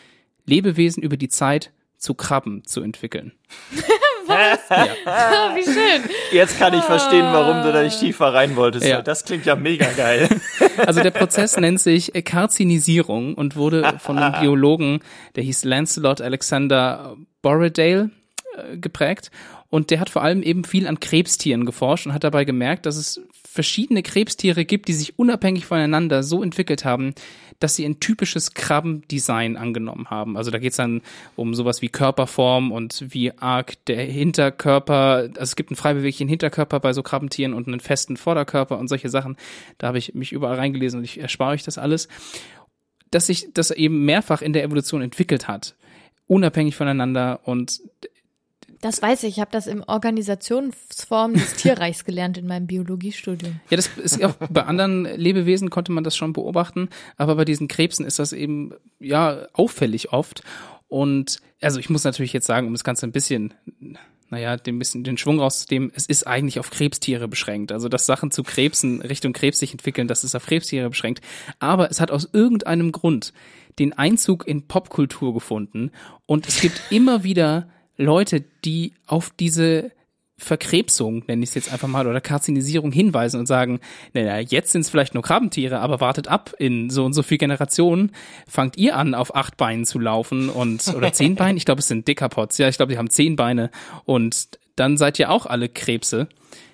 Lebewesen 0.47 1.03
über 1.03 1.17
die 1.17 1.29
Zeit 1.29 1.73
zu 1.97 2.15
Krabben 2.15 2.65
zu 2.65 2.83
entwickeln. 2.83 3.33
Ah, 4.27 5.55
wie 5.55 5.65
schön. 5.65 6.03
Jetzt 6.33 6.59
kann 6.59 6.75
ich 6.75 6.83
verstehen, 6.83 7.27
warum 7.27 7.63
du 7.63 7.73
da 7.73 7.83
nicht 7.83 8.01
tiefer 8.01 8.33
rein 8.33 8.57
wolltest. 8.57 8.87
Ja. 8.87 9.03
Das 9.03 9.25
klingt 9.25 9.47
ja 9.47 9.55
mega 9.55 9.87
geil. 9.97 10.29
Also 10.79 11.03
der 11.03 11.13
Prozess 11.13 11.57
nennt 11.61 11.81
sich 11.81 12.13
Karzinisierung 12.25 13.35
und 13.35 13.55
wurde 13.55 13.99
von 13.99 14.19
einem 14.19 14.41
Biologen, 14.41 15.01
der 15.37 15.45
hieß 15.45 15.65
Lancelot 15.65 16.21
Alexander 16.21 17.17
Borrowdale, 17.43 18.11
äh, 18.57 18.77
geprägt. 18.79 19.31
Und 19.71 19.91
der 19.91 20.01
hat 20.01 20.11
vor 20.11 20.23
allem 20.23 20.43
eben 20.43 20.65
viel 20.65 20.89
an 20.89 21.01
Krebstieren 21.01 21.65
geforscht 21.65 22.07
und 22.07 22.13
hat 22.13 22.25
dabei 22.25 22.45
gemerkt, 22.45 22.87
dass 22.87 22.97
es 22.97 23.21
verschiedene 23.45 24.03
Krebstiere 24.03 24.65
gibt, 24.65 24.89
die 24.89 24.93
sich 24.95 25.19
unabhängig 25.19 25.67
voneinander 25.67 26.23
so 26.23 26.43
entwickelt 26.43 26.85
haben, 26.85 27.15
dass 27.65 27.77
sie 27.77 27.87
ein 27.87 27.99
typisches 27.99 28.53
Krabbendesign 28.53 29.57
angenommen 29.57 30.11
haben. 30.11 30.37
Also 30.37 30.51
da 30.51 30.59
geht 30.59 30.73
es 30.73 30.77
dann 30.77 31.01
um 31.35 31.55
sowas 31.55 31.81
wie 31.81 31.89
Körperform 31.89 32.73
und 32.73 33.07
wie 33.09 33.33
arg 33.39 33.83
der 33.87 34.05
Hinterkörper, 34.05 35.31
also 35.31 35.41
es 35.41 35.57
gibt 35.57 35.71
einen 35.71 35.79
frei 35.79 35.95
beweglichen 35.95 36.29
Hinterkörper 36.29 36.79
bei 36.79 36.93
so 36.93 37.03
Krabbentieren 37.03 37.55
und 37.55 37.67
einen 37.67 37.81
festen 37.81 38.19
Vorderkörper 38.19 38.79
und 38.79 38.89
solche 38.89 39.09
Sachen. 39.09 39.39
Da 39.79 39.87
habe 39.87 39.97
ich 39.97 40.13
mich 40.13 40.33
überall 40.33 40.57
reingelesen 40.57 40.99
und 40.99 41.05
ich 41.05 41.19
erspare 41.19 41.53
euch 41.53 41.63
das 41.63 41.79
alles. 41.79 42.09
Dass 43.11 43.29
sich 43.29 43.49
das 43.55 43.71
eben 43.71 44.05
mehrfach 44.05 44.43
in 44.43 44.53
der 44.53 44.63
Evolution 44.63 45.01
entwickelt 45.01 45.49
hat, 45.49 45.75
unabhängig 46.27 46.77
voneinander 46.77 47.41
und 47.45 47.81
Das 48.85 49.01
weiß 49.01 49.23
ich. 49.23 49.37
Ich 49.37 49.41
habe 49.41 49.51
das 49.51 49.67
im 49.67 49.83
Organisationsform 49.83 51.33
des 51.33 51.55
Tierreichs 51.57 52.05
gelernt 52.05 52.37
in 52.37 52.47
meinem 52.47 52.67
Biologiestudium. 52.67 53.59
Ja, 53.71 53.77
das 53.79 53.89
ist 53.97 54.23
auch 54.23 54.35
bei 54.51 54.63
anderen 54.65 55.07
Lebewesen 55.07 55.71
konnte 55.71 55.91
man 55.91 56.05
das 56.05 56.15
schon 56.15 56.35
beobachten, 56.35 56.91
aber 57.17 57.37
bei 57.37 57.47
diesen 57.47 57.67
Krebsen 57.67 58.05
ist 58.05 58.19
das 58.19 58.35
eben 58.35 58.75
ja 59.01 59.47
auffällig 59.55 60.13
oft. 60.13 60.43
Und 60.87 61.39
also 61.63 61.81
ich 61.81 61.89
muss 61.89 62.05
natürlich 62.05 62.35
jetzt 62.35 62.47
sagen, 62.47 62.67
um 62.67 62.75
das 62.75 62.85
Ganze 62.85 63.07
ein 63.07 63.13
bisschen, 63.13 63.55
naja, 64.29 64.59
den 64.59 64.79
bisschen 64.79 65.03
den 65.03 65.17
Schwung 65.17 65.41
rauszunehmen, 65.41 65.91
es 65.95 66.05
ist 66.05 66.27
eigentlich 66.27 66.61
auf 66.61 66.69
Krebstiere 66.69 67.27
beschränkt. 67.27 67.73
Also 67.73 67.89
dass 67.89 68.05
Sachen 68.05 68.33
zu 68.33 68.43
Krebsen 68.43 69.01
Richtung 69.01 69.33
Krebs 69.33 69.61
sich 69.61 69.73
entwickeln, 69.73 70.09
das 70.09 70.25
ist 70.25 70.35
auf 70.35 70.45
Krebstiere 70.45 70.91
beschränkt. 70.91 71.25
Aber 71.59 71.91
es 71.91 72.03
hat 72.03 72.11
aus 72.11 72.29
irgendeinem 72.35 72.93
Grund 72.93 73.33
den 73.79 73.95
Einzug 73.95 74.47
in 74.47 74.69
Popkultur 74.69 75.33
gefunden 75.33 75.91
und 76.27 76.47
es 76.47 76.61
gibt 76.61 76.83
immer 76.91 77.25
wieder 77.25 77.67
Leute, 77.97 78.45
die 78.65 78.93
auf 79.07 79.31
diese 79.39 79.93
Verkrebsung, 80.37 81.23
nenne 81.29 81.45
ich 81.45 81.51
es 81.51 81.55
jetzt 81.55 81.73
einfach 81.73 81.87
mal, 81.87 82.07
oder 82.07 82.21
Karzinisierung 82.21 82.91
hinweisen 82.91 83.39
und 83.39 83.47
sagen, 83.47 83.81
naja, 84.15 84.39
jetzt 84.39 84.73
sind 84.73 84.81
es 84.81 84.91
vielleicht 84.91 85.15
nur 85.15 85.23
Krabbentiere, 85.23 85.79
aber 85.79 86.01
wartet 86.01 86.27
ab, 86.27 86.53
in 86.59 86.91
so 86.91 87.05
und 87.05 87.13
so 87.13 87.23
viel 87.23 87.39
Generationen. 87.39 88.11
Fangt 88.49 88.77
ihr 88.77 88.97
an, 88.97 89.15
auf 89.15 89.37
acht 89.37 89.57
Beinen 89.57 89.85
zu 89.85 90.01
laufen 90.01 90.49
und 90.49 90.89
oder 90.89 91.13
zehn 91.13 91.35
Beinen, 91.37 91.57
ich 91.57 91.65
glaube, 91.65 91.81
es 91.81 91.89
sind 91.89 92.09
Dekapods, 92.09 92.59
ja, 92.59 92.69
ich 92.69 92.77
glaube, 92.77 92.93
die 92.93 92.99
haben 92.99 93.11
zehn 93.11 93.37
Beine 93.37 93.71
und 94.05 94.59
dann 94.75 94.97
seid 94.97 95.21
ihr 95.21 95.31
auch 95.31 95.47
alle 95.47 95.69
Krebse. 95.69 96.29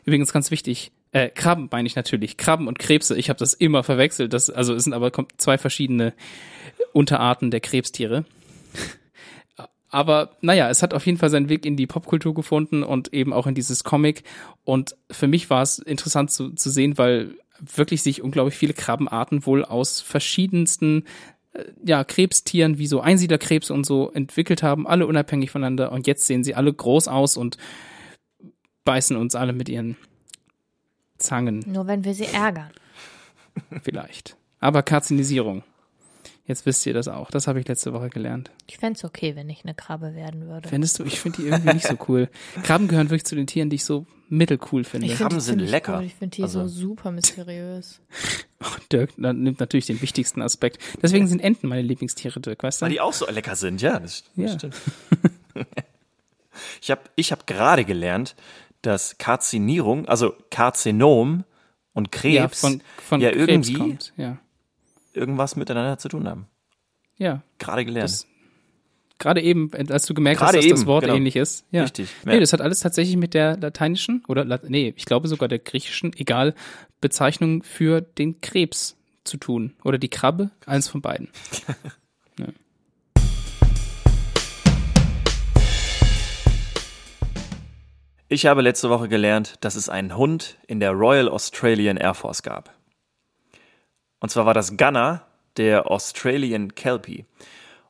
Übrigens 0.07 0.33
ganz 0.33 0.51
wichtig, 0.51 0.91
äh, 1.13 1.29
Krabben 1.29 1.69
meine 1.71 1.87
ich 1.87 1.97
natürlich, 1.97 2.39
Krabben 2.39 2.67
und 2.67 2.79
Krebse, 2.79 3.17
ich 3.17 3.29
habe 3.29 3.39
das 3.39 3.53
immer 3.53 3.83
verwechselt, 3.83 4.33
das, 4.33 4.49
also 4.49 4.75
es 4.75 4.85
sind 4.85 4.95
aber 4.95 5.13
zwei 5.37 5.59
verschiedene 5.59 6.15
Unterarten 6.95 7.51
der 7.51 7.61
Krebstiere. 7.61 8.25
Aber 9.91 10.37
naja, 10.41 10.71
es 10.71 10.83
hat 10.83 10.95
auf 10.95 11.05
jeden 11.05 11.19
Fall 11.19 11.31
seinen 11.31 11.49
Weg 11.49 11.67
in 11.67 11.77
die 11.77 11.87
Popkultur 11.87 12.33
gefunden 12.33 12.83
und 12.83 13.13
eben 13.13 13.33
auch 13.33 13.47
in 13.47 13.55
dieses 13.55 13.85
Comic. 13.85 14.23
Und 14.65 14.97
für 15.11 15.27
mich 15.27 15.51
war 15.51 15.63
es 15.63 15.79
interessant 15.79 16.31
zu, 16.31 16.51
zu 16.51 16.71
sehen, 16.71 16.97
weil 16.97 17.35
wirklich 17.59 18.03
sich 18.03 18.23
unglaublich 18.23 18.57
viele 18.57 18.73
Krabbenarten 18.73 19.45
wohl 19.47 19.65
aus 19.65 20.01
verschiedensten 20.01 21.05
äh, 21.53 21.65
ja, 21.85 22.05
Krebstieren 22.05 22.79
wie 22.79 22.87
so 22.87 23.01
Einsiedlerkrebs 23.01 23.71
und 23.71 23.85
so 23.85 24.11
entwickelt 24.13 24.63
haben, 24.63 24.87
alle 24.87 25.07
unabhängig 25.07 25.51
voneinander. 25.51 25.93
Und 25.93 26.07
jetzt 26.07 26.27
sehen 26.27 26.45
sie 26.45 26.55
alle 26.55 26.73
groß 26.73 27.09
aus 27.09 27.37
und 27.37 27.59
beißen 28.85 29.17
uns 29.17 29.35
alle 29.35 29.53
mit 29.53 29.69
ihren 29.69 29.97
Zangen 31.19 31.65
Nur 31.67 31.87
wenn 31.87 32.05
wir 32.05 32.15
sie 32.15 32.27
ärgern. 32.27 32.71
vielleicht. 33.83 34.37
Aber 34.61 34.83
Karzinisierung. 34.83 35.63
Jetzt 36.51 36.67
wisst 36.67 36.85
ihr 36.85 36.93
das 36.95 37.07
auch. 37.07 37.31
Das 37.31 37.47
habe 37.47 37.61
ich 37.61 37.69
letzte 37.69 37.93
Woche 37.93 38.09
gelernt. 38.11 38.51
Ich 38.67 38.79
fände 38.79 38.97
es 38.99 39.05
okay, 39.05 39.37
wenn 39.37 39.49
ich 39.49 39.63
eine 39.65 39.73
Krabbe 39.73 40.17
werden 40.17 40.49
würde. 40.49 40.69
Findest 40.69 40.99
du? 40.99 41.05
Ich 41.05 41.21
finde 41.21 41.41
die 41.43 41.49
irgendwie 41.49 41.75
nicht 41.75 41.87
so 41.87 41.95
cool. 42.09 42.29
Krabben 42.65 42.89
gehören 42.89 43.09
wirklich 43.09 43.25
zu 43.25 43.37
den 43.37 43.47
Tieren, 43.47 43.71
die 43.71 43.77
ich 43.77 43.85
so 43.85 44.05
mittelcool 44.29 44.83
finde. 44.83 45.07
Ich 45.07 45.13
find 45.13 45.21
Krabben 45.29 45.41
sind 45.41 45.61
lecker. 45.61 45.99
Cool. 45.99 46.07
Ich 46.07 46.15
finde 46.17 46.35
die 46.35 46.43
Also- 46.43 46.67
so 46.67 46.81
super 46.89 47.13
mysteriös. 47.13 48.01
Dirk 48.91 49.11
dann 49.17 49.43
nimmt 49.45 49.61
natürlich 49.61 49.87
den 49.87 50.03
wichtigsten 50.03 50.43
Aspekt. 50.43 50.79
Deswegen 51.01 51.29
sind 51.29 51.39
Enten 51.41 51.69
meine 51.69 51.83
Lieblingstiere, 51.83 52.41
Dirk, 52.41 52.65
weißt 52.65 52.81
du? 52.83 52.87
Weil 52.87 52.91
die 52.91 53.01
auch 53.01 53.13
so 53.13 53.31
lecker 53.31 53.55
sind, 53.55 53.81
ja, 53.81 54.01
das, 54.01 54.25
das 54.35 54.51
Ja. 54.51 54.59
stimmt. 54.59 54.75
ich 56.83 56.91
habe 56.91 57.03
ich 57.15 57.33
hab 57.33 57.47
gerade 57.47 57.85
gelernt, 57.85 58.35
dass 58.83 59.19
Karzinierung, 59.19 60.09
also 60.09 60.35
Karzinom 60.51 61.45
und 61.93 62.11
Krebs 62.13 62.35
ja, 62.35 62.49
von, 62.49 62.83
von 63.09 63.21
ja 63.21 63.31
Krebs 63.31 63.49
irgendwie 63.49 63.75
kommt. 63.75 64.13
Ja. 64.17 64.39
Irgendwas 65.13 65.57
miteinander 65.57 65.99
zu 65.99 66.09
tun 66.09 66.29
haben. 66.29 66.47
Ja. 67.19 67.43
Gerade 67.59 67.85
gelernt. 67.85 68.11
Das- 68.11 68.27
Gerade 69.19 69.43
eben, 69.43 69.71
als 69.91 70.07
du 70.07 70.15
gemerkt 70.15 70.41
Gerade 70.41 70.57
hast, 70.57 70.65
dass 70.65 70.71
das 70.71 70.81
eben, 70.81 70.87
Wort 70.89 71.03
genau. 71.05 71.15
ähnlich 71.15 71.37
ist. 71.37 71.67
Ja. 71.71 71.83
Richtig, 71.83 72.09
Nee, 72.25 72.35
ja. 72.35 72.41
das 72.41 72.55
hat 72.55 72.63
alles 72.63 72.81
tatsächlich 72.81 73.19
mit 73.19 73.35
der 73.35 73.59
lateinischen 73.59 74.25
oder 74.29 74.47
nee, 74.67 74.95
ich 74.97 75.05
glaube 75.05 75.29
sogar 75.29 75.47
der 75.47 75.59
griechischen, 75.59 76.13
egal, 76.17 76.55
Bezeichnung 77.03 77.63
für 77.63 78.01
den 78.01 78.41
Krebs 78.41 78.97
zu 79.25 79.37
tun. 79.37 79.75
Oder 79.85 79.99
die 79.99 80.09
Krabbe, 80.09 80.51
eins 80.65 80.89
von 80.89 81.03
beiden. 81.03 81.29
Ich 88.29 88.47
habe 88.47 88.63
letzte 88.63 88.91
Woche 88.91 89.09
gelernt, 89.09 89.55
dass 89.61 89.75
es 89.75 89.89
einen 89.89 90.17
Hund 90.17 90.57
in 90.69 90.79
der 90.81 90.93
Royal 90.93 91.29
Australian 91.29 91.97
Air 91.97 92.15
Force 92.15 92.43
gab. 92.43 92.73
Und 94.21 94.31
zwar 94.31 94.47
war 94.47 94.55
das 94.55 94.77
Gunner, 94.77 95.23
der 95.57 95.91
Australian 95.91 96.75
Kelpie. 96.75 97.25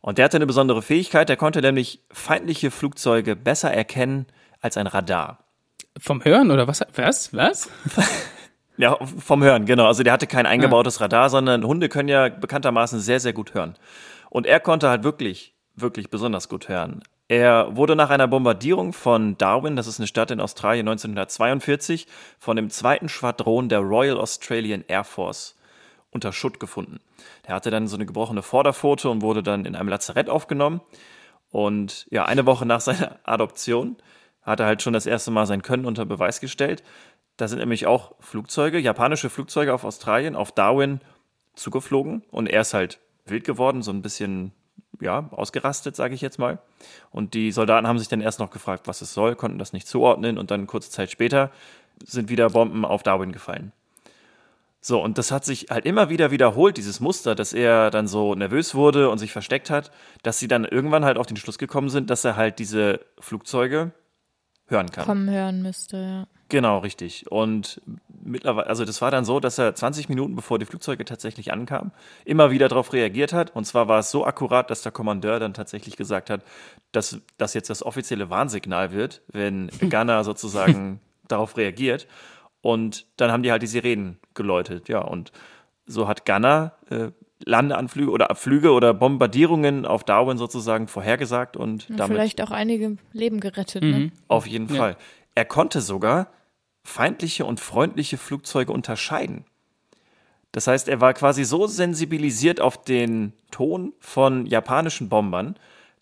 Und 0.01 0.19
der 0.19 0.25
hatte 0.25 0.39
eine 0.39 0.47
besondere 0.47 0.81
Fähigkeit, 0.81 1.29
der 1.29 1.37
konnte 1.37 1.61
nämlich 1.61 2.01
feindliche 2.11 2.71
Flugzeuge 2.71 3.37
besser 3.37 3.73
erkennen 3.73 4.27
als 4.61 4.77
ein 4.77 4.87
Radar. 4.87 5.45
Vom 5.99 6.25
Hören 6.25 6.51
oder 6.51 6.67
was? 6.67 6.81
Was? 6.95 7.35
Was? 7.35 7.69
Ja, 8.77 8.97
vom 9.05 9.43
Hören, 9.43 9.67
genau. 9.67 9.89
Also 9.89 10.03
der 10.03 10.15
hatte 10.15 10.27
kein 10.27 10.47
eingebautes 10.47 11.03
Radar, 11.03 11.29
sondern 11.29 11.67
Hunde 11.67 11.91
können 11.91 12.09
ja 12.09 12.31
bekanntermaßen 12.31 12.99
sehr, 12.99 13.21
sehr 13.21 13.35
gut 13.35 13.53
hören. 13.53 13.75
Und 14.31 14.47
er 14.47 14.59
konnte 14.59 14.89
halt 14.89 15.05
wirklich, 15.05 15.53
wirklich 15.77 16.09
besonders 16.09 16.49
gut 16.49 16.71
hören. 16.71 17.03
Er 17.29 17.77
wurde 17.77 17.95
nach 17.95 18.09
einer 18.09 18.27
Bombardierung 18.27 18.95
von 18.95 19.37
Darwin, 19.37 19.77
das 19.77 19.87
ist 19.87 20.01
eine 20.01 20.07
Stadt 20.07 20.31
in 20.31 20.41
Australien 20.41 20.89
1942, 20.89 22.07
von 22.39 22.57
dem 22.57 22.71
zweiten 22.71 23.11
Schwadron 23.11 23.69
der 23.69 23.81
Royal 23.81 24.17
Australian 24.17 24.83
Air 24.89 25.05
Force 25.05 25.57
unter 26.11 26.33
Schutt 26.33 26.61
gefunden. 26.61 27.01
Er 27.45 27.55
hatte 27.55 27.71
dann 27.71 27.89
so 27.89 27.97
eine 27.97 28.07
gebrochene 28.07 28.43
Vorderpfote 28.43 29.09
und 29.09 29.23
wurde 29.23 29.43
dann 29.43 29.65
in 29.65 29.77
einem 29.77 29.89
Lazarett 29.89 30.29
aufgenommen. 30.29 30.81
Und 31.51 32.07
ja, 32.11 32.25
eine 32.25 32.47
Woche 32.47 32.67
nach 32.67 32.81
seiner 32.81 33.19
Adoption 33.25 33.97
hat 34.43 34.61
er 34.61 34.67
halt 34.67 34.83
schon 34.83 34.93
das 34.93 35.07
erste 35.07 35.31
Mal 35.31 35.47
sein 35.47 35.63
Können 35.63 35.85
unter 35.85 36.07
Beweis 36.07 36.41
gestellt. 36.41 36.83
Da 37.37 37.49
sind 37.49 37.59
nämlich 37.59 37.87
auch 37.87 38.15
Flugzeuge, 38.21 38.79
japanische 38.79 39.31
Flugzeuge 39.31 39.73
auf 39.73 39.85
Australien, 39.85 40.37
auf 40.37 40.53
Darwin 40.53 41.01
zugeflogen. 41.55 42.23
Und 42.31 42.49
er 42.49 42.63
ist 42.63 42.75
halt 42.75 42.99
wild 43.27 43.45
geworden, 43.45 43.83
so 43.83 43.93
ein 43.93 44.03
bisschen, 44.03 44.53
ja, 45.01 45.29
ausgerastet, 45.31 45.97
sage 45.97 46.15
ich 46.15 46.21
jetzt 46.21 46.39
mal. 46.39 46.59
Und 47.11 47.35
die 47.35 47.53
Soldaten 47.53 47.87
haben 47.87 47.99
sich 47.99 48.09
dann 48.09 48.21
erst 48.21 48.41
noch 48.41 48.51
gefragt, 48.51 48.89
was 48.89 49.01
es 49.01 49.15
soll, 49.15 49.37
konnten 49.37 49.59
das 49.59 49.73
nicht 49.73 49.87
zuordnen. 49.87 50.39
Und 50.39 50.51
dann 50.51 50.67
kurze 50.67 50.91
Zeit 50.91 51.11
später 51.11 51.51
sind 52.05 52.29
wieder 52.29 52.51
Bomben 52.51 52.85
auf 52.85 53.03
Darwin 53.03 53.33
gefallen. 53.33 53.73
So, 54.81 55.03
und 55.03 55.19
das 55.19 55.31
hat 55.31 55.45
sich 55.45 55.67
halt 55.71 55.85
immer 55.85 56.09
wieder 56.09 56.31
wiederholt, 56.31 56.79
dieses 56.79 57.01
Muster, 57.01 57.35
dass 57.35 57.53
er 57.53 57.91
dann 57.91 58.07
so 58.09 58.35
nervös 58.35 58.75
wurde 58.75 59.11
und 59.11 59.19
sich 59.19 59.31
versteckt 59.31 59.69
hat, 59.69 59.91
dass 60.23 60.39
sie 60.39 60.49
dann 60.49 60.65
irgendwann 60.65 61.05
halt 61.05 61.19
auf 61.19 61.27
den 61.27 61.37
Schluss 61.37 61.59
gekommen 61.59 61.91
sind, 61.91 62.09
dass 62.09 62.25
er 62.25 62.37
halt 62.37 62.59
diese 62.59 63.01
Flugzeuge 63.19 63.93
hören 64.69 64.91
kann. 64.91 65.05
Kommen 65.05 65.29
hören 65.29 65.63
müsste, 65.63 65.97
ja. 65.97 66.27
Genau, 66.51 66.79
richtig. 66.79 67.31
Und 67.31 67.81
mittlerweile, 68.23 68.67
also 68.67 68.85
das 68.85 69.01
war 69.01 69.13
dann 69.13 69.25
so, 69.25 69.39
dass 69.39 69.57
er 69.57 69.75
20 69.75 70.09
Minuten 70.09 70.35
bevor 70.35 70.59
die 70.59 70.67
Flugzeuge 70.67 71.05
tatsächlich 71.05 71.53
ankamen, 71.53 71.93
immer 72.25 72.51
wieder 72.51 72.69
darauf 72.69 72.93
reagiert 72.93 73.33
hat. 73.33 73.55
Und 73.55 73.67
zwar 73.67 73.87
war 73.87 74.01
es 74.01 74.11
so 74.11 74.27
akkurat, 74.27 74.69
dass 74.69 74.83
der 74.83 74.91
Kommandeur 74.91 75.39
dann 75.39 75.55
tatsächlich 75.55 75.97
gesagt 75.97 76.29
hat, 76.29 76.43
dass 76.91 77.21
das 77.39 77.55
jetzt 77.55 77.71
das 77.71 77.85
offizielle 77.85 78.31
Warnsignal 78.31 78.91
wird, 78.91 79.23
wenn 79.29 79.69
Ghana 79.79 80.25
sozusagen 80.25 81.01
darauf 81.29 81.57
reagiert. 81.57 82.09
Und 82.63 83.07
dann 83.17 83.31
haben 83.33 83.43
die 83.43 83.51
halt 83.51 83.63
die 83.63 83.67
Sirenen 83.67 84.19
geläutet, 84.35 84.89
ja. 84.89 85.01
Und 85.01 85.33
so 85.87 86.07
hat 86.09 86.25
Ghana 86.27 86.73
äh, 86.91 87.11
Landeanflüge 87.45 88.11
oder 88.11 88.31
Abflüge 88.31 88.73
oder 88.73 88.93
Bombardierungen 88.93 89.87
auf 89.87 90.05
Darwin 90.05 90.37
sozusagen 90.37 90.89
vorhergesagt 90.89 91.57
und 91.57 91.89
Und 91.89 91.99
damit 91.99 92.15
vielleicht 92.17 92.43
auch 92.43 92.51
einige 92.51 92.99
Leben 93.13 93.41
gerettet, 93.41 93.83
ne? 93.83 94.13
auf 94.29 94.47
jeden 94.47 94.69
Ja. 94.69 94.77
Fall. 94.77 94.97
Er 95.35 95.47
konnte 95.47 95.81
sogar 95.81 96.29
feindliche 96.85 97.47
und 97.47 97.59
freundliche 97.61 98.19
Flugzeuge 98.19 98.73
unterscheiden. 98.73 99.45
Das 100.53 100.67
heißt, 100.67 100.89
er 100.89 101.01
war 101.01 101.15
quasi 101.15 101.45
so 101.45 101.67
sensibilisiert 101.67 102.61
auf 102.61 102.83
den 102.83 103.33
Ton 103.51 103.93
von 104.01 104.47
japanischen 104.47 105.09
Bombern, 105.09 105.57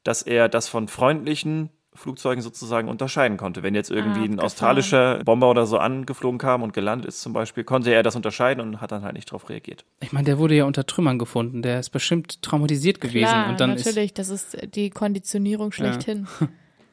dass 0.05 0.23
er 0.23 0.49
das 0.49 0.69
von 0.69 0.89
freundlichen 0.89 1.71
Flugzeugen 1.99 2.43
sozusagen 2.43 2.89
unterscheiden 2.89 3.37
konnte. 3.37 3.63
Wenn 3.63 3.75
jetzt 3.75 3.91
irgendwie 3.91 4.21
ein 4.21 4.25
abgefahren. 4.25 4.41
australischer 4.41 5.25
Bomber 5.25 5.51
oder 5.51 5.67
so 5.67 5.79
angeflogen 5.79 6.39
kam 6.39 6.63
und 6.63 6.73
gelandet 6.73 7.09
ist 7.09 7.21
zum 7.21 7.33
Beispiel, 7.33 7.65
konnte 7.65 7.91
er 7.93 8.03
das 8.03 8.17
unterscheiden 8.17 8.61
und 8.61 8.81
hat 8.81 8.93
dann 8.93 9.03
halt 9.03 9.15
nicht 9.15 9.29
darauf 9.31 9.49
reagiert. 9.49 9.85
Ich 10.01 10.13
meine, 10.13 10.25
der 10.25 10.39
wurde 10.39 10.55
ja 10.55 10.65
unter 10.65 10.87
Trümmern 10.87 11.19
gefunden. 11.19 11.63
Der 11.63 11.81
ist 11.81 11.91
bestimmt 11.91 12.43
traumatisiert 12.43 13.01
gewesen. 13.01 13.29
Klar, 13.29 13.51
und 13.51 13.61
dann 13.61 13.73
ist 13.73 13.87
natürlich, 13.87 14.15
das 14.15 14.29
ist 14.29 14.57
die 14.75 14.91
Konditionierung 14.91 15.73
schlechthin. 15.73 16.27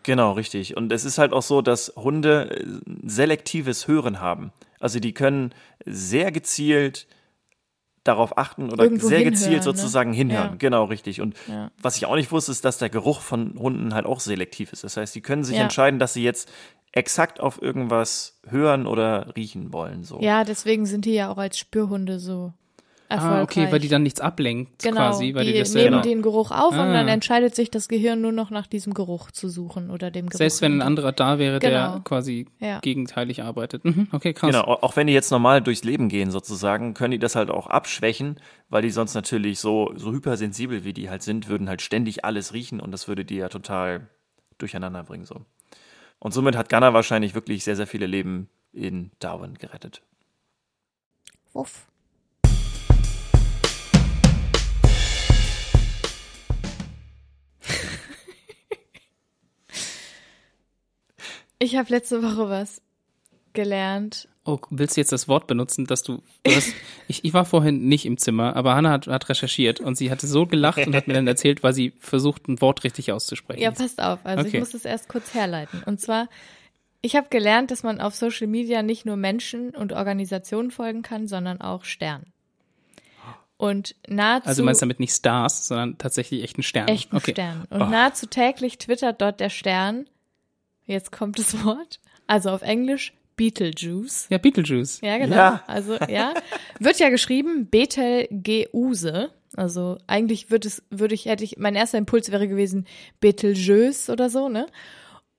Genau, 0.06 0.34
richtig. 0.34 0.78
Und 0.78 0.92
es 0.92 1.04
ist 1.04 1.18
halt 1.18 1.34
auch 1.34 1.42
so, 1.42 1.64
dass 1.64 1.92
Hunde 1.96 2.52
äh, 2.52 2.66
selektives 3.08 3.88
Hören 3.88 4.22
haben. 4.22 4.52
Also 4.80 5.00
die 5.00 5.14
können 5.14 5.52
sehr 5.84 6.32
gezielt 6.32 7.08
darauf 8.06 8.38
achten 8.38 8.72
oder 8.72 8.84
Irgendwo 8.86 9.08
sehr 9.08 9.18
hinhören, 9.20 9.34
gezielt 9.34 9.58
ne? 9.58 9.64
sozusagen 9.64 10.14
hinhören. 10.14 10.52
Ja. 10.52 10.56
Genau, 10.58 10.86
richtig. 10.86 11.20
Und 11.22 11.36
Ja. 11.48 11.72
was 11.82 11.98
ich 11.98 12.06
auch 12.06 12.16
nicht 12.16 12.32
wusste, 12.32 12.52
ist, 12.52 12.64
dass 12.64 12.78
der 12.78 12.90
Geruch 12.90 13.20
von 13.22 13.56
Hunden 13.60 13.94
halt 13.94 14.06
auch 14.06 14.20
selektiv 14.22 14.72
ist. 14.72 14.84
Das 14.84 14.96
heißt, 14.96 15.14
die 15.16 15.22
können 15.22 15.44
sich 15.44 15.58
Ja. 15.58 15.64
entscheiden, 15.64 16.00
dass 16.00 16.14
sie 16.14 16.24
jetzt 16.24 16.50
exakt 16.92 17.40
auf 17.42 17.62
irgendwas 17.62 18.40
hören 18.48 18.88
oder 18.88 19.36
riechen 19.36 19.74
wollen. 19.74 20.04
So. 20.04 20.22
Ja, 20.22 20.44
deswegen 20.46 20.86
sind 20.86 21.06
die 21.06 21.14
ja 21.14 21.30
auch 21.30 21.38
als 21.38 21.58
Spürhunde 21.58 22.20
so 22.20 22.54
erfolgreich. 23.10 23.40
Ah, 23.40 23.44
okay, 23.44 23.72
weil 23.72 23.80
die 23.80 23.88
dann 23.88 24.04
nichts 24.04 24.20
ablenkt 24.20 24.82
genau, 24.84 24.98
quasi, 24.98 25.34
weil 25.36 25.46
die, 25.46 25.54
die 25.54 25.60
das 25.60 25.74
nehmen 25.74 25.84
selber. 25.94 26.02
den 26.02 26.22
Geruch 26.22 26.52
auf 26.52 26.74
und 26.74 26.80
Ah. 26.80 26.94
dann 26.94 27.08
entscheidet 27.08 27.54
sich 27.56 27.70
das 27.70 27.88
Gehirn 27.88 28.22
nur 28.22 28.32
noch 28.32 28.50
nach 28.50 28.68
diesem 28.68 28.94
Geruch 28.94 29.32
zu 29.32 29.48
suchen 29.50 29.90
oder 29.92 30.12
dem 30.12 30.28
Geruch. 30.28 30.38
Selbst 30.38 30.62
wenn 30.62 30.78
ein 30.78 30.82
anderer 30.82 31.12
da 31.12 31.38
wäre, 31.40 31.60
der 31.60 31.70
Genau. 31.70 32.00
quasi 32.02 32.48
Ja. 32.60 32.80
gegenteilig 32.80 33.44
arbeitet. 33.44 33.86
Mhm, 33.86 34.08
okay, 34.12 34.34
krass. 34.34 34.50
Genau, 34.52 34.64
au- 34.64 34.82
auch 34.82 34.96
wenn 34.96 35.08
die 35.08 35.14
jetzt 35.14 35.32
normal 35.32 35.62
durchs 35.62 35.84
Leben 35.84 36.10
gehen 36.10 36.32
sozusagen, 36.32 36.94
können 36.94 37.12
die 37.12 37.20
das 37.20 37.36
halt 37.36 37.50
auch 37.50 37.68
abschwächen, 37.68 38.40
weil 38.70 38.82
die 38.82 38.90
sonst 38.92 39.14
natürlich 39.14 39.60
so, 39.60 39.92
so 39.96 40.12
hypersensibel 40.12 40.84
wie 40.84 40.94
die 40.94 41.10
halt 41.10 41.22
sind, 41.24 41.48
würden 41.48 41.70
halt 41.70 41.82
ständig 41.82 42.26
alles 42.26 42.54
riechen 42.54 42.80
und 42.80 42.92
das 42.92 43.08
würde 43.08 43.24
die 43.26 43.36
ja 43.36 43.50
total 43.50 44.08
durcheinander 44.58 45.04
bringen 45.04 45.26
so. 45.26 45.46
Und 46.20 46.34
somit 46.34 46.56
hat 46.56 46.70
Ghana 46.70 46.94
wahrscheinlich 46.94 47.36
wirklich 47.36 47.64
sehr, 47.64 47.76
sehr 47.76 47.88
viele 47.88 48.08
Leben 48.08 48.50
in 48.74 49.12
Darwin 49.20 49.54
gerettet. 49.56 50.02
Wuff. 51.54 51.88
Ich 61.60 61.76
habe 61.76 61.90
letzte 61.90 62.22
Woche 62.24 62.50
was 62.50 62.82
gelernt. 63.54 64.28
Oh, 64.44 64.60
willst 64.70 64.96
du 64.96 65.02
jetzt 65.02 65.12
das 65.12 65.28
Wort 65.28 65.48
benutzen, 65.48 65.86
dass 65.86 66.04
du, 66.04 66.22
du 66.44 66.56
hast, 66.56 66.74
ich, 67.08 67.24
ich 67.26 67.34
war 67.34 67.46
vorhin 67.46 67.88
nicht 67.88 68.06
im 68.06 68.18
Zimmer, 68.18 68.56
aber 68.56 68.76
Hannah 68.76 68.92
hat, 68.92 69.08
hat 69.08 69.30
recherchiert 69.30 69.80
und 69.80 69.96
sie 69.96 70.12
hatte 70.12 70.28
so 70.28 70.46
gelacht 70.46 70.86
und 70.86 70.94
hat 70.96 71.08
mir 71.08 71.14
dann 71.14 71.26
erzählt, 71.28 71.64
weil 71.64 71.74
sie 71.74 71.94
versucht, 72.00 72.48
ein 72.48 72.62
Wort 72.62 72.84
richtig 72.84 73.12
auszusprechen. 73.12 73.62
Ja, 73.62 73.72
passt 73.72 74.02
auf. 74.02 74.20
Also 74.24 74.42
Okay. 74.46 74.58
ich 74.58 74.60
muss 74.60 74.72
das 74.72 74.86
erst 74.86 75.08
kurz 75.08 75.34
herleiten. 75.34 75.82
Und 75.86 76.00
zwar, 76.00 76.28
ich 77.02 77.16
habe 77.16 77.30
gelernt, 77.30 77.72
dass 77.72 77.82
man 77.84 78.00
auf 78.02 78.14
Social 78.14 78.48
Media 78.48 78.84
nicht 78.84 79.06
nur 79.06 79.16
Menschen 79.16 79.72
und 79.72 79.94
Organisationen 79.94 80.70
folgen 80.70 81.02
kann, 81.02 81.28
sondern 81.28 81.62
auch 81.62 81.84
Sternen. 81.86 82.32
Und 83.58 83.96
nahezu 84.08 84.50
also 84.50 84.62
du 84.62 84.66
meinst 84.66 84.82
damit 84.82 85.00
nicht 85.00 85.14
Stars, 85.14 85.68
sondern 85.70 85.98
tatsächlich 85.98 86.44
echten 86.44 86.62
Stern. 86.62 86.90
echten 86.90 87.16
okay. 87.16 87.32
Stern. 87.32 87.66
Und 87.70 87.82
Oh. 87.82 87.86
nahezu 87.86 88.28
täglich 88.28 88.78
twittert 88.78 89.22
dort 89.22 89.40
der 89.40 89.50
Stern, 89.50 90.08
jetzt 90.86 91.12
kommt 91.12 91.40
das 91.40 91.64
Wort, 91.64 92.00
also 92.28 92.50
auf 92.50 92.62
Englisch 92.62 93.14
Beetlejuice. 93.36 94.28
Ja, 94.30 94.38
Beetlejuice. 94.38 95.02
Ja, 95.02 95.18
genau. 95.18 95.36
Ja. 95.36 95.64
Also, 95.68 95.96
ja. 96.08 96.34
Wird 96.80 97.00
ja 97.00 97.10
geschrieben 97.10 97.70
Betelgeuse. 97.70 99.32
Also 99.56 99.98
eigentlich 100.08 100.52
würde 100.52 100.68
es, 100.68 100.84
würde 100.90 101.16
ich, 101.16 101.26
hätte 101.26 101.44
ich, 101.44 101.58
mein 101.58 101.76
erster 101.76 101.98
Impuls 101.98 102.32
wäre 102.32 102.48
gewesen 102.48 102.86
Betelgeuse 103.20 104.12
oder 104.12 104.30
so, 104.30 104.50
ne? 104.50 104.68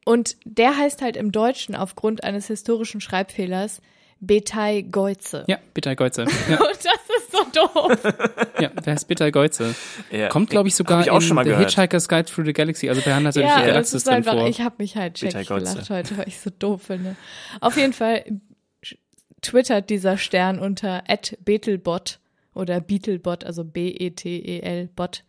Und 0.04 0.36
der 0.44 0.76
heißt 0.76 1.02
halt 1.02 1.16
im 1.16 1.32
Deutschen 1.32 1.74
aufgrund 1.74 2.22
eines 2.22 2.46
historischen 2.46 3.00
Schreibfehlers 3.00 3.82
Beteigeuze. 4.20 5.44
Ja, 5.46 5.58
bitte, 5.74 5.94
Geuze. 5.96 6.26
Ja. 6.48 6.56
Und 6.56 6.76
das 6.76 7.05
doof. 7.56 7.98
Ja, 8.60 8.68
der 8.68 8.94
heißt 8.94 9.06
Betelgeuse. 9.06 9.74
Ja. 10.10 10.28
Kommt, 10.28 10.48
glaube 10.48 10.68
ich, 10.68 10.74
sogar 10.74 11.02
ich 11.02 11.10
auch 11.10 11.16
in 11.16 11.20
schon 11.20 11.34
mal 11.34 11.44
The 11.44 11.50
gehört. 11.50 11.68
Hitchhiker's 11.70 12.08
Guide 12.08 12.24
Through 12.24 12.46
the 12.46 12.52
Galaxy. 12.54 12.88
Also 12.88 13.02
bei 13.02 13.12
Hannah 13.12 13.28
hat 13.28 13.36
er 13.36 13.42
Ja, 13.42 13.48
die 13.56 13.60
das 13.60 13.66
Galaxis 13.66 13.94
ist 13.94 14.06
drin 14.06 14.14
einfach, 14.14 14.32
vor. 14.32 14.46
ich 14.48 14.60
habe 14.62 14.76
mich 14.78 14.96
halt 14.96 15.14
checkig 15.14 15.46
gelacht 15.48 15.90
heute, 15.90 16.16
weil 16.16 16.28
ich 16.28 16.40
so 16.40 16.50
doof 16.58 16.82
finde. 16.84 17.16
Auf 17.60 17.76
jeden 17.76 17.92
Fall 17.92 18.24
twittert 19.42 19.90
dieser 19.90 20.16
Stern 20.16 20.58
unter 20.58 21.04
@betelbot 21.44 22.18
oder 22.54 22.80
Beetlebot, 22.80 23.44
also 23.44 23.64
B-E-T-E-L 23.64 24.88
Bot, 24.96 25.22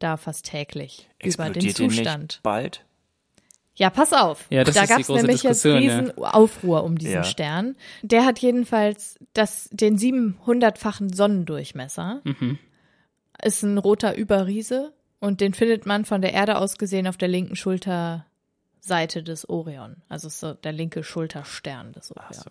da 0.00 0.16
fast 0.16 0.46
täglich 0.46 1.08
über 1.22 1.50
den 1.50 1.64
Explodiert 1.64 1.78
der 1.78 1.88
Zustand. 1.88 2.22
nicht 2.22 2.42
bald? 2.42 2.84
Ja, 3.76 3.90
pass 3.90 4.12
auf. 4.12 4.46
Ja, 4.50 4.62
das 4.62 4.74
da 4.74 4.82
ist 4.82 4.88
die 4.90 4.94
gab's 4.94 5.06
große 5.06 5.20
nämlich 5.22 5.42
jetzt 5.42 5.64
Diskussion, 5.64 5.82
ja. 5.82 5.98
riesen 5.98 6.18
Aufruhr 6.18 6.84
um 6.84 6.96
diesen 6.96 7.14
Ja. 7.14 7.24
Stern. 7.24 7.76
Der 8.02 8.24
hat 8.24 8.38
jedenfalls 8.38 9.18
das, 9.32 9.68
den 9.72 9.98
700-fachen 9.98 11.12
Sonnendurchmesser. 11.12 12.20
Mhm. 12.24 12.58
Ist 13.42 13.62
ein 13.62 13.78
roter 13.78 14.16
Überriese 14.16 14.92
und 15.18 15.40
den 15.40 15.54
findet 15.54 15.86
man 15.86 16.04
von 16.04 16.22
der 16.22 16.32
Erde 16.32 16.58
aus 16.58 16.78
gesehen 16.78 17.08
auf 17.08 17.16
der 17.16 17.28
linken 17.28 17.56
Schulterseite 17.56 19.22
des 19.24 19.48
Orion. 19.48 19.96
Also 20.08 20.28
ist 20.28 20.38
so 20.38 20.54
der 20.54 20.72
linke 20.72 21.02
Schulterstern 21.02 21.92
des 21.92 22.12
Orion. 22.12 22.32
so. 22.32 22.50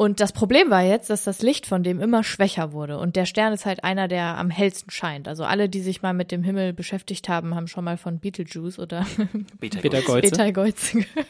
Und 0.00 0.20
das 0.20 0.32
Problem 0.32 0.70
war 0.70 0.82
jetzt, 0.82 1.10
dass 1.10 1.24
das 1.24 1.42
Licht 1.42 1.66
von 1.66 1.82
dem 1.82 1.98
immer 1.98 2.22
schwächer 2.22 2.72
wurde. 2.72 2.98
Und 2.98 3.16
der 3.16 3.26
Stern 3.26 3.52
ist 3.52 3.66
halt 3.66 3.82
einer, 3.82 4.06
der 4.06 4.38
am 4.38 4.48
hellsten 4.48 4.92
scheint. 4.92 5.26
Also 5.26 5.42
alle, 5.42 5.68
die 5.68 5.80
sich 5.80 6.02
mal 6.02 6.14
mit 6.14 6.30
dem 6.30 6.44
Himmel 6.44 6.72
beschäftigt 6.72 7.28
haben, 7.28 7.56
haben 7.56 7.66
schon 7.66 7.82
mal 7.82 7.96
von 7.96 8.20
Betelgeuse 8.20 8.80
oder 8.80 9.04
Betelgeuse. 9.58 10.20
Betelgeuse 10.20 10.98
gehört. 11.00 11.26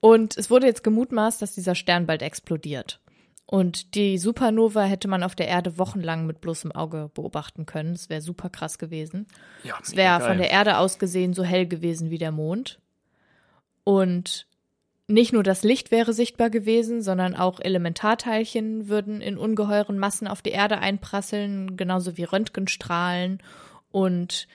Und 0.00 0.36
es 0.36 0.50
wurde 0.50 0.66
jetzt 0.66 0.82
gemutmaßt, 0.82 1.40
dass 1.40 1.54
dieser 1.54 1.76
Stern 1.76 2.04
bald 2.04 2.20
explodiert. 2.20 3.00
Und 3.46 3.94
die 3.94 4.18
Supernova 4.18 4.82
hätte 4.82 5.06
man 5.06 5.22
auf 5.22 5.36
der 5.36 5.46
Erde 5.46 5.78
wochenlang 5.78 6.26
mit 6.26 6.40
bloßem 6.40 6.72
Auge 6.72 7.12
beobachten 7.14 7.64
können. 7.64 7.92
Es 7.92 8.08
wäre 8.08 8.20
super 8.20 8.50
krass 8.50 8.78
gewesen. 8.78 9.28
Ja, 9.62 9.78
Es 9.80 9.94
wäre 9.94 10.20
von 10.20 10.38
der 10.38 10.50
Erde 10.50 10.78
aus 10.78 10.98
gesehen 10.98 11.32
so 11.32 11.44
hell 11.44 11.68
gewesen 11.68 12.10
wie 12.10 12.18
der 12.18 12.32
Mond. 12.32 12.80
Und 13.84 14.48
nicht 15.08 15.32
nur 15.32 15.42
das 15.42 15.62
Licht 15.62 15.90
wäre 15.90 16.12
sichtbar 16.12 16.50
gewesen, 16.50 17.00
sondern 17.00 17.36
auch 17.36 17.60
Elementarteilchen 17.60 18.88
würden 18.88 19.20
in 19.20 19.38
ungeheuren 19.38 19.98
Massen 19.98 20.26
auf 20.26 20.42
die 20.42 20.50
Erde 20.50 20.78
einprasseln, 20.78 21.76
genauso 21.76 22.16
wie 22.16 22.24
Röntgenstrahlen 22.24 23.42
und 23.90 24.48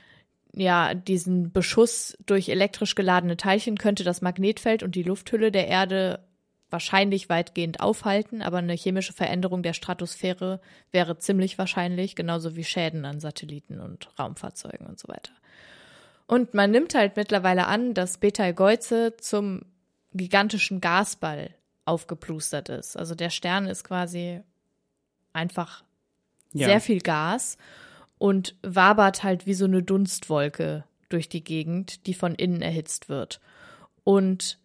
ja, 0.54 0.94
diesen 0.94 1.54
Beschuss 1.54 2.18
durch 2.26 2.50
elektrisch 2.50 2.96
geladene 2.96 3.38
Teilchen 3.38 3.78
könnte 3.78 4.04
das 4.04 4.22
Magnetfeld 4.22 4.84
und 4.84 4.96
die 4.96 5.04
Lufthülle 5.04 5.50
der 5.50 5.68
Erde 5.68 6.20
wahrscheinlich 6.70 7.30
weitgehend 7.30 7.80
aufhalten, 7.80 8.42
aber 8.42 8.58
eine 8.58 8.74
chemische 8.74 9.14
Veränderung 9.14 9.64
der 9.64 9.74
Stratosphäre 9.74 10.60
wäre 10.92 11.18
ziemlich 11.18 11.58
wahrscheinlich, 11.58 12.16
genauso 12.16 12.56
wie 12.56 12.64
Schäden 12.64 13.06
an 13.06 13.20
Satelliten 13.20 13.80
und 13.80 14.10
Raumfahrzeugen 14.20 14.88
und 14.88 15.00
so 15.00 15.08
weiter. 15.08 15.32
Und 16.28 16.54
man 16.54 16.72
nimmt 16.72 16.96
halt 16.96 17.18
mittlerweile 17.18 17.68
an, 17.68 17.94
dass 17.94 18.18
Betelgeuse 18.18 19.16
zum 19.18 19.64
gigantischen 20.14 20.82
Gasball 20.82 21.54
aufgeplustert 21.86 22.70
ist. 22.70 22.98
Also 22.98 23.16
der 23.16 23.30
Stern 23.30 23.66
ist 23.68 23.84
quasi 23.84 24.42
einfach 25.34 25.84
Ja. 26.54 26.68
sehr 26.68 26.82
viel 26.82 27.00
Gas 27.02 27.58
und 28.18 28.56
wabert 28.62 29.24
halt 29.24 29.46
wie 29.46 29.54
so 29.54 29.66
eine 29.66 29.82
Dunstwolke 29.84 30.84
durch 31.10 31.30
die 31.30 31.44
Gegend, 31.44 32.06
die 32.08 32.14
von 32.14 32.36
innen 32.36 32.62
erhitzt 32.62 33.10
wird. 33.10 33.40
Und 34.04 34.60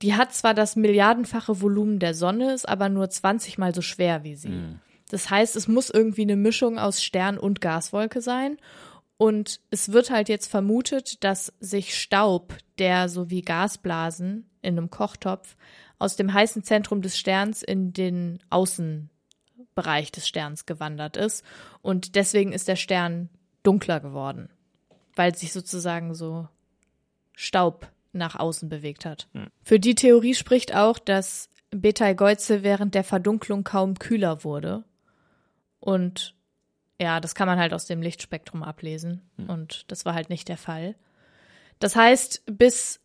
die 0.00 0.14
hat 0.14 0.32
zwar 0.34 0.54
das 0.54 0.76
milliardenfache 0.76 1.60
Volumen 1.60 1.98
der 1.98 2.14
Sonne, 2.14 2.52
ist 2.52 2.68
aber 2.68 2.88
nur 2.88 3.10
20 3.10 3.58
mal 3.58 3.74
so 3.74 3.82
schwer 3.82 4.22
wie 4.22 4.36
sie. 4.36 4.48
Das 5.10 5.28
heißt, 5.28 5.56
es 5.56 5.66
muss 5.68 5.90
irgendwie 5.90 6.22
eine 6.22 6.36
Mischung 6.36 6.78
aus 6.78 7.02
Stern 7.02 7.36
und 7.38 7.60
Gaswolke 7.60 8.20
sein. 8.20 8.58
Und 9.22 9.60
es 9.70 9.92
wird 9.92 10.10
halt 10.10 10.28
jetzt 10.28 10.50
vermutet, 10.50 11.22
dass 11.22 11.52
sich 11.60 11.96
Staub, 11.96 12.58
der 12.78 13.08
so 13.08 13.30
wie 13.30 13.42
Gasblasen 13.42 14.50
in 14.62 14.76
einem 14.76 14.90
Kochtopf 14.90 15.54
aus 16.00 16.16
dem 16.16 16.34
heißen 16.34 16.64
Zentrum 16.64 17.02
des 17.02 17.16
Sterns 17.16 17.62
in 17.62 17.92
den 17.92 18.40
Außenbereich 18.50 20.10
des 20.10 20.26
Sterns 20.26 20.66
gewandert 20.66 21.16
ist. 21.16 21.44
Und 21.82 22.16
deswegen 22.16 22.52
ist 22.52 22.66
der 22.66 22.74
Stern 22.74 23.28
dunkler 23.62 24.00
geworden, 24.00 24.48
weil 25.14 25.36
sich 25.36 25.52
sozusagen 25.52 26.16
so 26.16 26.48
Staub 27.32 27.92
nach 28.12 28.34
außen 28.34 28.68
bewegt 28.68 29.04
hat. 29.04 29.28
Für 29.62 29.78
die 29.78 29.94
Theorie 29.94 30.34
spricht 30.34 30.74
auch, 30.74 30.98
dass 30.98 31.48
Betelgeuse 31.70 32.64
während 32.64 32.96
der 32.96 33.04
Verdunklung 33.04 33.62
kaum 33.62 34.00
kühler 34.00 34.42
wurde. 34.42 34.82
Und 35.78 36.34
ja, 37.00 37.20
das 37.20 37.34
kann 37.34 37.48
man 37.48 37.58
halt 37.58 37.72
aus 37.72 37.86
dem 37.86 38.02
Lichtspektrum 38.02 38.62
ablesen. 38.62 39.22
Und 39.48 39.90
das 39.90 40.04
war 40.04 40.14
halt 40.14 40.30
nicht 40.30 40.48
der 40.48 40.56
Fall. 40.56 40.94
Das 41.78 41.96
heißt, 41.96 42.42
bis 42.46 43.00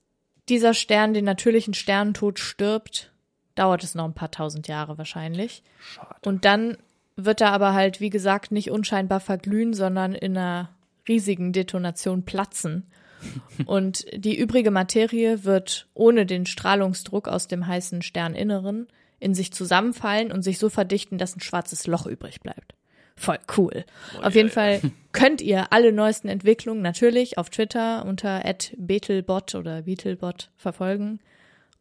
dieser 0.49 0.73
Stern 0.73 1.13
den 1.13 1.25
natürlichen 1.25 1.73
Sternentod 1.73 2.39
stirbt, 2.39 3.11
dauert 3.55 3.83
es 3.83 3.95
noch 3.95 4.05
ein 4.05 4.13
paar 4.13 4.31
tausend 4.31 4.67
Jahre 4.67 4.97
wahrscheinlich. 4.97 5.63
Schade. 5.79 6.15
Und 6.25 6.45
dann 6.45 6.77
wird 7.15 7.41
er 7.41 7.51
aber 7.51 7.73
halt, 7.73 7.99
wie 7.99 8.11
gesagt, 8.11 8.51
nicht 8.51 8.69
unscheinbar 8.69 9.19
verglühen, 9.19 9.73
sondern 9.73 10.13
in 10.13 10.37
einer 10.37 10.69
riesigen 11.07 11.51
Detonation 11.51 12.23
platzen. 12.23 12.85
Und 13.65 14.05
die 14.13 14.37
übrige 14.37 14.69
Materie 14.69 15.43
wird 15.43 15.87
ohne 15.95 16.27
den 16.27 16.45
Strahlungsdruck 16.45 17.27
aus 17.27 17.47
dem 17.47 17.65
heißen 17.65 18.03
Sterninneren 18.03 18.87
in 19.19 19.33
sich 19.33 19.51
zusammenfallen 19.51 20.31
und 20.31 20.43
sich 20.43 20.59
so 20.59 20.69
verdichten, 20.69 21.17
dass 21.17 21.35
ein 21.35 21.41
schwarzes 21.41 21.87
Loch 21.87 22.05
übrig 22.05 22.41
bleibt. 22.41 22.75
Voll 23.17 23.39
cool. 23.57 23.83
Auf 24.21 24.35
jeden 24.35 24.49
Fall 24.49 24.79
könnt 25.11 25.41
ihr 25.41 25.73
alle 25.73 25.91
neuesten 25.91 26.27
Entwicklungen 26.29 26.81
natürlich 26.83 27.37
auf 27.37 27.49
Twitter 27.49 28.05
unter 28.05 28.41
@betelbot 28.77 29.55
oder 29.55 29.81
beetlebot 29.81 30.51
verfolgen 30.55 31.19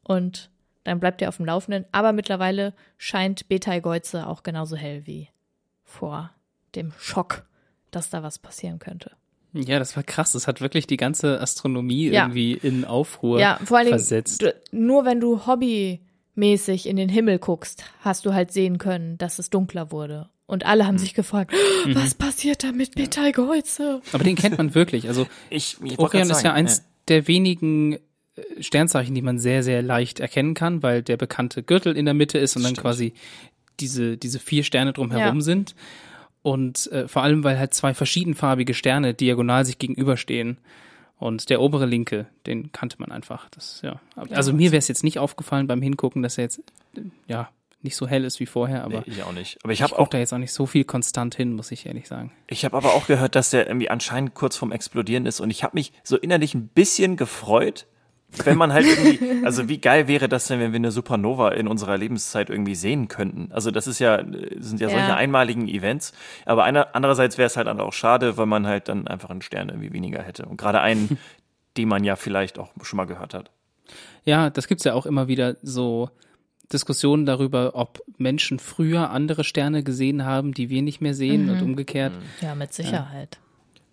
und 0.03 0.51
dann 0.85 0.99
bleibt 0.99 1.21
ihr 1.21 1.29
auf 1.29 1.37
dem 1.37 1.47
Laufenden. 1.47 1.85
Aber 1.93 2.13
mittlerweile 2.13 2.73
scheint 2.97 3.49
Betelgeuse 3.49 4.27
auch 4.27 4.43
genauso 4.45 4.77
hell 4.77 5.03
wie 5.07 5.29
vor 5.85 6.31
dem 6.75 6.93
Schock, 6.99 7.45
dass 7.91 8.09
da 8.09 8.23
was 8.23 8.39
passieren 8.39 8.79
könnte. 8.79 9.11
Ja, 9.53 9.79
das 9.79 9.97
war 9.97 10.03
krass. 10.03 10.33
Das 10.33 10.47
hat 10.47 10.61
wirklich 10.61 10.87
die 10.87 10.97
ganze 10.97 11.41
Astronomie 11.41 12.09
Ja. 12.11 12.25
irgendwie 12.25 12.53
in 12.53 12.85
Aufruhr 12.85 13.41
Ja, 13.41 13.59
vor 13.65 13.79
allen 13.79 13.87
Dingen, 13.87 13.99
versetzt. 13.99 14.43
du, 14.43 14.55
nur 14.71 15.05
wenn 15.05 15.19
du 15.21 15.47
hobbymäßig 15.47 16.87
in 16.89 16.97
den 16.97 17.09
Himmel 17.09 17.39
guckst, 17.39 17.85
hast 18.01 18.25
du 18.27 18.33
halt 18.35 18.53
sehen 18.53 18.79
können, 18.79 19.19
dass 19.19 19.39
es 19.39 19.51
dunkler 19.51 19.91
wurde. 19.91 20.29
Und 20.47 20.65
alle 20.65 20.85
Mhm. 20.85 20.87
haben 20.89 20.99
sich 20.99 21.15
gefragt, 21.15 21.53
was 21.93 22.15
passiert 22.15 22.63
da 22.63 22.71
mit 22.73 22.95
Betelgeuse? 22.95 24.01
Aber 24.13 24.23
den 24.25 24.37
kennt 24.37 24.59
man 24.59 24.75
wirklich. 24.75 25.09
Also 25.09 25.27
Ich, 25.51 25.77
ich 25.83 25.99
Orion 25.99 26.31
ist 26.31 26.43
ja 26.43 26.53
eins 26.53 26.85
der 27.09 27.27
wenigen 27.29 27.95
äh, 27.95 28.01
Sternzeichen, 28.61 29.15
die 29.15 29.23
man 29.23 29.39
sehr, 29.39 29.63
sehr 29.63 29.83
leicht 29.83 30.21
erkennen 30.21 30.55
kann, 30.55 30.83
weil 30.83 31.03
der 31.03 31.17
bekannte 31.17 31.63
Gürtel 31.63 31.97
in 31.97 32.05
der 32.05 32.15
Mitte 32.15 32.39
ist 32.39 32.57
und 32.57 32.63
dann 32.63 32.73
Stimmt. 32.75 32.83
quasi 32.85 33.13
diese, 33.81 34.17
diese 34.17 34.39
vier 34.39 34.63
Sterne 34.63 34.93
drumherum 34.93 35.37
Ja. 35.39 35.41
sind. 35.43 35.75
Und 36.43 36.91
äh, 36.93 37.09
vor 37.09 37.23
allem, 37.25 37.43
weil 37.43 37.59
halt 37.59 37.75
zwei 37.75 37.93
verschiedenfarbige 37.93 38.73
Sterne 38.75 39.15
diagonal 39.15 39.65
sich 39.65 39.79
gegenüberstehen. 39.79 40.59
Und 41.19 41.49
der 41.51 41.61
obere 41.61 41.87
linke, 41.87 42.27
den 42.47 42.71
kannte 42.73 42.97
man 43.01 43.11
einfach. 43.11 43.49
Das, 43.51 43.81
ja. 43.83 44.01
Also 44.31 44.53
mir 44.53 44.71
wäre 44.71 44.79
es 44.79 44.87
jetzt 44.87 45.03
nicht 45.03 45.19
aufgefallen 45.19 45.67
beim 45.67 45.81
Hingucken, 45.83 46.23
dass 46.23 46.37
er 46.39 46.45
jetzt 46.45 46.59
äh, 46.95 47.01
ja 47.27 47.49
nicht 47.83 47.97
so 47.97 48.07
hell 48.09 48.25
ist 48.25 48.41
wie 48.41 48.47
vorher, 48.47 48.85
aber 48.85 49.01
Nee, 49.07 49.13
ich 49.15 49.23
auch 49.23 49.33
nicht. 49.33 49.59
Aber 49.63 49.73
ich 49.73 49.83
habe 49.83 49.99
auch, 49.99 50.09
da 50.09 50.19
jetzt 50.19 50.33
auch 50.33 50.39
nicht 50.39 50.53
so 50.53 50.67
viel 50.67 50.85
konstant 50.85 51.35
hin, 51.35 51.53
muss 51.53 51.71
ich 51.71 51.87
ehrlich 51.87 52.09
sagen. 52.09 52.33
ich 52.49 52.65
habe 52.65 52.77
aber 52.77 52.95
auch 52.95 53.07
gehört, 53.07 53.35
dass 53.37 53.51
der 53.51 53.67
irgendwie 53.69 53.91
anscheinend 53.91 54.35
kurz 54.35 54.57
vorm 54.57 54.73
Explodieren 54.73 55.27
ist 55.27 55.41
und 55.41 55.51
ich 55.51 55.63
habe 55.63 55.77
mich 55.77 55.93
so 56.03 56.17
innerlich 56.17 56.55
ein 56.55 56.69
bisschen 56.69 57.17
gefreut, 57.17 57.87
wenn 58.45 58.59
man 58.59 58.73
halt 58.73 58.87
irgendwie, 58.87 59.21
also 59.47 59.69
wie 59.69 59.79
geil 59.79 60.09
wäre 60.09 60.29
das 60.29 60.49
denn, 60.49 60.59
wenn 60.59 60.73
wir 60.73 60.79
eine 60.79 60.91
Supernova 60.91 61.51
in 61.51 61.69
unserer 61.69 61.97
Lebenszeit 61.97 62.51
irgendwie 62.51 62.75
sehen 62.75 63.07
könnten? 63.07 63.53
Also 63.53 63.71
das 63.71 63.87
ist 63.87 64.01
ja, 64.01 64.19
sind 64.59 64.81
ja, 64.81 64.89
solche 64.91 65.07
Ja. 65.09 65.17
einmaligen 65.17 65.69
Events. 65.69 66.13
Aber 66.45 66.65
einer, 66.65 66.89
andererseits 66.95 67.39
wäre 67.39 67.47
es 67.47 67.57
halt 67.57 67.69
dann 67.69 67.79
auch 67.81 67.93
schade, 67.93 68.37
weil 68.37 68.47
man 68.47 68.67
halt 68.67 68.89
dann 68.89 69.07
einfach 69.07 69.31
einen 69.31 69.43
Stern 69.43 69.69
irgendwie 69.69 69.93
weniger 69.93 70.23
hätte. 70.23 70.45
Und 70.47 70.57
gerade 70.57 70.81
einen, 70.81 71.19
den 71.77 71.89
man 71.89 72.03
ja 72.03 72.17
vielleicht 72.17 72.59
auch 72.59 72.73
schon 72.83 72.97
mal 72.97 73.05
gehört 73.07 73.33
hat. 73.33 73.51
Ja, 74.25 74.51
das 74.51 74.67
gibt's 74.67 74.83
ja 74.85 74.95
auch 74.95 75.07
immer 75.07 75.29
wieder 75.29 75.55
so 75.63 76.11
Diskussionen 76.73 77.27
darüber, 77.27 77.75
ob 77.75 78.03
Menschen 78.19 78.59
früher 78.59 79.11
andere 79.11 79.45
Sterne 79.45 79.83
gesehen 79.83 80.25
haben, 80.25 80.53
die 80.53 80.69
wir 80.69 80.83
nicht 80.83 81.01
mehr 81.01 81.15
sehen 81.15 81.45
Mhm. 81.45 81.51
und 81.51 81.63
umgekehrt. 81.63 82.13
Ja, 82.41 82.55
mit 82.55 82.73
Sicherheit. 82.73 83.39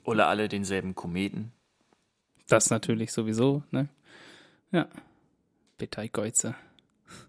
Oder 0.04 0.28
alle 0.28 0.50
denselben 0.50 0.96
Kometen. 0.96 1.52
Das 2.48 2.70
natürlich 2.70 3.12
sowieso, 3.14 3.64
ne? 3.72 3.88
Ja. 4.72 4.88
Betelgeuse. 5.78 6.56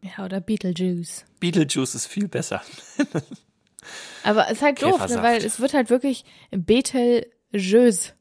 Ja, 0.01 0.25
oder 0.25 0.41
Beetlejuice. 0.41 1.25
Beetlejuice 1.41 1.95
ist 1.95 2.07
viel 2.07 2.27
besser. 2.29 2.63
Aber 4.23 4.47
es 4.47 4.53
ist 4.53 4.63
halt 4.63 4.83
doof, 4.83 5.07
ne, 5.09 5.23
weil 5.23 5.45
es 5.45 5.61
wird 5.61 5.75
halt 5.75 5.91
wirklich 5.91 6.25
Betelgeuse. 6.51 8.13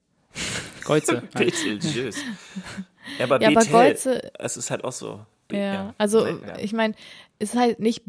Geuze. 0.83 1.21
Betelgeuse. 1.33 2.11
Ja, 3.17 3.25
aber 3.25 3.41
Ja, 3.41 3.47
aber 3.49 3.59
Bethel, 3.61 3.71
Geuze, 3.71 4.31
es 4.39 4.57
ist 4.57 4.69
halt 4.71 4.83
auch 4.83 4.91
so. 4.91 5.25
Be- 5.53 5.59
ja, 5.59 5.93
also 5.97 6.27
ja. 6.27 6.57
ich 6.59 6.73
meine, 6.73 6.93
es 7.39 7.53
ist 7.53 7.59
halt 7.59 7.79
nicht 7.79 8.03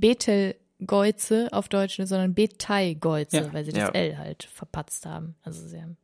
Geuze 0.86 1.48
auf 1.52 1.68
Deutsch, 1.68 1.96
sondern 2.02 2.34
Betai-Geuze, 2.34 3.36
Ja. 3.36 3.52
weil 3.52 3.64
sie 3.64 3.70
das 3.72 3.80
Ja. 3.80 3.88
L 3.90 4.18
halt 4.18 4.44
verpatzt 4.52 5.06
haben. 5.06 5.34
Also 5.42 5.66
sie 5.66 5.80
haben 5.80 5.96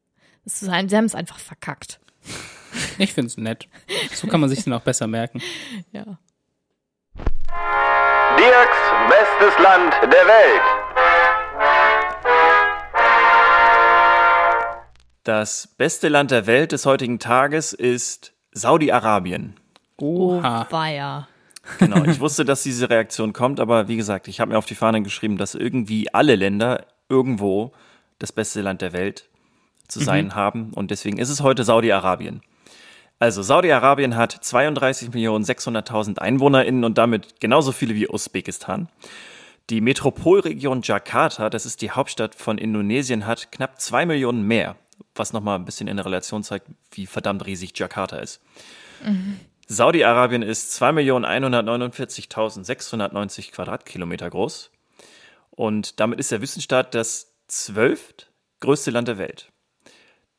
es 0.45 0.63
ist 0.63 0.69
ein, 0.69 0.89
sie 0.89 0.97
haben 0.97 1.05
es 1.05 1.15
einfach 1.15 1.39
verkackt. 1.39 2.01
Ich 2.99 3.13
find's 3.15 3.37
nett. 3.37 3.67
So 4.15 4.29
kann 4.29 4.41
man 4.41 4.49
sich 4.49 4.63
den 4.63 4.73
auch 4.73 4.83
besser 4.83 5.07
merken. 5.09 5.43
Ja. 5.93 6.05
Dirks 8.39 8.79
bestes 9.09 9.59
Land 9.63 9.93
der 10.05 10.27
Welt. 10.27 10.61
Das 15.25 15.69
beste 15.77 16.09
Land 16.09 16.31
der 16.31 16.47
Welt 16.47 16.73
des 16.73 16.87
heutigen 16.87 17.19
Tages 17.19 17.73
ist 17.73 18.33
Saudi-Arabien. 18.53 19.57
Oha. 19.99 20.67
Weia. 20.71 21.29
Genau, 21.79 22.05
ich 22.05 22.21
wusste, 22.21 22.45
dass 22.45 22.63
diese 22.63 22.91
Reaktion 22.91 23.33
kommt, 23.33 23.61
aber 23.61 23.89
wie 23.89 23.97
gesagt, 23.97 24.29
ich 24.29 24.41
habe 24.41 24.53
mir 24.53 24.59
auf 24.59 24.67
die 24.67 24.75
Fahne 24.75 25.03
geschrieben, 25.03 25.37
dass 25.37 25.55
irgendwie 25.55 26.13
alle 26.13 26.37
Länder 26.37 26.87
irgendwo 27.09 27.73
das 28.19 28.33
beste 28.33 28.61
Land 28.61 28.83
der 28.83 28.93
Welt 28.93 29.29
zu 29.89 30.01
sein 30.01 30.35
haben 30.35 30.73
und 30.75 30.91
deswegen 30.91 31.19
ist 31.19 31.31
es 31.31 31.41
heute 31.41 31.65
Saudi-Arabien. 31.65 32.43
Also 33.19 33.43
Saudi-Arabien 33.43 34.17
hat 34.17 34.35
32.600.000 34.35 36.19
EinwohnerInnen 36.19 36.85
und 36.85 36.97
damit 36.97 37.41
genauso 37.41 37.73
viele 37.73 37.95
wie 37.95 38.09
Usbekistan. 38.09 38.89
Die 39.69 39.83
Metropolregion 39.83 40.81
Jakarta, 40.83 41.51
das 41.51 41.67
ist 41.67 41.83
die 41.83 41.91
Hauptstadt 41.91 42.35
von 42.35 42.57
Indonesien, 42.57 43.27
hat 43.27 43.53
knapp 43.53 43.79
zwei 43.81 44.07
Millionen 44.07 44.43
mehr, 44.43 44.77
was 45.15 45.33
nochmal 45.33 45.59
ein 45.59 45.67
bisschen 45.67 45.87
in 45.87 45.97
der 45.97 46.07
Relation 46.07 46.43
zeigt, 46.43 46.67
wie 46.93 47.07
verdammt 47.07 47.45
riesig 47.45 47.79
Jakarta 47.79 48.17
ist. 48.17 48.41
Saudi-Arabien 49.73 50.43
ist 50.43 50.83
2.149.690 50.83 53.53
Quadratkilometer 53.53 54.29
groß 54.29 54.73
und 55.53 56.01
damit 56.01 56.19
ist 56.19 56.33
der 56.33 56.43
Wüstenstaat 56.43 56.97
das 56.97 57.33
zwölft 57.47 58.33
größte 58.59 58.91
Land 58.91 59.07
der 59.07 59.19
Welt. 59.19 59.53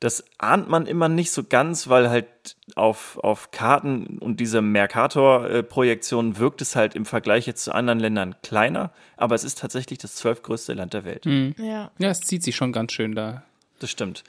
Das 0.01 0.25
ahnt 0.37 0.67
man 0.67 0.85
immer 0.85 1.07
nicht 1.07 1.31
so 1.31 1.45
ganz, 1.45 1.87
weil 1.87 2.09
halt 2.09 2.27
auf, 2.75 3.19
auf 3.19 3.51
Karten 3.51 4.17
und 4.17 4.41
diese 4.41 4.61
Mercator-Projektion 4.61 6.37
wirkt 6.37 6.61
es 6.61 6.75
halt 6.75 6.93
im 6.93 7.05
Vergleich 7.05 7.47
jetzt 7.47 7.63
zu 7.63 7.73
anderen 7.73 8.01
Ländern 8.01 8.35
kleiner, 8.43 8.91
aber 9.15 9.35
es 9.35 9.45
ist 9.45 9.59
tatsächlich 9.59 9.99
das 9.99 10.15
zwölftgrößte 10.15 10.73
Land 10.73 10.93
der 10.93 11.05
Welt. 11.05 11.25
Ja. 11.25 11.89
Ja, 11.97 12.09
es 12.09 12.19
zieht 12.19 12.43
sich 12.43 12.57
schon 12.57 12.73
ganz 12.73 12.91
schön 12.91 13.15
da. 13.15 13.43
Das 13.79 13.91
stimmt. 13.91 14.25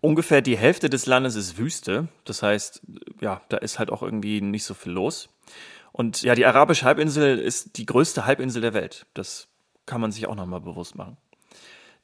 Ungefähr 0.00 0.40
die 0.40 0.56
Hälfte 0.56 0.88
des 0.88 1.06
Landes 1.06 1.34
ist 1.34 1.58
Wüste. 1.58 2.08
Das 2.24 2.42
heißt, 2.42 2.82
ja, 3.20 3.42
da 3.48 3.58
ist 3.58 3.78
halt 3.78 3.90
auch 3.90 4.02
irgendwie 4.02 4.40
nicht 4.40 4.64
so 4.64 4.74
viel 4.74 4.92
los. 4.92 5.28
Und 5.92 6.22
ja, 6.22 6.34
die 6.34 6.46
arabische 6.46 6.84
Halbinsel 6.84 7.38
ist 7.38 7.76
die 7.76 7.86
größte 7.86 8.24
Halbinsel 8.24 8.62
der 8.62 8.74
Welt. 8.74 9.06
Das 9.14 9.48
kann 9.86 10.00
man 10.00 10.12
sich 10.12 10.26
auch 10.26 10.36
nochmal 10.36 10.60
bewusst 10.60 10.94
machen. 10.94 11.16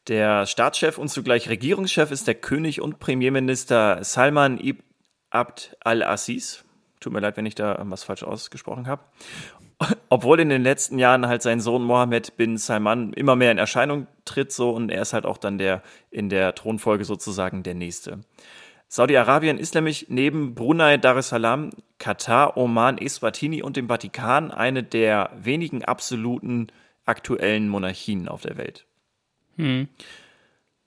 Der 0.09 0.47
Staatschef 0.47 0.99
und 0.99 1.09
zugleich 1.09 1.49
Regierungschef 1.49 2.11
ist 2.11 2.27
der 2.27 2.35
König 2.35 2.81
und 2.81 2.99
Premierminister 2.99 4.05
Salman 4.05 4.59
ibn 4.59 4.83
Abd 5.31 5.77
al-Aziz. 5.81 6.65
Tut 7.01 7.13
mir 7.13 7.21
leid, 7.21 7.37
wenn 7.37 7.47
ich 7.47 7.55
da 7.55 7.79
was 7.85 8.05
falsch 8.05 8.23
ausgesprochen 8.23 8.87
habe. 8.87 9.03
Obwohl 10.09 10.41
in 10.41 10.49
den 10.49 10.63
letzten 10.63 10.99
Jahren 10.99 11.27
halt 11.27 11.43
sein 11.43 11.61
Sohn 11.61 11.83
Mohammed 11.83 12.37
bin 12.37 12.57
Salman 12.57 13.13
immer 13.13 13.37
mehr 13.37 13.53
in 13.53 13.59
Erscheinung 13.59 14.07
tritt, 14.25 14.53
so 14.53 14.71
und 14.71 14.91
er 14.91 15.03
ist 15.03 15.13
halt 15.13 15.27
auch 15.27 15.39
dann 15.39 15.59
der 15.59 15.83
in 16.11 16.29
der 16.29 16.55
Thronfolge 16.55 17.05
sozusagen 17.05 17.63
der 17.63 17.75
nächste. 17.75 18.21
Saudi-Arabien 18.89 19.59
ist 19.59 19.75
nämlich 19.75 20.07
neben 20.09 20.55
Brunei, 20.55 20.97
Dar 20.97 21.17
es 21.17 21.29
Salaam, 21.29 21.71
Katar, 21.99 22.57
Oman, 22.57 22.99
Eswatini 22.99 23.63
und 23.63 23.77
dem 23.77 23.89
Vatikan 23.89 24.53
eine 24.53 24.83
der 24.83 25.31
wenigen 25.37 25.85
absoluten 25.85 26.69
aktuellen 27.05 27.69
Monarchien 27.69 28.29
auf 28.29 28.43
der 28.43 28.57
Welt. 28.57 28.87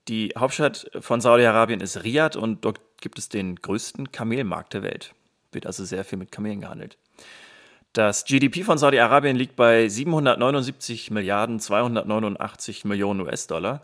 Die 0.08 0.34
Hauptstadt 0.38 0.90
von 1.02 1.22
Saudi-Arabien 1.22 1.82
ist 1.82 2.04
Riyadh 2.04 2.38
und 2.38 2.64
dort 2.66 2.80
gibt 3.02 3.20
es 3.20 3.30
den 3.30 3.58
größten 3.58 4.12
Kamelmarkt 4.12 4.74
der 4.74 4.84
Welt. 4.84 5.14
Wird 5.52 5.66
also 5.66 5.84
sehr 5.84 6.06
viel 6.06 6.18
mit 6.18 6.32
Kamelen 6.32 6.62
gehandelt. 6.62 6.98
Das 7.94 8.26
GDP 8.26 8.64
von 8.64 8.78
Saudi-Arabien 8.78 9.36
liegt 9.36 9.56
bei 9.56 9.88
779 9.88 11.12
Milliarden 11.12 11.60
289 11.60 12.86
Millionen 12.86 13.22
US-Dollar. 13.22 13.82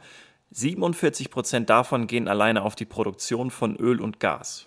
47 0.52 1.32
Prozent 1.32 1.70
davon 1.70 2.08
gehen 2.08 2.28
alleine 2.28 2.62
auf 2.62 2.76
die 2.76 2.86
Produktion 2.86 3.50
von 3.52 3.76
Öl 3.78 4.00
und 4.00 4.20
Gas. 4.20 4.66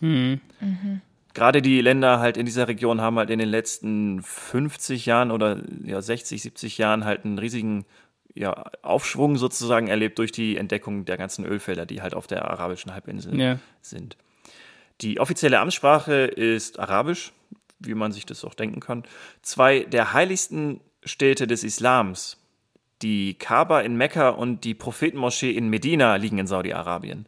Gerade 1.34 1.62
die 1.62 1.80
Länder 1.80 2.18
halt 2.18 2.36
in 2.36 2.47
dieser 2.47 2.66
Region 2.66 3.01
haben 3.01 3.16
halt 3.16 3.30
in 3.30 3.39
den 3.39 3.49
letzten 3.49 4.22
50 4.22 5.07
Jahren 5.07 5.30
oder 5.30 5.59
ja, 5.84 6.03
60, 6.03 6.43
70 6.43 6.78
Jahren 6.78 7.05
halt 7.05 7.24
einen 7.24 7.39
riesigen 7.39 7.86
ja, 8.34 8.64
Aufschwung 8.82 9.36
sozusagen 9.36 9.86
erlebt 9.89 10.18
durch 10.18 10.32
die 10.32 10.57
Entdeckung 10.57 11.05
der 11.05 11.16
ganzen 11.16 11.45
Ölfelder, 11.45 11.86
die 11.86 12.03
halt 12.03 12.14
auf 12.14 12.26
der 12.26 12.51
arabischen 12.51 12.93
Halbinsel 12.93 13.39
Ja. 13.41 13.59
sind. 13.80 14.16
Die 15.01 15.20
offizielle 15.20 15.61
Amtssprache 15.61 16.24
ist 16.24 16.80
Arabisch, 16.80 17.32
wie 17.81 17.95
man 17.95 18.12
sich 18.12 18.26
das 18.26 18.45
auch 18.45 18.55
denken 18.55 18.81
kann. 18.81 19.05
Zwei 19.43 19.81
der 19.81 20.12
heiligsten 20.12 20.81
Städte 21.05 21.47
des 21.47 21.64
Islams, 21.64 22.39
die 23.03 23.35
Kaaba 23.35 23.81
in 23.81 23.97
Mekka 23.97 24.31
und 24.31 24.64
die 24.64 24.74
Prophetenmoschee 24.74 25.53
in 25.53 25.68
Medina, 25.68 26.16
liegen 26.16 26.39
in 26.39 26.47
Saudi-Arabien. 26.47 27.26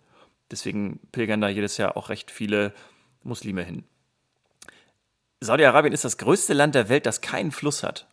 Deswegen 0.50 1.00
pilgern 1.12 1.40
da 1.40 1.48
jedes 1.48 1.76
Jahr 1.76 1.96
auch 1.96 2.08
recht 2.08 2.30
viele 2.30 2.72
Muslime 3.22 3.62
hin. 3.62 3.84
Saudi-Arabien 5.40 5.94
ist 5.94 6.04
das 6.04 6.18
größte 6.18 6.52
Land 6.52 6.74
der 6.74 6.88
Welt, 6.88 7.06
das 7.06 7.20
keinen 7.20 7.52
Fluss 7.52 7.82
hat. 7.82 8.06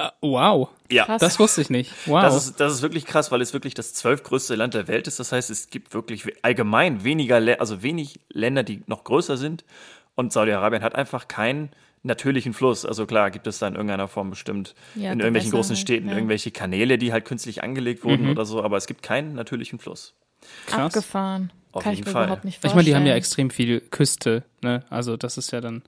Ah, 0.00 0.12
wow. 0.20 0.68
Ja, 0.90 1.06
Krass. 1.06 1.20
Das 1.20 1.38
wusste 1.40 1.60
ich 1.60 1.70
nicht. 1.70 1.92
Wow. 2.06 2.22
Das 2.22 2.36
ist, 2.36 2.60
das 2.60 2.72
ist 2.72 2.82
wirklich 2.82 3.04
krass, 3.04 3.32
weil 3.32 3.42
es 3.42 3.52
wirklich 3.52 3.74
das 3.74 3.94
zwölftgrößte 3.94 4.54
Land 4.54 4.74
der 4.74 4.86
Welt 4.86 5.08
ist. 5.08 5.18
Das 5.18 5.32
heißt, 5.32 5.50
es 5.50 5.70
gibt 5.70 5.92
wirklich 5.92 6.24
allgemein 6.44 7.02
weniger, 7.02 7.36
also 7.60 7.82
wenig 7.82 8.20
Länder, 8.28 8.62
die 8.62 8.82
noch 8.86 9.02
größer 9.02 9.36
sind. 9.36 9.64
Und 10.18 10.32
Saudi-Arabien 10.32 10.82
hat 10.82 10.96
einfach 10.96 11.28
keinen 11.28 11.70
natürlichen 12.02 12.52
Fluss. 12.52 12.84
Also 12.84 13.06
klar, 13.06 13.30
gibt 13.30 13.46
es 13.46 13.60
da 13.60 13.68
in 13.68 13.74
irgendeiner 13.76 14.08
Form 14.08 14.30
bestimmt 14.30 14.74
Ja, 14.96 15.12
in 15.12 15.20
irgendwelchen 15.20 15.52
großen 15.52 15.76
halt, 15.76 15.80
Städten 15.80 16.08
ja. 16.08 16.14
irgendwelche 16.16 16.50
Kanäle, 16.50 16.98
die 16.98 17.12
halt 17.12 17.24
künstlich 17.24 17.62
angelegt 17.62 18.02
wurden 18.02 18.24
Mhm. 18.24 18.30
oder 18.32 18.44
so, 18.44 18.62
aber 18.64 18.76
es 18.76 18.86
gibt 18.88 19.02
keinen 19.04 19.34
natürlichen 19.34 19.78
Fluss. 19.78 20.14
krass. 20.66 20.94
Abgefahren. 20.96 21.52
Auf 21.70 21.84
Kann 21.84 21.92
ich 21.92 21.98
jeden 22.00 22.08
mir 22.08 22.12
Fall. 22.14 22.24
überhaupt 22.24 22.44
nicht 22.44 22.54
Ich 22.56 22.60
vorstellen. 22.62 22.76
meine, 22.78 22.84
die 22.86 22.94
haben 22.96 23.06
ja 23.06 23.14
extrem 23.14 23.50
viel 23.50 23.80
Küste, 23.80 24.42
ne? 24.60 24.84
Also 24.90 25.16
das 25.16 25.38
ist 25.38 25.52
ja 25.52 25.60
dann 25.60 25.82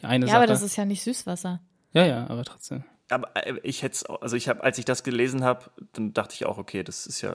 die 0.00 0.04
eine 0.06 0.24
Ja, 0.26 0.32
Sache. 0.32 0.36
aber 0.38 0.46
das 0.48 0.62
ist 0.62 0.74
ja 0.76 0.84
nicht 0.84 1.02
Süßwasser. 1.04 1.60
ja, 1.92 2.04
ja, 2.06 2.26
aber 2.28 2.44
trotzdem. 2.44 2.82
Aber 3.10 3.28
äh, 3.34 3.54
ich 3.62 3.82
hätte 3.84 4.08
also 4.20 4.34
ich 4.36 4.48
habe, 4.48 4.62
als 4.64 4.78
ich 4.78 4.84
das 4.86 5.04
gelesen 5.04 5.44
habe, 5.44 5.70
dann 5.92 6.12
dachte 6.14 6.34
ich 6.34 6.46
auch, 6.46 6.58
okay, 6.58 6.82
das 6.82 7.06
ist 7.06 7.20
ja 7.20 7.34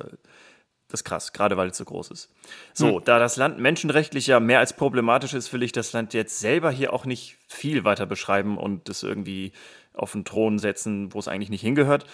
das 0.93 0.99
ist 0.99 1.05
krass, 1.05 1.33
gerade 1.33 1.57
weil 1.57 1.69
es 1.69 1.77
so 1.77 1.85
groß 1.85 2.11
ist. 2.11 2.29
So, 2.75 2.99
da 2.99 3.17
das 3.17 3.35
Land 3.35 3.57
menschenrechtlich 3.57 4.27
ja 4.27 4.39
mehr 4.39 4.59
als 4.59 4.73
problematisch 4.73 5.33
ist, 5.33 5.51
will 5.51 5.63
ich 5.63 5.71
das 5.71 5.91
Land 5.91 6.13
jetzt 6.13 6.39
selber 6.39 6.69
hier 6.69 6.93
auch 6.93 7.05
nicht 7.05 7.37
viel 7.47 7.83
weiter 7.83 8.05
beschreiben 8.05 8.59
und 8.59 8.87
das 8.89 9.01
irgendwie 9.01 9.53
auf 9.95 10.11
den 10.11 10.23
Thron 10.23 10.59
setzen, 10.59 11.11
wo 11.11 11.17
es 11.17 11.27
eigentlich 11.27 11.49
nicht 11.49 11.61
hingehört. 11.61 12.05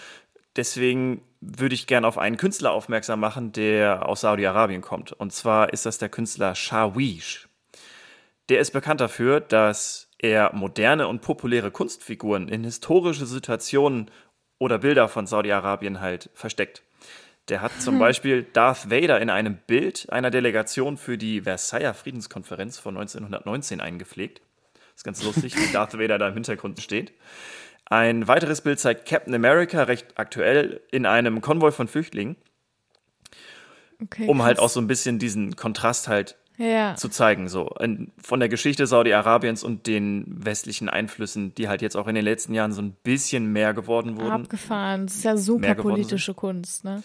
Deswegen 0.56 1.20
würde 1.42 1.74
ich 1.74 1.88
gerne 1.88 2.06
auf 2.06 2.16
einen 2.16 2.38
Künstler 2.38 2.72
aufmerksam 2.72 3.20
machen, 3.20 3.52
der 3.52 4.08
aus 4.08 4.22
Saudi-Arabien 4.22 4.80
kommt. 4.80 5.12
Und 5.12 5.34
zwar 5.34 5.74
ist 5.74 5.84
das 5.84 5.98
der 5.98 6.08
Künstler 6.08 6.54
Shawish. 6.54 7.50
Der 8.48 8.60
ist 8.60 8.70
bekannt 8.70 9.02
dafür, 9.02 9.40
dass 9.40 10.08
er 10.16 10.54
moderne 10.54 11.06
und 11.06 11.20
populäre 11.20 11.70
Kunstfiguren 11.70 12.48
in 12.48 12.64
historische 12.64 13.26
Situationen 13.26 14.10
oder 14.58 14.78
Bilder 14.78 15.10
von 15.10 15.26
Saudi-Arabien 15.26 16.00
halt 16.00 16.30
versteckt. 16.32 16.82
Der 17.50 17.60
hat 17.62 17.72
zum 17.80 17.98
Beispiel 17.98 18.44
Darth 18.44 18.90
Vader 18.90 19.20
in 19.20 19.28
einem 19.28 19.56
Bild 19.66 20.06
einer 20.10 20.30
Delegation 20.30 20.96
für 20.96 21.18
die 21.18 21.42
Versailler 21.42 21.94
Friedenskonferenz 21.94 22.78
von 22.78 22.96
1919 22.96 23.80
eingepflegt. 23.80 24.40
Das 24.74 24.96
ist 24.98 25.04
ganz 25.04 25.22
lustig, 25.24 25.56
wie 25.56 25.72
Darth 25.72 25.98
Vader 25.98 26.18
da 26.18 26.28
im 26.28 26.34
Hintergrund 26.34 26.80
steht. 26.80 27.12
Ein 27.86 28.28
weiteres 28.28 28.60
Bild 28.60 28.78
zeigt 28.78 29.08
Captain 29.08 29.34
America 29.34 29.82
recht 29.82 30.06
aktuell 30.16 30.80
in 30.92 31.06
einem 31.06 31.40
Konvoi 31.40 31.72
von 31.72 31.88
Flüchtlingen, 31.88 32.36
Okay, 34.02 34.28
um 34.28 34.42
halt 34.42 34.58
auch 34.60 34.68
so 34.68 34.80
ein 34.80 34.86
bisschen 34.86 35.18
diesen 35.18 35.56
Kontrast 35.56 36.06
halt 36.08 36.36
Ja. 36.56 36.94
zu 36.94 37.08
zeigen, 37.08 37.48
so 37.48 37.68
in, 37.80 38.12
von 38.22 38.38
der 38.38 38.48
Geschichte 38.48 38.86
Saudi-Arabiens 38.86 39.64
und 39.64 39.86
den 39.88 40.24
westlichen 40.28 40.88
Einflüssen, 40.88 41.54
die 41.56 41.68
halt 41.68 41.82
jetzt 41.82 41.96
auch 41.96 42.06
in 42.06 42.14
den 42.14 42.24
letzten 42.24 42.54
Jahren 42.54 42.72
so 42.72 42.80
ein 42.80 42.92
bisschen 43.02 43.52
mehr 43.52 43.74
geworden 43.74 44.16
wurden. 44.20 44.44
Abgefahren. 44.44 45.06
Das 45.06 45.16
ist 45.16 45.24
ja 45.24 45.36
super 45.36 45.74
politische 45.74 46.32
Kunst, 46.32 46.84
ne? 46.84 47.02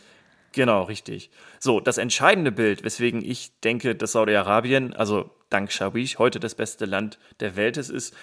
Genau, 0.56 0.84
richtig. 0.84 1.32
So, 1.60 1.82
das 1.82 1.98
entscheidende 1.98 2.50
Bild, 2.50 2.86
weswegen 2.86 3.22
ich 3.22 3.60
denke, 3.60 3.94
dass 3.94 4.14
Saudi-Arabien, 4.14 4.94
also 4.94 5.30
dank 5.50 5.70
Shawish, 5.70 6.18
heute 6.18 6.40
das 6.40 6.56
beste 6.56 6.86
Land 6.86 7.20
der 7.42 7.58
Welt 7.58 7.76
ist, 7.76 7.90
ist 7.90 8.16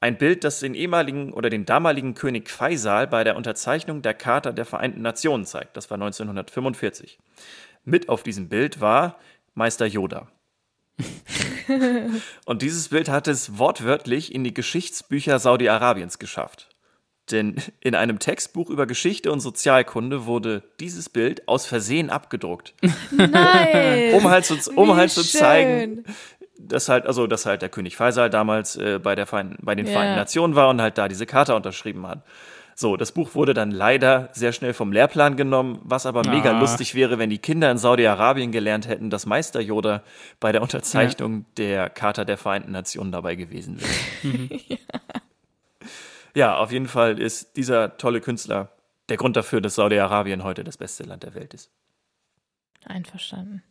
ein 0.00 0.18
Bild, 0.18 0.42
das 0.42 0.58
den 0.58 0.74
ehemaligen 0.74 1.32
oder 1.32 1.50
den 1.50 1.66
damaligen 1.66 2.14
König 2.14 2.50
Faisal 2.50 3.06
bei 3.06 3.22
der 3.22 3.36
Unterzeichnung 3.36 4.02
der 4.02 4.14
Charta 4.14 4.50
der 4.50 4.64
Vereinten 4.64 5.02
Nationen 5.02 5.44
zeigt. 5.44 5.76
Das 5.76 5.88
war 5.88 5.94
1945. 5.94 7.20
Mit 7.84 8.08
auf 8.08 8.24
diesem 8.24 8.48
Bild 8.48 8.80
war 8.80 9.16
Meister 9.54 9.86
Yoda. 9.86 10.26
Und 12.44 12.62
dieses 12.62 12.88
Bild 12.88 13.08
hat 13.08 13.28
es 13.28 13.56
wortwörtlich 13.56 14.34
in 14.34 14.42
die 14.42 14.52
Geschichtsbücher 14.52 15.38
Saudi-Arabiens 15.38 16.18
geschafft. 16.18 16.70
Denn 17.30 17.56
in 17.80 17.94
einem 17.94 18.18
Textbuch 18.18 18.70
über 18.70 18.86
Geschichte 18.86 19.30
und 19.32 19.40
Sozialkunde 19.40 20.26
wurde 20.26 20.62
dieses 20.80 21.08
Bild 21.08 21.46
aus 21.48 21.66
Versehen 21.66 22.10
abgedruckt. 22.10 22.74
Nein! 23.10 24.14
Um 24.14 24.28
halt 24.28 24.44
zu, 24.46 24.54
um 24.74 24.88
Wie 24.90 24.94
halt 24.94 25.10
zu 25.10 25.22
schön. 25.22 25.40
zeigen, 25.40 26.04
dass 26.58 26.88
halt, 26.88 27.06
also, 27.06 27.26
dass 27.26 27.46
halt 27.46 27.62
der 27.62 27.68
König 27.68 27.96
Faisal 27.96 28.30
damals 28.30 28.76
äh, 28.76 28.98
bei, 29.02 29.14
der 29.14 29.26
Verein, 29.26 29.56
bei 29.60 29.74
den 29.74 29.86
Ja. 29.86 29.92
Vereinten 29.92 30.16
Nationen 30.16 30.54
war 30.54 30.68
und 30.70 30.80
halt 30.80 30.98
da 30.98 31.08
diese 31.08 31.26
Charta 31.26 31.54
unterschrieben 31.54 32.06
hat. 32.06 32.22
So, 32.74 32.96
das 32.96 33.10
Buch 33.10 33.34
wurde 33.34 33.54
dann 33.54 33.72
leider 33.72 34.28
sehr 34.32 34.52
schnell 34.52 34.72
vom 34.72 34.92
Lehrplan 34.92 35.36
genommen, 35.36 35.80
was 35.82 36.06
aber 36.06 36.22
mega 36.28 36.52
Ah. 36.52 36.60
lustig 36.60 36.94
wäre, 36.94 37.18
wenn 37.18 37.28
die 37.28 37.38
Kinder 37.38 37.70
in 37.72 37.76
Saudi-Arabien 37.78 38.52
gelernt 38.52 38.86
hätten, 38.86 39.10
dass 39.10 39.26
Meister 39.26 39.60
Yoda 39.60 40.02
bei 40.38 40.52
der 40.52 40.62
Unterzeichnung 40.62 41.44
der 41.56 41.90
Charta 41.90 42.24
der 42.24 42.38
Vereinten 42.38 42.70
Nationen 42.70 43.10
dabei 43.10 43.34
gewesen 43.34 43.80
wäre. 43.80 43.90
ja, 44.68 44.76
auf 46.56 46.72
jeden 46.72 46.88
Fall 46.88 47.18
ist 47.18 47.56
dieser 47.56 47.96
tolle 47.96 48.20
Künstler 48.20 48.72
der 49.08 49.16
Grund 49.16 49.36
dafür, 49.36 49.60
dass 49.60 49.76
Saudi-Arabien 49.76 50.44
heute 50.44 50.64
das 50.64 50.76
beste 50.76 51.04
Land 51.04 51.22
der 51.22 51.34
Welt 51.34 51.54
ist. 51.54 51.70
Einverstanden. 52.84 53.62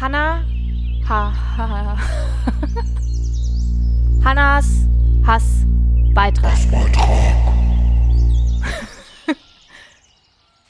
Hanna. 0.00 0.44
Ha, 1.08 1.32
ha, 1.56 1.68
ha. 1.68 1.98
Hannas 4.24 4.86
Hass 5.26 5.64
Beitrag. 6.14 6.54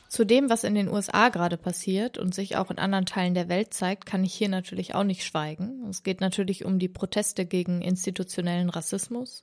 Zu 0.08 0.24
dem, 0.24 0.48
was 0.50 0.64
in 0.64 0.74
den 0.74 0.88
USA 0.88 1.28
gerade 1.28 1.56
passiert 1.56 2.18
und 2.18 2.34
sich 2.34 2.56
auch 2.56 2.70
in 2.70 2.78
anderen 2.78 3.06
Teilen 3.06 3.34
der 3.34 3.48
Welt 3.48 3.74
zeigt, 3.74 4.06
kann 4.06 4.24
ich 4.24 4.34
hier 4.34 4.48
natürlich 4.48 4.94
auch 4.94 5.04
nicht 5.04 5.24
schweigen. 5.24 5.86
Es 5.88 6.02
geht 6.02 6.20
natürlich 6.20 6.64
um 6.64 6.78
die 6.78 6.88
Proteste 6.88 7.46
gegen 7.46 7.82
institutionellen 7.82 8.70
Rassismus 8.70 9.42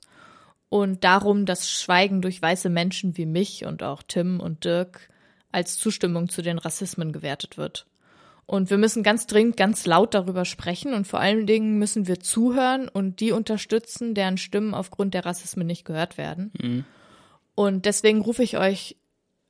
und 0.68 1.04
darum, 1.04 1.46
dass 1.46 1.70
Schweigen 1.70 2.22
durch 2.22 2.40
weiße 2.42 2.68
Menschen 2.68 3.16
wie 3.16 3.26
mich 3.26 3.64
und 3.64 3.82
auch 3.82 4.02
Tim 4.06 4.40
und 4.40 4.64
Dirk 4.64 5.08
als 5.50 5.78
Zustimmung 5.78 6.28
zu 6.28 6.42
den 6.42 6.58
Rassismen 6.58 7.12
gewertet 7.12 7.56
wird. 7.56 7.86
Und 8.46 8.70
wir 8.70 8.78
müssen 8.78 9.02
ganz 9.02 9.26
dringend 9.26 9.58
ganz 9.58 9.84
laut 9.84 10.14
darüber 10.14 10.46
sprechen 10.46 10.94
und 10.94 11.06
vor 11.06 11.20
allen 11.20 11.46
Dingen 11.46 11.78
müssen 11.78 12.06
wir 12.06 12.20
zuhören 12.20 12.88
und 12.88 13.20
die 13.20 13.32
unterstützen, 13.32 14.14
deren 14.14 14.38
Stimmen 14.38 14.72
aufgrund 14.72 15.12
der 15.12 15.26
Rassismen 15.26 15.66
nicht 15.66 15.84
gehört 15.84 16.16
werden. 16.16 16.50
Und 17.54 17.84
deswegen 17.84 18.22
rufe 18.22 18.42
ich 18.42 18.56
euch 18.56 18.96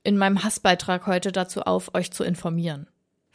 in 0.03 0.17
meinem 0.17 0.43
Hassbeitrag 0.43 1.07
heute 1.07 1.31
dazu 1.31 1.63
auf, 1.63 1.95
euch 1.95 2.11
zu 2.11 2.25
informieren. 2.25 2.89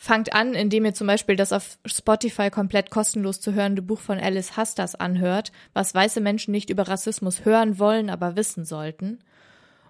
Fangt 0.03 0.33
an, 0.33 0.53
indem 0.53 0.83
ihr 0.83 0.93
zum 0.93 1.07
Beispiel 1.07 1.37
das 1.37 1.53
auf 1.53 1.77
Spotify 1.85 2.49
komplett 2.49 2.89
kostenlos 2.89 3.39
zu 3.39 3.53
hörende 3.53 3.81
Buch 3.81 4.01
von 4.01 4.19
Alice 4.19 4.57
Hastas 4.57 4.95
anhört, 4.95 5.53
was 5.71 5.95
weiße 5.95 6.19
Menschen 6.19 6.51
nicht 6.51 6.69
über 6.69 6.89
Rassismus 6.89 7.45
hören 7.45 7.79
wollen, 7.79 8.09
aber 8.09 8.35
wissen 8.35 8.65
sollten. 8.65 9.19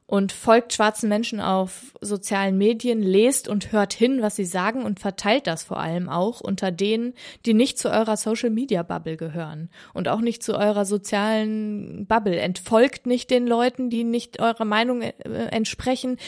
Und 0.05 0.31
folgt 0.31 0.71
schwarzen 0.71 1.09
Menschen 1.09 1.41
auf 1.41 1.95
sozialen 1.99 2.59
Medien, 2.59 3.01
lest 3.01 3.47
und 3.47 3.71
hört 3.71 3.91
hin, 3.91 4.21
was 4.21 4.35
sie 4.35 4.45
sagen 4.45 4.83
und 4.83 4.99
verteilt 4.99 5.47
das 5.47 5.63
vor 5.63 5.79
allem 5.79 6.09
auch 6.09 6.41
unter 6.41 6.69
denen, 6.69 7.15
die 7.47 7.55
nicht 7.55 7.79
zu 7.79 7.89
eurer 7.89 8.15
Social 8.15 8.51
Media 8.51 8.83
Bubble 8.83 9.17
gehören 9.17 9.71
und 9.95 10.07
auch 10.09 10.21
nicht 10.21 10.43
zu 10.43 10.53
eurer 10.53 10.85
sozialen 10.85 12.05
Bubble. 12.05 12.39
Entfolgt 12.39 13.07
nicht 13.07 13.31
den 13.31 13.47
Leuten, 13.47 13.89
die 13.89 14.03
nicht 14.03 14.39
eurer 14.39 14.65
Meinung 14.65 15.01
äh, 15.01 15.13
entsprechen. 15.49 16.19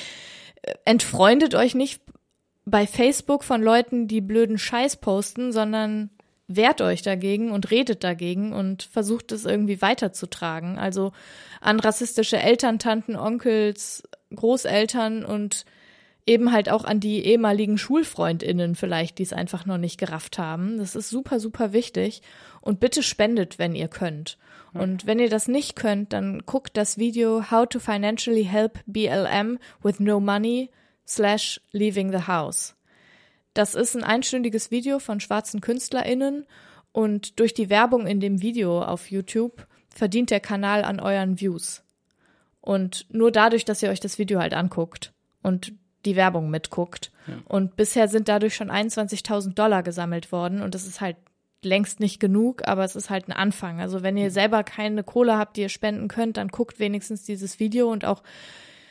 Äh, 0.64 0.74
Entfreundet 0.86 1.54
euch 1.54 1.76
nicht 1.76 2.02
bei 2.66 2.88
Facebook 2.88 3.44
von 3.44 3.62
Leuten, 3.62 4.08
die 4.08 4.22
blöden 4.22 4.58
Scheiß 4.58 4.98
posten, 4.98 5.52
sondern 5.52 6.10
wehrt 6.48 6.82
euch 6.82 7.02
dagegen 7.02 7.52
und 7.52 7.72
redet 7.72 8.04
dagegen 8.04 8.54
und 8.54 8.84
versucht 8.84 9.32
es 9.32 9.46
irgendwie 9.46 9.82
weiterzutragen. 9.82 10.78
Also 10.78 11.12
an 11.62 11.80
rassistische 11.80 12.38
Eltern, 12.38 12.80
Tanten, 12.80 13.16
Onkels, 13.16 14.04
Großeltern 14.36 15.26
und 15.26 15.66
eben 16.28 16.52
halt 16.52 16.70
auch 16.70 16.84
an 16.86 17.00
die 17.00 17.24
ehemaligen 17.26 17.78
Schulfreundinnen 17.78 18.76
vielleicht, 18.76 19.20
die 19.20 19.24
es 19.24 19.34
einfach 19.34 19.66
noch 19.66 19.78
nicht 19.78 20.00
gerafft 20.00 20.40
haben. 20.40 20.78
Das 20.78 20.96
ist 20.96 21.10
super, 21.10 21.40
super 21.40 21.72
wichtig. 21.72 22.22
Und 22.62 22.80
bitte 22.80 23.04
spendet, 23.04 23.60
wenn 23.60 23.76
ihr 23.76 23.88
könnt. 23.88 24.38
Und 24.74 25.06
wenn 25.06 25.20
ihr 25.20 25.30
das 25.30 25.48
nicht 25.48 25.78
könnt, 25.78 26.12
dann 26.12 26.42
guckt 26.46 26.76
das 26.76 26.98
Video 26.98 27.50
How 27.50 27.66
to 27.66 27.80
Financially 27.80 28.44
Help 28.44 28.80
BLM 28.86 29.58
with 29.82 30.02
No 30.02 30.20
Money 30.20 30.70
slash 31.08 31.62
Leaving 31.72 32.12
the 32.12 32.28
House. 32.28 32.76
Das 33.54 33.76
ist 33.76 33.96
ein 33.96 34.04
einstündiges 34.04 34.72
Video 34.72 35.00
von 35.00 35.20
schwarzen 35.20 35.62
KünstlerInnen 35.62 36.46
und 36.92 37.40
durch 37.40 37.54
die 37.54 37.70
Werbung 37.70 38.08
in 38.08 38.20
dem 38.20 38.42
Video 38.42 38.82
auf 38.82 39.12
YouTube 39.12 39.68
verdient 39.90 40.30
der 40.30 40.40
Kanal 40.40 40.84
an 40.84 41.00
euren 41.00 41.40
Views. 41.40 41.84
Und 42.62 43.06
nur 43.10 43.32
dadurch, 43.32 43.64
dass 43.64 43.82
ihr 43.84 43.90
euch 43.90 44.00
das 44.00 44.18
Video 44.18 44.40
halt 44.40 44.54
anguckt 44.54 45.14
und 45.42 45.74
die 46.06 46.16
Werbung 46.16 46.50
mitguckt. 46.50 47.12
Und 47.46 47.76
bisher 47.76 48.08
sind 48.08 48.28
dadurch 48.28 48.56
schon 48.56 48.70
21.000 48.70 49.54
Dollar 49.54 49.84
gesammelt 49.84 50.32
worden 50.32 50.62
und 50.62 50.76
das 50.76 50.86
ist 50.86 51.02
halt 51.02 51.18
längst 51.64 52.00
nicht 52.00 52.20
genug, 52.20 52.68
aber 52.68 52.84
es 52.84 52.96
ist 52.96 53.10
halt 53.10 53.28
ein 53.28 53.34
Anfang. 53.34 53.80
Also 53.80 54.04
wenn 54.04 54.18
ihr 54.18 54.32
selber 54.32 54.64
keine 54.64 55.04
Kohle 55.04 55.38
habt, 55.38 55.58
die 55.58 55.62
ihr 55.62 55.70
spenden 55.70 56.08
könnt, 56.08 56.38
dann 56.38 56.50
guckt 56.50 56.80
wenigstens 56.80 57.24
dieses 57.24 57.60
Video 57.60 57.92
und 57.92 58.06
auch 58.06 58.22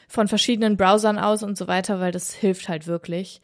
von 0.08 0.28
verschiedenen 0.28 0.76
Browsern 0.76 1.18
aus 1.18 1.42
und 1.42 1.56
so 1.56 1.66
weiter, 1.68 2.00
weil 2.00 2.12
das 2.12 2.32
hilft 2.34 2.68
halt 2.68 2.86
wirklich. 2.86 3.40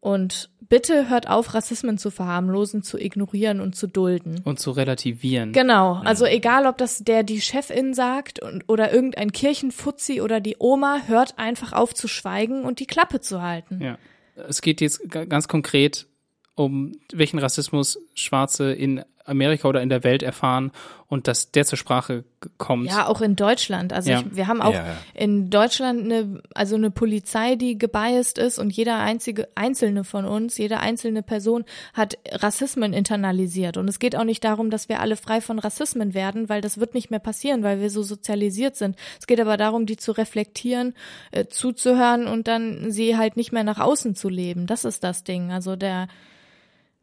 Und 0.00 0.50
bitte 0.60 1.08
hört 1.08 1.30
auf, 1.30 1.54
Rassismen 1.54 1.96
zu 1.96 2.10
verharmlosen, 2.10 2.82
zu 2.82 2.98
ignorieren 2.98 3.60
und 3.62 3.74
zu 3.74 3.86
dulden. 3.86 4.42
Und 4.44 4.60
zu 4.60 4.70
relativieren. 4.72 5.52
Genau, 5.52 5.94
also 6.04 6.26
egal, 6.26 6.66
ob 6.66 6.76
das 6.76 6.98
der 6.98 7.22
die 7.22 7.40
Chefin 7.40 7.94
sagt 7.94 8.38
und, 8.40 8.64
oder 8.68 8.92
irgendein 8.92 9.32
Kirchenfuzzi 9.32 10.20
oder 10.20 10.40
die 10.40 10.56
Oma, 10.58 11.00
hört 11.06 11.38
einfach 11.38 11.72
auf 11.72 11.94
zu 11.94 12.06
schweigen 12.06 12.64
und 12.64 12.80
die 12.80 12.86
Klappe 12.86 13.20
zu 13.20 13.40
halten. 13.40 13.80
Ja. 13.80 13.98
Es 14.46 14.60
geht 14.60 14.82
jetzt 14.82 15.08
ga- 15.08 15.24
ganz 15.24 15.48
konkret 15.48 16.06
um 16.54 16.92
welchen 17.12 17.38
Rassismus 17.38 17.98
Schwarze 18.14 18.72
in 18.72 19.02
Amerika 19.24 19.68
oder 19.68 19.80
in 19.82 19.88
der 19.88 20.04
Welt 20.04 20.22
erfahren 20.22 20.70
und 21.06 21.28
dass 21.28 21.50
der 21.50 21.64
zur 21.64 21.78
Sprache 21.78 22.24
kommt. 22.58 22.88
Ja, 22.88 23.06
auch 23.06 23.20
in 23.20 23.36
Deutschland. 23.36 23.92
Also 23.92 24.10
Ja. 24.10 24.20
ich, 24.20 24.36
wir 24.36 24.48
haben 24.48 24.60
auch 24.60 24.72
Ja, 24.74 24.86
ja. 24.86 24.96
in 25.14 25.48
Deutschland 25.48 26.00
eine, 26.04 26.42
also 26.54 26.76
eine 26.76 26.90
Polizei, 26.90 27.56
die 27.56 27.78
gebiased 27.78 28.36
ist 28.38 28.58
und 28.58 28.70
jeder 28.70 28.98
einzige 28.98 29.48
einzelne 29.54 30.04
von 30.04 30.24
uns, 30.24 30.58
jede 30.58 30.80
einzelne 30.80 31.22
Person 31.22 31.64
hat 31.94 32.18
Rassismen 32.30 32.92
internalisiert. 32.92 33.76
Und 33.76 33.88
es 33.88 33.98
geht 33.98 34.14
auch 34.16 34.24
nicht 34.24 34.44
darum, 34.44 34.70
dass 34.70 34.88
wir 34.88 35.00
alle 35.00 35.16
frei 35.16 35.40
von 35.40 35.58
Rassismen 35.58 36.12
werden, 36.14 36.48
weil 36.48 36.60
das 36.60 36.78
wird 36.78 36.94
nicht 36.94 37.10
mehr 37.10 37.20
passieren, 37.20 37.62
weil 37.62 37.80
wir 37.80 37.90
so 37.90 38.02
sozialisiert 38.02 38.76
sind. 38.76 38.96
Es 39.18 39.26
geht 39.26 39.40
aber 39.40 39.56
darum, 39.56 39.86
die 39.86 39.96
zu 39.96 40.12
reflektieren, 40.12 40.94
äh, 41.30 41.46
zuzuhören 41.46 42.26
und 42.26 42.46
dann 42.48 42.90
sie 42.90 43.16
halt 43.16 43.36
nicht 43.36 43.52
mehr 43.52 43.64
nach 43.64 43.78
außen 43.80 44.14
zu 44.14 44.28
leben. 44.28 44.66
Das 44.66 44.84
ist 44.84 45.02
das 45.04 45.24
Ding. 45.24 45.50
Also 45.50 45.76
der 45.76 46.08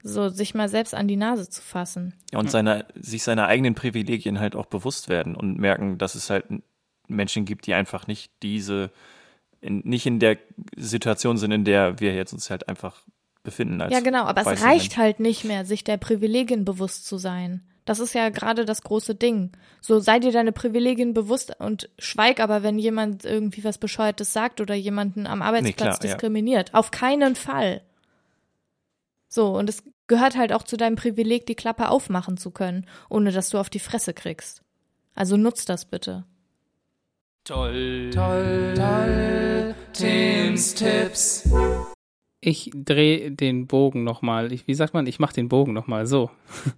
so 0.04 0.30
sich 0.30 0.54
mal 0.54 0.70
selbst 0.70 0.94
an 0.94 1.08
die 1.08 1.16
Nase 1.16 1.50
zu 1.50 1.62
fassen. 1.62 2.14
Ja, 2.32 2.40
und 2.40 2.50
seine, 2.50 2.86
sich 2.96 3.24
seiner 3.24 3.48
eigenen 3.48 3.76
Privilegien 3.76 4.40
halt 4.40 4.56
auch 4.56 4.66
bewusst 4.66 5.10
werden 5.10 5.36
und 5.36 5.58
merken, 5.58 5.98
dass 5.98 6.16
es 6.16 6.30
halt 6.30 6.46
Menschen 7.08 7.46
gibt, 7.46 7.68
die 7.68 7.74
einfach 7.74 8.08
nicht 8.08 8.32
diese, 8.42 8.92
in, 9.60 9.80
nicht 9.80 10.06
in 10.06 10.20
der 10.20 10.38
Situation 10.76 11.38
sind, 11.38 11.52
in 11.52 11.66
der 11.66 12.00
wir 12.00 12.14
jetzt 12.14 12.34
uns 12.34 12.50
halt 12.50 12.68
einfach 12.68 13.04
befinden. 13.44 13.82
Als 13.82 13.94
Ja, 13.94 14.00
genau, 14.00 14.24
aber 14.24 14.42
es 14.42 14.62
reicht 14.62 14.98
halt 14.98 15.20
nicht 15.20 15.44
mehr, 15.44 15.66
sich 15.66 15.84
der 15.84 15.98
Privilegien 15.98 16.66
bewusst 16.66 17.06
zu 17.06 17.18
sein. 17.18 17.62
Das 17.86 18.00
ist 18.00 18.14
ja 18.14 18.30
gerade 18.30 18.64
das 18.64 18.84
große 18.84 19.16
Ding. 19.16 19.52
So 19.82 20.00
sei 20.00 20.20
dir 20.20 20.32
deine 20.32 20.52
Privilegien 20.52 21.14
bewusst 21.14 21.56
und 21.60 21.90
schweig 21.98 22.40
aber, 22.40 22.62
wenn 22.62 22.78
jemand 22.78 23.26
irgendwie 23.26 23.64
was 23.64 23.80
Bescheuertes 23.80 24.34
sagt 24.34 24.62
oder 24.62 24.76
jemanden 24.76 25.26
am 25.26 25.42
Arbeitsplatz 25.42 25.76
klar, 25.78 25.94
ja. 25.96 26.00
diskriminiert. 26.00 26.74
Auf 26.74 26.92
keinen 26.92 27.36
Fall. 27.36 27.82
So, 29.34 29.58
und 29.58 29.70
es 29.70 29.82
gehört 30.08 30.36
halt 30.36 30.52
auch 30.52 30.64
zu 30.64 30.76
deinem 30.76 30.98
Privileg, 30.98 31.46
die 31.46 31.56
Klappe 31.56 31.88
aufmachen 31.88 32.36
zu 32.36 32.52
können, 32.52 32.86
ohne 33.10 33.32
dass 33.32 33.50
du 33.50 33.60
auf 33.60 33.70
die 33.70 33.80
Fresse 33.80 34.14
kriegst. 34.14 34.62
Also 35.16 35.38
nutzt 35.38 35.70
das 35.70 35.86
bitte. 35.86 36.26
Toll, 37.46 38.10
toll, 38.14 38.74
toll. 38.76 39.74
Tims 39.94 40.76
Tipps. 40.76 41.50
Ich 42.42 42.72
drehe 42.74 43.32
den 43.32 43.68
Bogen 43.68 44.04
nochmal. 44.04 44.52
Ich, 44.52 44.68
wie 44.68 44.74
sagt 44.74 44.94
man? 44.94 45.08
Ich 45.08 45.20
mache 45.20 45.36
den 45.36 45.48
Bogen 45.48 45.72
nochmal 45.72 46.08
so. 46.08 46.30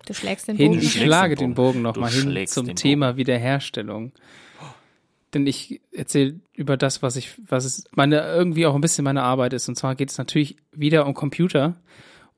Du 0.05 0.13
schlägst 0.13 0.47
den 0.47 0.55
Hin, 0.55 0.73
Bogen. 0.73 0.79
ich 0.79 0.91
schlägst 0.91 1.07
schlage 1.07 1.35
den 1.35 1.55
Bogen. 1.55 1.81
Bogen 1.81 1.81
nochmal 1.81 2.11
hin 2.11 2.45
zum 2.45 2.75
Thema 2.75 3.17
Wiederherstellung. 3.17 4.11
Denn 5.33 5.47
ich 5.47 5.81
erzähle 5.91 6.39
über 6.53 6.77
das, 6.77 7.01
was 7.01 7.15
ich, 7.15 7.31
was 7.49 7.65
es 7.65 7.85
meine, 7.95 8.21
irgendwie 8.21 8.67
auch 8.67 8.75
ein 8.75 8.81
bisschen 8.81 9.05
meine 9.05 9.23
Arbeit 9.23 9.53
ist. 9.53 9.67
Und 9.67 9.75
zwar 9.75 9.95
geht 9.95 10.11
es 10.11 10.19
natürlich 10.19 10.57
wieder 10.71 11.07
um 11.07 11.15
Computer. 11.15 11.75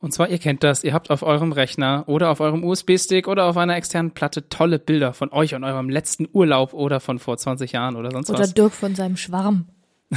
Und 0.06 0.12
zwar, 0.12 0.30
ihr 0.30 0.38
kennt 0.38 0.64
das, 0.64 0.84
ihr 0.84 0.94
habt 0.94 1.10
auf 1.10 1.24
eurem 1.24 1.52
Rechner 1.52 2.04
oder 2.06 2.30
auf 2.30 2.40
eurem 2.40 2.64
USB-Stick 2.64 3.28
oder 3.28 3.46
auf 3.46 3.58
einer 3.58 3.76
externen 3.76 4.12
Platte 4.12 4.48
tolle 4.50 4.78
Bilder 4.78 5.14
von 5.16 5.32
euch 5.32 5.56
und 5.56 5.64
eurem 5.64 5.90
letzten 5.90 6.28
Urlaub 6.32 6.74
oder 6.74 7.00
von 7.00 7.18
vor 7.18 7.38
20 7.38 7.72
Jahren 7.72 7.96
oder 7.96 8.12
sonst 8.12 8.30
Oder 8.30 8.38
was. 8.42 8.54
Dirk 8.54 8.72
von 8.74 8.94
seinem 8.94 9.18
Schwarm. 9.18 9.66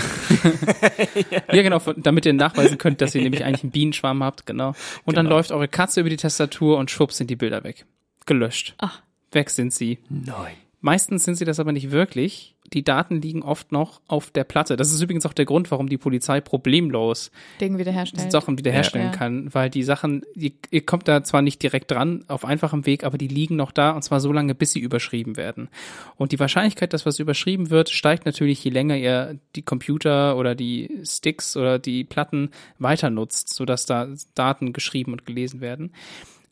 Ja, 1.50 1.62
genau, 1.62 1.80
damit 1.96 2.26
ihr 2.26 2.34
nachweisen 2.34 2.76
könnt, 2.76 3.00
dass 3.00 3.14
ihr 3.14 3.22
nämlich 3.22 3.44
eigentlich 3.46 3.62
einen 3.62 3.72
Bienenschwarm 3.72 4.22
habt, 4.22 4.44
genau. 4.44 4.74
Und 5.06 5.16
dann 5.16 5.24
Genau. 5.24 5.36
läuft 5.36 5.52
eure 5.52 5.68
Katze 5.68 6.00
über 6.00 6.10
die 6.10 6.18
Tastatur 6.18 6.76
und 6.76 6.90
schwupps 6.90 7.16
sind 7.16 7.30
die 7.30 7.36
Bilder 7.36 7.64
weg. 7.64 7.86
Gelöscht. 8.26 8.74
Ach. 8.76 9.00
Weg 9.32 9.48
sind 9.48 9.72
sie. 9.72 10.00
Nein. 10.10 10.52
Meistens 10.82 11.24
sind 11.24 11.36
sie 11.36 11.46
das 11.46 11.60
aber 11.60 11.72
nicht 11.72 11.90
wirklich. 11.90 12.56
Die 12.72 12.84
Daten 12.84 13.20
liegen 13.20 13.42
oft 13.42 13.72
noch 13.72 14.00
auf 14.08 14.30
der 14.30 14.44
Platte. 14.44 14.76
Das 14.76 14.92
ist 14.92 15.00
übrigens 15.00 15.24
auch 15.26 15.32
der 15.32 15.44
Grund, 15.44 15.70
warum 15.70 15.88
die 15.88 15.96
Polizei 15.98 16.40
problemlos 16.40 17.30
Ding 17.60 17.78
wiederherstellen. 17.78 18.30
Sachen 18.30 18.58
wiederherstellen 18.58 19.08
Ja. 19.08 19.12
kann, 19.12 19.52
weil 19.54 19.70
die 19.70 19.82
Sachen, 19.82 20.22
die, 20.34 20.54
ihr 20.70 20.84
kommt 20.84 21.08
da 21.08 21.24
zwar 21.24 21.42
nicht 21.42 21.62
direkt 21.62 21.90
dran 21.90 22.24
auf 22.28 22.44
einfachem 22.44 22.86
Weg, 22.86 23.04
aber 23.04 23.18
die 23.18 23.28
liegen 23.28 23.56
noch 23.56 23.72
da 23.72 23.92
und 23.92 24.02
zwar 24.02 24.20
so 24.20 24.32
lange, 24.32 24.54
bis 24.54 24.72
sie 24.72 24.80
überschrieben 24.80 25.36
werden. 25.36 25.68
Und 26.16 26.32
die 26.32 26.40
Wahrscheinlichkeit, 26.40 26.92
dass 26.92 27.06
was 27.06 27.18
überschrieben 27.18 27.70
wird, 27.70 27.90
steigt 27.90 28.26
natürlich, 28.26 28.62
je 28.62 28.70
länger 28.70 28.96
ihr 28.96 29.38
die 29.56 29.62
Computer 29.62 30.36
oder 30.36 30.54
die 30.54 30.90
Sticks 31.04 31.56
oder 31.56 31.78
die 31.78 32.04
Platten 32.04 32.50
weiter 32.78 33.10
nutzt, 33.10 33.54
sodass 33.54 33.86
da 33.86 34.08
Daten 34.34 34.72
geschrieben 34.72 35.12
und 35.12 35.24
gelesen 35.26 35.60
werden. 35.60 35.92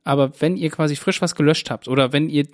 Aber 0.05 0.41
wenn 0.41 0.57
ihr 0.57 0.71
quasi 0.71 0.95
frisch 0.95 1.21
was 1.21 1.35
gelöscht 1.35 1.69
habt 1.69 1.89
oder 1.89 2.13
wenn 2.13 2.29
ihr 2.29 2.47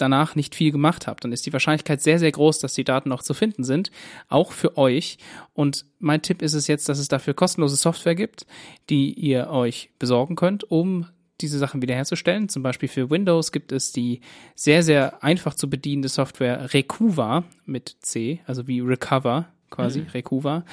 danach 0.00 0.34
nicht 0.34 0.54
viel 0.54 0.72
gemacht 0.72 1.06
habt, 1.06 1.24
dann 1.24 1.32
ist 1.32 1.46
die 1.46 1.52
Wahrscheinlichkeit 1.52 2.00
sehr, 2.02 2.18
sehr 2.18 2.32
groß, 2.32 2.58
dass 2.58 2.74
die 2.74 2.84
Daten 2.84 3.08
noch 3.08 3.22
zu 3.22 3.34
finden 3.34 3.64
sind, 3.64 3.90
auch 4.28 4.52
für 4.52 4.76
euch. 4.76 5.18
Und 5.54 5.84
mein 5.98 6.22
Tipp 6.22 6.42
ist 6.42 6.54
es 6.54 6.66
jetzt, 6.66 6.88
dass 6.88 6.98
es 6.98 7.08
dafür 7.08 7.34
kostenlose 7.34 7.76
Software 7.76 8.14
gibt, 8.14 8.46
die 8.88 9.12
ihr 9.12 9.50
euch 9.50 9.90
besorgen 9.98 10.36
könnt, 10.36 10.70
um 10.70 11.06
diese 11.40 11.58
Sachen 11.58 11.82
wiederherzustellen. 11.82 12.48
Zum 12.48 12.62
Beispiel 12.62 12.88
für 12.88 13.10
Windows 13.10 13.52
gibt 13.52 13.72
es 13.72 13.92
die 13.92 14.20
sehr, 14.54 14.82
sehr 14.82 15.22
einfach 15.24 15.54
zu 15.54 15.70
bedienende 15.70 16.08
Software 16.08 16.72
Recuva 16.74 17.44
mit 17.64 17.96
C, 18.00 18.40
also 18.46 18.68
wie 18.68 18.80
Recover 18.80 19.48
quasi, 19.70 20.00
Recuva. 20.12 20.64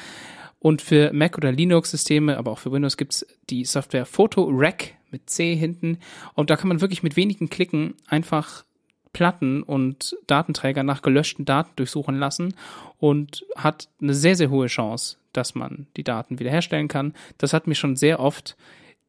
Und 0.60 0.82
für 0.82 1.14
Mac 1.14 1.38
oder 1.38 1.52
Linux-Systeme, 1.52 2.38
aber 2.38 2.52
auch 2.52 2.60
für 2.60 2.72
Windows 2.72 2.98
gibt's 2.98 3.26
die 3.50 3.64
Software 3.64 4.06
PhotoRec 4.06 4.96
mit 5.12 5.30
C 5.30 5.56
hinten. 5.56 6.00
Und 6.34 6.50
da 6.50 6.58
kann 6.58 6.68
man 6.68 6.82
wirklich 6.82 7.04
mit 7.04 7.16
wenigen 7.16 7.50
Klicken 7.50 7.94
einfach 8.08 8.66
Platten 9.14 9.64
und 9.64 10.16
Datenträger 10.28 10.84
nach 10.84 11.02
gelöschten 11.02 11.46
Daten 11.46 11.72
durchsuchen 11.76 12.18
lassen 12.18 12.54
und 13.00 13.46
hat 13.56 13.90
eine 14.02 14.14
sehr, 14.14 14.36
sehr 14.36 14.50
hohe 14.50 14.68
Chance, 14.68 15.18
dass 15.34 15.56
man 15.56 15.88
die 15.98 16.04
Daten 16.04 16.40
wiederherstellen 16.40 16.88
kann. 16.88 17.14
Das 17.38 17.54
hat 17.54 17.68
mir 17.68 17.76
schon 17.76 17.96
sehr 17.96 18.20
oft 18.20 18.58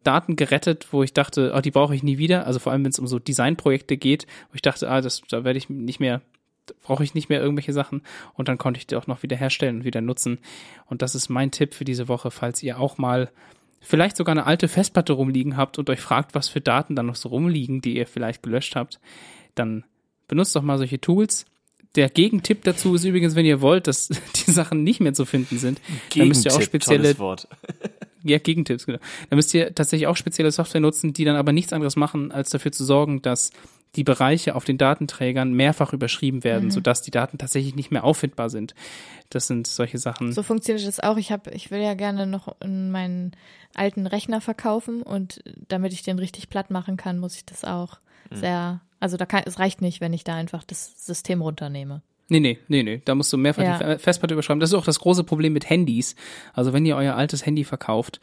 Daten 0.05 0.37
gerettet, 0.37 0.89
wo 0.93 1.03
ich 1.03 1.13
dachte, 1.13 1.53
oh, 1.55 1.61
die 1.61 1.71
brauche 1.71 1.95
ich 1.95 2.03
nie 2.03 2.19
wieder. 2.19 2.47
Also 2.47 2.59
vor 2.59 2.73
allem, 2.73 2.85
wenn 2.85 2.91
es 2.91 2.99
um 2.99 3.07
so 3.07 3.19
Designprojekte 3.19 3.97
geht, 3.97 4.27
wo 4.51 4.55
ich 4.55 4.63
dachte, 4.63 4.89
ah, 4.91 5.01
das, 5.01 5.23
da 5.29 5.45
werde 5.45 5.59
ich 5.59 5.69
nicht 5.69 6.01
mehr, 6.01 6.23
brauche 6.83 7.03
ich 7.05 7.15
nicht 7.15 7.29
mehr 7.29 7.41
irgendwelche 7.41 7.73
Sachen. 7.73 8.03
Und 8.35 8.49
dann 8.49 8.59
konnte 8.59 8.79
ich 8.79 8.87
die 8.87 8.97
auch 8.97 9.07
noch 9.07 9.23
wieder 9.23 9.37
herstellen 9.37 9.79
und 9.79 9.85
wieder 9.85 10.01
nutzen. 10.01 10.39
Und 10.87 11.03
das 11.03 11.15
ist 11.15 11.29
mein 11.29 11.51
Tipp 11.51 11.75
für 11.75 11.85
diese 11.85 12.09
Woche, 12.09 12.31
falls 12.31 12.63
ihr 12.63 12.79
auch 12.79 12.99
mal 12.99 13.31
vielleicht 13.81 14.17
sogar 14.17 14.33
eine 14.33 14.47
alte 14.47 14.69
Festplatte 14.69 15.13
rumliegen 15.13 15.57
habt 15.57 15.79
und 15.79 15.91
euch 15.91 16.01
fragt, 16.01 16.35
was 16.35 16.49
für 16.49 16.61
Daten 16.61 16.97
da 16.97 17.03
noch 17.03 17.17
so 17.17 17.29
rumliegen, 17.29 17.81
die 17.81 17.97
ihr 17.97 18.07
vielleicht 18.07 18.43
gelöscht 18.43 18.77
habt, 18.77 19.01
dann 19.59 19.85
benutzt 20.27 20.55
doch 20.55 20.63
mal 20.63 20.79
solche 20.79 21.01
Tools. 21.01 21.47
Der 21.95 22.09
Gegentipp 22.11 22.65
dazu 22.65 22.95
ist 22.95 23.05
übrigens, 23.05 23.35
wenn 23.35 23.47
ihr 23.47 23.61
wollt, 23.61 23.87
dass 23.87 24.09
die 24.47 24.51
Sachen 24.51 24.85
nicht 24.85 25.01
mehr 25.01 25.15
zu 25.15 25.25
finden 25.25 25.59
sind, 25.59 25.81
dann 26.15 26.29
müsst 26.29 26.45
ihr 26.45 26.53
auch 26.53 26.59
Gegentipp, 26.59 26.83
spezielle 26.83 27.03
tolles 27.03 27.19
Wort. 27.19 27.49
ja, 28.23 28.39
Gegentipps, 28.39 28.87
genau. 28.87 28.99
Da 29.31 29.37
müsst 29.37 29.55
ihr 29.55 29.75
tatsächlich 29.75 30.07
auch 30.07 30.17
spezielle 30.17 30.53
Software 30.53 30.81
nutzen, 30.81 31.13
die 31.13 31.25
dann 31.25 31.37
aber 31.37 31.53
nichts 31.53 31.73
anderes 31.73 31.97
machen, 31.97 32.31
als 32.31 32.51
dafür 32.51 32.73
zu 32.73 32.85
sorgen, 32.85 33.23
dass 33.23 33.51
die 33.97 34.05
Bereiche 34.05 34.55
auf 34.55 34.65
den 34.65 34.77
Datenträgern 34.77 35.53
mehrfach 35.53 35.93
überschrieben 35.93 36.45
werden, 36.45 36.71
sodass 36.71 37.01
die 37.01 37.11
Daten 37.11 37.39
tatsächlich 37.39 37.75
nicht 37.75 37.91
mehr 37.91 38.05
auffindbar 38.05 38.51
sind. 38.51 38.75
Das 39.31 39.47
sind 39.47 39.67
solche 39.67 39.99
Sachen. 39.99 40.33
So 40.33 40.43
funktioniert 40.43 40.87
das 40.87 41.01
auch. 41.01 41.17
Ich 41.17 41.33
habe, 41.33 41.51
ich 41.53 41.71
will 41.71 41.81
ja 41.81 41.95
gerne 41.95 42.27
noch 42.27 42.55
meinen 42.61 43.33
alten 43.75 44.07
Rechner 44.07 44.41
verkaufen 44.41 45.03
und 45.03 45.43
damit 45.69 45.93
ich 45.93 46.03
den 46.03 46.19
richtig 46.19 46.51
platt 46.51 46.71
machen 46.71 46.97
kann, 46.97 47.19
muss 47.19 47.37
ich 47.37 47.47
das 47.47 47.65
auch 47.65 47.99
sehr, 48.31 48.81
also 49.01 49.17
da 49.17 49.27
kann, 49.27 49.43
es 49.47 49.59
reicht 49.59 49.81
nicht, 49.83 50.01
wenn 50.01 50.13
ich 50.13 50.25
da 50.25 50.35
einfach 50.35 50.65
das 50.65 51.05
System 51.07 51.43
runternehme. 51.43 52.03
Nee, 52.31 52.41
nee, 52.41 52.59
nee, 52.69 52.83
nee. 52.83 53.01
Da 53.05 53.15
musst 53.15 53.33
du 53.33 53.39
mehrfach 53.39 53.63
Ja. 53.63 53.79
die 53.79 53.85
Fe- 53.85 53.99
Festplatte 53.99 54.35
überschreiben. 54.35 54.61
Das 54.61 54.71
ist 54.71 54.75
auch 54.75 54.85
das 54.85 54.99
große 55.01 55.25
Problem 55.25 55.53
mit 55.55 55.71
Handys. 55.71 56.15
Also 56.53 56.73
wenn 56.73 56.85
ihr 56.85 56.97
euer 56.97 57.15
altes 57.15 57.47
Handy 57.47 57.65
verkauft, 57.65 58.21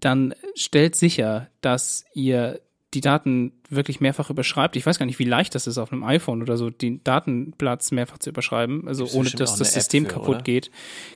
dann 0.00 0.34
stellt 0.54 0.96
sicher, 0.96 1.48
dass 1.62 2.04
ihr 2.12 2.60
die 2.98 3.02
Daten 3.02 3.52
wirklich 3.70 4.00
mehrfach 4.00 4.28
überschreibt. 4.30 4.74
Ich 4.74 4.84
weiß 4.84 4.98
gar 4.98 5.06
nicht, 5.06 5.18
wie 5.20 5.24
leicht 5.24 5.54
das 5.54 5.66
ist 5.68 5.78
auf 5.78 5.92
einem 5.92 6.02
iPhone 6.02 6.42
oder 6.42 6.56
so, 6.56 6.70
den 6.70 7.02
Datenplatz 7.04 7.92
mehrfach 7.92 8.18
zu 8.18 8.30
überschreiben, 8.30 8.88
also 8.88 9.04
Gibt's 9.04 9.16
ohne 9.16 9.30
dass 9.30 9.56
das 9.56 9.68
App 9.68 9.74
System 9.74 10.04
für, 10.06 10.12
kaputt 10.14 10.36
oder? 10.36 10.42
geht. 10.42 10.70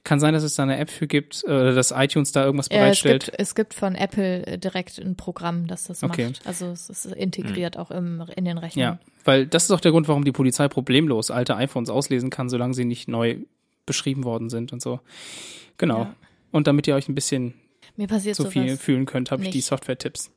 Kann 0.04 0.20
sein, 0.20 0.32
dass 0.34 0.42
es 0.44 0.54
da 0.54 0.62
eine 0.62 0.78
App 0.78 0.90
für 0.90 1.06
gibt, 1.06 1.42
äh, 1.44 1.50
oder 1.50 1.74
dass 1.74 1.90
iTunes 1.90 2.30
da 2.32 2.44
irgendwas 2.44 2.68
Ja, 2.70 2.76
es 2.76 2.80
bereitstellt. 2.82 3.24
gibt, 3.24 3.38
es 3.40 3.54
gibt 3.54 3.74
von 3.74 3.94
Apple 3.96 4.46
äh, 4.46 4.58
direkt 4.58 4.98
ein 4.98 5.16
Programm, 5.16 5.66
das 5.66 5.84
das 5.88 6.02
Okay. 6.04 6.28
macht. 6.28 6.46
Also 6.46 6.66
es 6.66 6.88
ist 6.88 7.06
integriert 7.06 7.76
auch 7.76 7.90
im, 7.90 8.24
in 8.36 8.44
den 8.44 8.58
Rechnern. 8.58 8.82
Ja, 8.94 8.98
weil 9.24 9.46
das 9.46 9.64
ist 9.64 9.70
auch 9.72 9.80
der 9.80 9.90
Grund, 9.90 10.06
warum 10.08 10.24
die 10.24 10.32
Polizei 10.32 10.68
problemlos 10.68 11.30
alte 11.30 11.56
iPhones 11.56 11.90
auslesen 11.90 12.30
kann, 12.30 12.48
solange 12.48 12.74
sie 12.74 12.84
nicht 12.84 13.08
neu 13.08 13.38
beschrieben 13.86 14.24
worden 14.24 14.48
sind 14.50 14.72
und 14.72 14.80
so. 14.80 15.00
Genau. 15.78 15.98
Ja. 16.02 16.14
Und 16.52 16.66
damit 16.66 16.86
ihr 16.86 16.94
euch 16.94 17.08
ein 17.08 17.14
bisschen 17.14 17.54
Mir 17.96 18.06
passiert 18.06 18.36
so 18.36 18.44
viel 18.44 18.76
fühlen 18.76 19.06
könnt, 19.06 19.30
habe 19.30 19.42
ich 19.42 19.50
die. 19.50 19.60
Software-Tipps. 19.60 20.30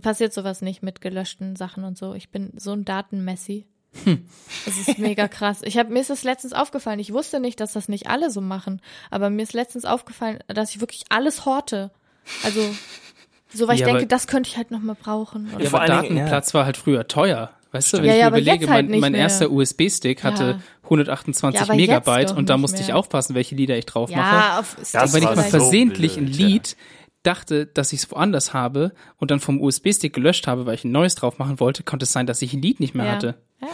Passiert 0.00 0.32
sowas 0.32 0.60
nicht 0.62 0.82
mit 0.82 1.00
gelöschten 1.00 1.56
Sachen 1.56 1.84
und 1.84 1.96
so. 1.98 2.14
Ich 2.14 2.30
bin 2.30 2.52
so 2.56 2.72
ein 2.72 2.84
Datenmessi. 2.84 3.66
Hm. 4.04 4.24
Das 4.64 4.76
ist 4.76 4.98
mega 4.98 5.28
krass. 5.28 5.60
Ich 5.62 5.78
hab, 5.78 5.88
mir 5.88 6.00
ist 6.00 6.10
es 6.10 6.24
letztens 6.24 6.52
aufgefallen. 6.52 6.98
Ich 6.98 7.12
wusste 7.12 7.38
nicht, 7.38 7.60
dass 7.60 7.74
das 7.74 7.88
nicht 7.88 8.08
alle 8.08 8.30
so 8.30 8.40
machen. 8.40 8.80
Aber 9.10 9.30
mir 9.30 9.42
ist 9.42 9.52
letztens 9.52 9.84
aufgefallen, 9.84 10.38
dass 10.48 10.70
ich 10.70 10.80
wirklich 10.80 11.04
alles 11.10 11.44
horte. 11.46 11.92
Also, 12.42 12.60
so 13.52 13.68
weil 13.68 13.76
Ja, 13.76 13.80
ich 13.80 13.84
denke, 13.84 13.98
aber- 14.00 14.06
das 14.08 14.26
könnte 14.26 14.48
ich 14.50 14.56
halt 14.56 14.70
noch 14.72 14.80
mal 14.80 14.96
brauchen. 14.96 15.48
Oder 15.54 15.62
Ja, 15.64 15.70
vor 15.70 15.80
aber 15.80 15.88
Datenplatz 15.88 16.54
war 16.54 16.64
halt 16.64 16.76
früher 16.76 17.06
teuer. 17.06 17.50
Weißt 17.70 17.92
du, 17.92 17.96
wenn 17.98 18.04
Ja, 18.06 18.12
ich 18.12 18.18
ja, 18.20 18.30
mir 18.30 18.40
überlege, 18.40 18.68
halt 18.70 18.88
mein, 18.90 19.00
mein 19.00 19.14
erster 19.14 19.50
USB-Stick 19.50 20.22
hatte 20.24 20.44
Ja. 20.44 20.60
128 20.84 21.60
Ja, 21.60 21.64
aber 21.66 21.74
jetzt 21.74 21.88
Megabyte 21.88 22.32
und 22.32 22.48
da 22.48 22.56
musste 22.56 22.80
ich 22.80 22.88
mehr. 22.88 22.96
aufpassen, 22.96 23.34
welche 23.34 23.54
Lieder 23.56 23.76
ich 23.76 23.86
drauf 23.86 24.10
mache. 24.10 24.20
ja, 24.36 24.58
auf 24.60 24.76
Das 24.76 24.94
Und 24.94 25.12
wenn 25.14 25.22
ich 25.22 25.28
war 25.28 25.36
mal 25.36 25.42
so 25.44 25.50
versehentlich 25.58 26.16
ein 26.16 26.26
blöd, 26.26 26.36
ja. 26.38 26.46
Lied 26.46 26.76
dachte, 27.24 27.66
dass 27.66 27.92
ich 27.92 28.00
es 28.00 28.10
woanders 28.10 28.52
habe 28.52 28.92
und 29.16 29.30
dann 29.30 29.40
vom 29.40 29.60
USB-Stick 29.60 30.12
gelöscht 30.12 30.46
habe, 30.46 30.66
weil 30.66 30.74
ich 30.74 30.84
ein 30.84 30.92
neues 30.92 31.14
drauf 31.16 31.38
machen 31.38 31.58
wollte, 31.60 31.82
konnte 31.82 32.04
es 32.04 32.12
sein, 32.12 32.26
dass 32.26 32.40
ich 32.42 32.52
ein 32.52 32.62
Lied 32.62 32.80
nicht 32.80 32.94
mehr 32.94 33.06
ja. 33.06 33.12
hatte. 33.12 33.34
Ja. 33.60 33.68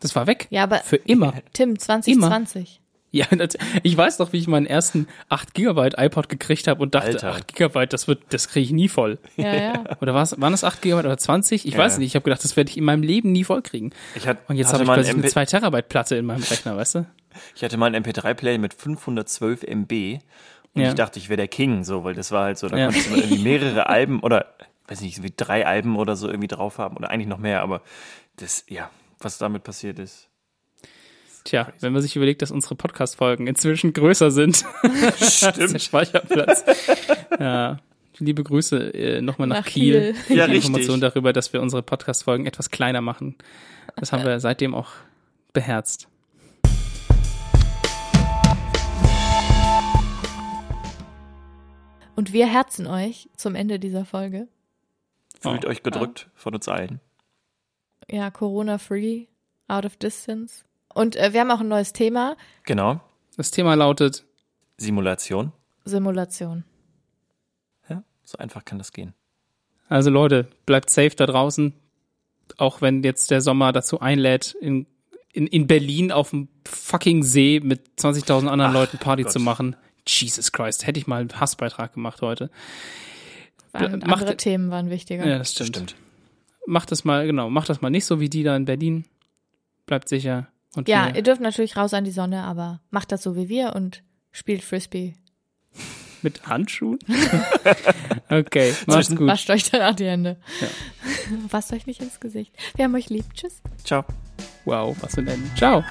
Das 0.00 0.14
war 0.16 0.26
weg. 0.26 0.46
ja, 0.50 0.64
aber 0.64 0.78
Für 0.78 0.96
immer. 0.96 1.34
Tim, 1.52 1.78
2020. 1.78 2.80
Ja, 3.10 3.26
das, 3.26 3.56
ich 3.84 3.96
weiß 3.96 4.16
doch, 4.16 4.32
wie 4.32 4.38
ich 4.38 4.48
meinen 4.48 4.66
ersten 4.66 5.06
8 5.28 5.54
Gigabyte 5.54 5.94
iPod 5.96 6.28
gekriegt 6.28 6.66
habe 6.66 6.82
und 6.82 6.96
dachte, 6.96 7.10
Alter. 7.10 7.30
8 7.30 7.46
Gigabyte, 7.46 7.92
das 7.92 8.08
wird, 8.08 8.22
das 8.30 8.48
kriege 8.48 8.64
ich 8.64 8.72
nie 8.72 8.88
voll. 8.88 9.18
Ja, 9.36 9.54
ja. 9.54 9.84
Oder 10.00 10.14
war's, 10.14 10.40
waren 10.40 10.52
es 10.52 10.64
8 10.64 10.82
Gigabyte 10.82 11.06
oder 11.06 11.16
20? 11.16 11.64
Ich 11.64 11.74
Ja. 11.74 11.78
weiß 11.78 11.92
es 11.92 11.98
nicht. 11.98 12.08
Ich 12.08 12.16
habe 12.16 12.24
gedacht, 12.24 12.42
das 12.42 12.56
werde 12.56 12.70
ich 12.70 12.76
in 12.76 12.82
meinem 12.82 13.04
Leben 13.04 13.30
nie 13.30 13.44
voll 13.44 13.62
kriegen. 13.62 13.90
Ich 14.16 14.26
hat, 14.26 14.38
Und 14.48 14.56
jetzt 14.56 14.72
habe 14.72 14.82
ich 14.82 14.88
mal 14.88 14.94
plötzlich 14.94 15.14
ein 15.14 15.18
eine 15.20 15.26
MP 15.26 15.32
2 15.32 15.46
Terabyte 15.46 15.88
Platte 15.88 16.16
in 16.16 16.26
meinem 16.26 16.42
Rechner, 16.42 16.76
weißt 16.76 16.96
du? 16.96 17.06
Ich 17.54 17.62
hatte 17.62 17.76
mal 17.76 17.86
einen 17.86 18.04
MP3-Player 18.04 18.58
mit 18.58 18.74
512 18.74 19.62
MB 19.62 20.18
und 20.74 20.82
Ja. 20.82 20.88
ich 20.88 20.94
dachte, 20.94 21.18
ich 21.18 21.28
wäre 21.28 21.36
der 21.36 21.48
King, 21.48 21.84
so, 21.84 22.04
weil 22.04 22.14
das 22.14 22.30
war 22.32 22.44
halt 22.44 22.58
so, 22.58 22.68
da 22.68 22.76
Ja. 22.76 22.86
konntest 22.86 23.10
du 23.10 23.14
irgendwie 23.16 23.38
mehrere 23.42 23.88
Alben 23.88 24.20
oder, 24.20 24.54
weiß 24.88 25.00
nicht, 25.00 25.22
wie 25.22 25.32
drei 25.36 25.66
Alben 25.66 25.96
oder 25.96 26.16
so 26.16 26.28
irgendwie 26.28 26.48
drauf 26.48 26.78
haben 26.78 26.96
oder 26.96 27.10
eigentlich 27.10 27.28
noch 27.28 27.38
mehr, 27.38 27.62
aber 27.62 27.82
das, 28.36 28.64
ja, 28.68 28.90
was 29.20 29.38
damit 29.38 29.62
passiert 29.64 29.98
ist. 29.98 30.28
Tja, 31.44 31.68
wenn 31.80 31.92
man 31.92 32.00
sich 32.00 32.16
überlegt, 32.16 32.40
dass 32.40 32.50
unsere 32.50 32.74
Podcast-Folgen 32.74 33.46
inzwischen 33.46 33.92
größer 33.92 34.30
sind. 34.30 34.64
Stimmt. 35.20 35.72
der 35.74 35.78
Speicherplatz. 35.78 36.64
ja. 37.38 37.78
Liebe 38.18 38.44
Grüße 38.44 38.94
äh, 38.94 39.20
nochmal 39.20 39.48
nach, 39.48 39.56
Nach 39.56 39.66
Kiel. 39.66 40.14
Kiel. 40.26 40.36
Ja, 40.36 40.46
Die 40.46 40.52
richtig. 40.52 40.68
Information 40.70 41.00
darüber, 41.00 41.32
dass 41.32 41.52
wir 41.52 41.60
unsere 41.60 41.82
Podcast-Folgen 41.82 42.46
etwas 42.46 42.70
kleiner 42.70 43.00
machen. 43.00 43.34
Das 43.96 44.12
haben 44.12 44.24
wir 44.24 44.38
seitdem 44.40 44.72
auch 44.74 44.88
beherzt. 45.52 46.08
Und 52.16 52.32
wir 52.32 52.46
herzen 52.46 52.86
euch 52.86 53.28
zum 53.36 53.54
Ende 53.54 53.78
dieser 53.78 54.04
Folge. 54.04 54.48
Fühlt 55.40 55.64
Oh. 55.64 55.68
euch 55.68 55.82
gedrückt 55.82 56.28
von 56.34 56.54
uns 56.54 56.68
allen. 56.68 57.00
Ja, 58.10 58.30
Corona-free, 58.30 59.26
out 59.68 59.84
of 59.84 59.96
distance. 59.96 60.64
Und 60.92 61.16
äh, 61.16 61.32
wir 61.32 61.40
haben 61.40 61.50
auch 61.50 61.60
ein 61.60 61.68
neues 61.68 61.92
Thema, 61.92 62.36
Genau. 62.64 63.00
Das 63.36 63.50
Thema 63.50 63.74
lautet, 63.74 64.24
Simulation. 64.76 65.52
Simulation. 65.84 66.62
Ja, 67.88 68.04
so 68.22 68.38
einfach 68.38 68.64
kann 68.64 68.78
das 68.78 68.92
gehen. 68.92 69.12
also 69.88 70.08
Leute, 70.10 70.46
bleibt 70.66 70.88
safe 70.88 71.16
da 71.16 71.26
draußen. 71.26 71.74
Auch 72.58 72.80
wenn 72.80 73.02
jetzt 73.02 73.32
der 73.32 73.40
Sommer 73.40 73.72
dazu 73.72 73.98
einlädt, 74.00 74.54
in, 74.60 74.86
in, 75.32 75.48
in 75.48 75.66
Berlin 75.66 76.12
auf 76.12 76.30
dem 76.30 76.48
fucking 76.64 77.24
See 77.24 77.58
mit 77.60 77.80
20.000 77.98 78.46
anderen 78.46 78.70
Ach, 78.70 78.72
Leuten 78.74 78.98
Party 78.98 79.24
Gott. 79.24 79.32
zu 79.32 79.40
machen. 79.40 79.74
Jesus 80.06 80.52
Christ, 80.52 80.86
hätte 80.86 80.98
ich 81.00 81.06
mal 81.06 81.20
einen 81.20 81.40
Hassbeitrag 81.40 81.94
gemacht 81.94 82.20
heute. 82.22 82.50
Waren, 83.72 84.00
Macht- 84.00 84.12
andere 84.12 84.36
Themen 84.36 84.70
waren 84.70 84.90
wichtiger. 84.90 85.26
Ja, 85.26 85.38
das 85.38 85.52
stimmt. 85.52 85.96
Macht 86.66 86.92
das 86.92 87.04
mal, 87.04 87.26
genau, 87.26 87.50
macht 87.50 87.68
das 87.68 87.80
mal 87.80 87.90
nicht 87.90 88.04
so 88.06 88.20
wie 88.20 88.28
die 88.30 88.42
da 88.42 88.54
in 88.56 88.64
Berlin. 88.64 89.04
Bleibt 89.86 90.08
sicher. 90.08 90.48
Und 90.76 90.88
Ja, 90.88 91.08
wir 91.08 91.16
ihr 91.16 91.22
dürft 91.22 91.40
natürlich 91.40 91.76
raus 91.76 91.92
an 91.94 92.04
die 92.04 92.10
Sonne, 92.10 92.42
aber 92.44 92.80
macht 92.90 93.12
das 93.12 93.22
so 93.22 93.36
wie 93.36 93.48
wir 93.48 93.74
und 93.76 94.02
spielt 94.32 94.62
Frisbee. 94.62 95.14
mit 96.22 96.46
Handschuhen? 96.46 96.98
okay, 98.30 98.74
macht's 98.86 99.14
gut. 99.14 99.26
Wascht 99.28 99.50
euch 99.50 99.70
danach 99.70 99.94
die 99.94 100.06
Hände. 100.06 100.38
Ja. 100.60 100.68
Wascht 101.52 101.72
euch 101.72 101.86
nicht 101.86 102.00
ins 102.00 102.18
Gesicht. 102.20 102.54
Wir 102.76 102.84
haben 102.86 102.94
euch 102.94 103.08
lieb. 103.10 103.24
Tschüss. 103.34 103.60
Ciao. 103.84 104.04
Wow, 104.64 104.96
was 105.00 105.14
für 105.14 105.20
ein 105.20 105.28
Ende. 105.28 105.50
Ciao. 105.56 105.84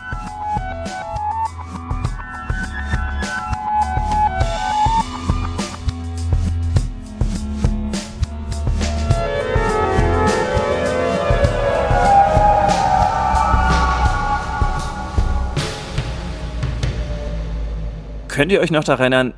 Könnt 18.34 18.52
ihr 18.52 18.62
euch 18.62 18.72
noch 18.72 18.84
daran 18.84 19.14
erinnern? 19.14 19.34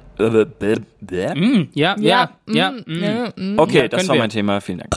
Äh? 1.12 1.36
Mm, 1.36 1.68
ja, 1.74 1.98
ja, 2.00 2.30
ja. 2.48 2.72
mm, 2.72 3.04
ja, 3.04 3.34
mm. 3.36 3.60
Okay, 3.60 3.78
Ja, 3.80 3.88
das 3.90 4.08
war 4.08 4.16
wir. 4.16 4.22
mein 4.22 4.30
Thema. 4.30 4.62
Vielen 4.62 4.78
Dank. 4.78 4.96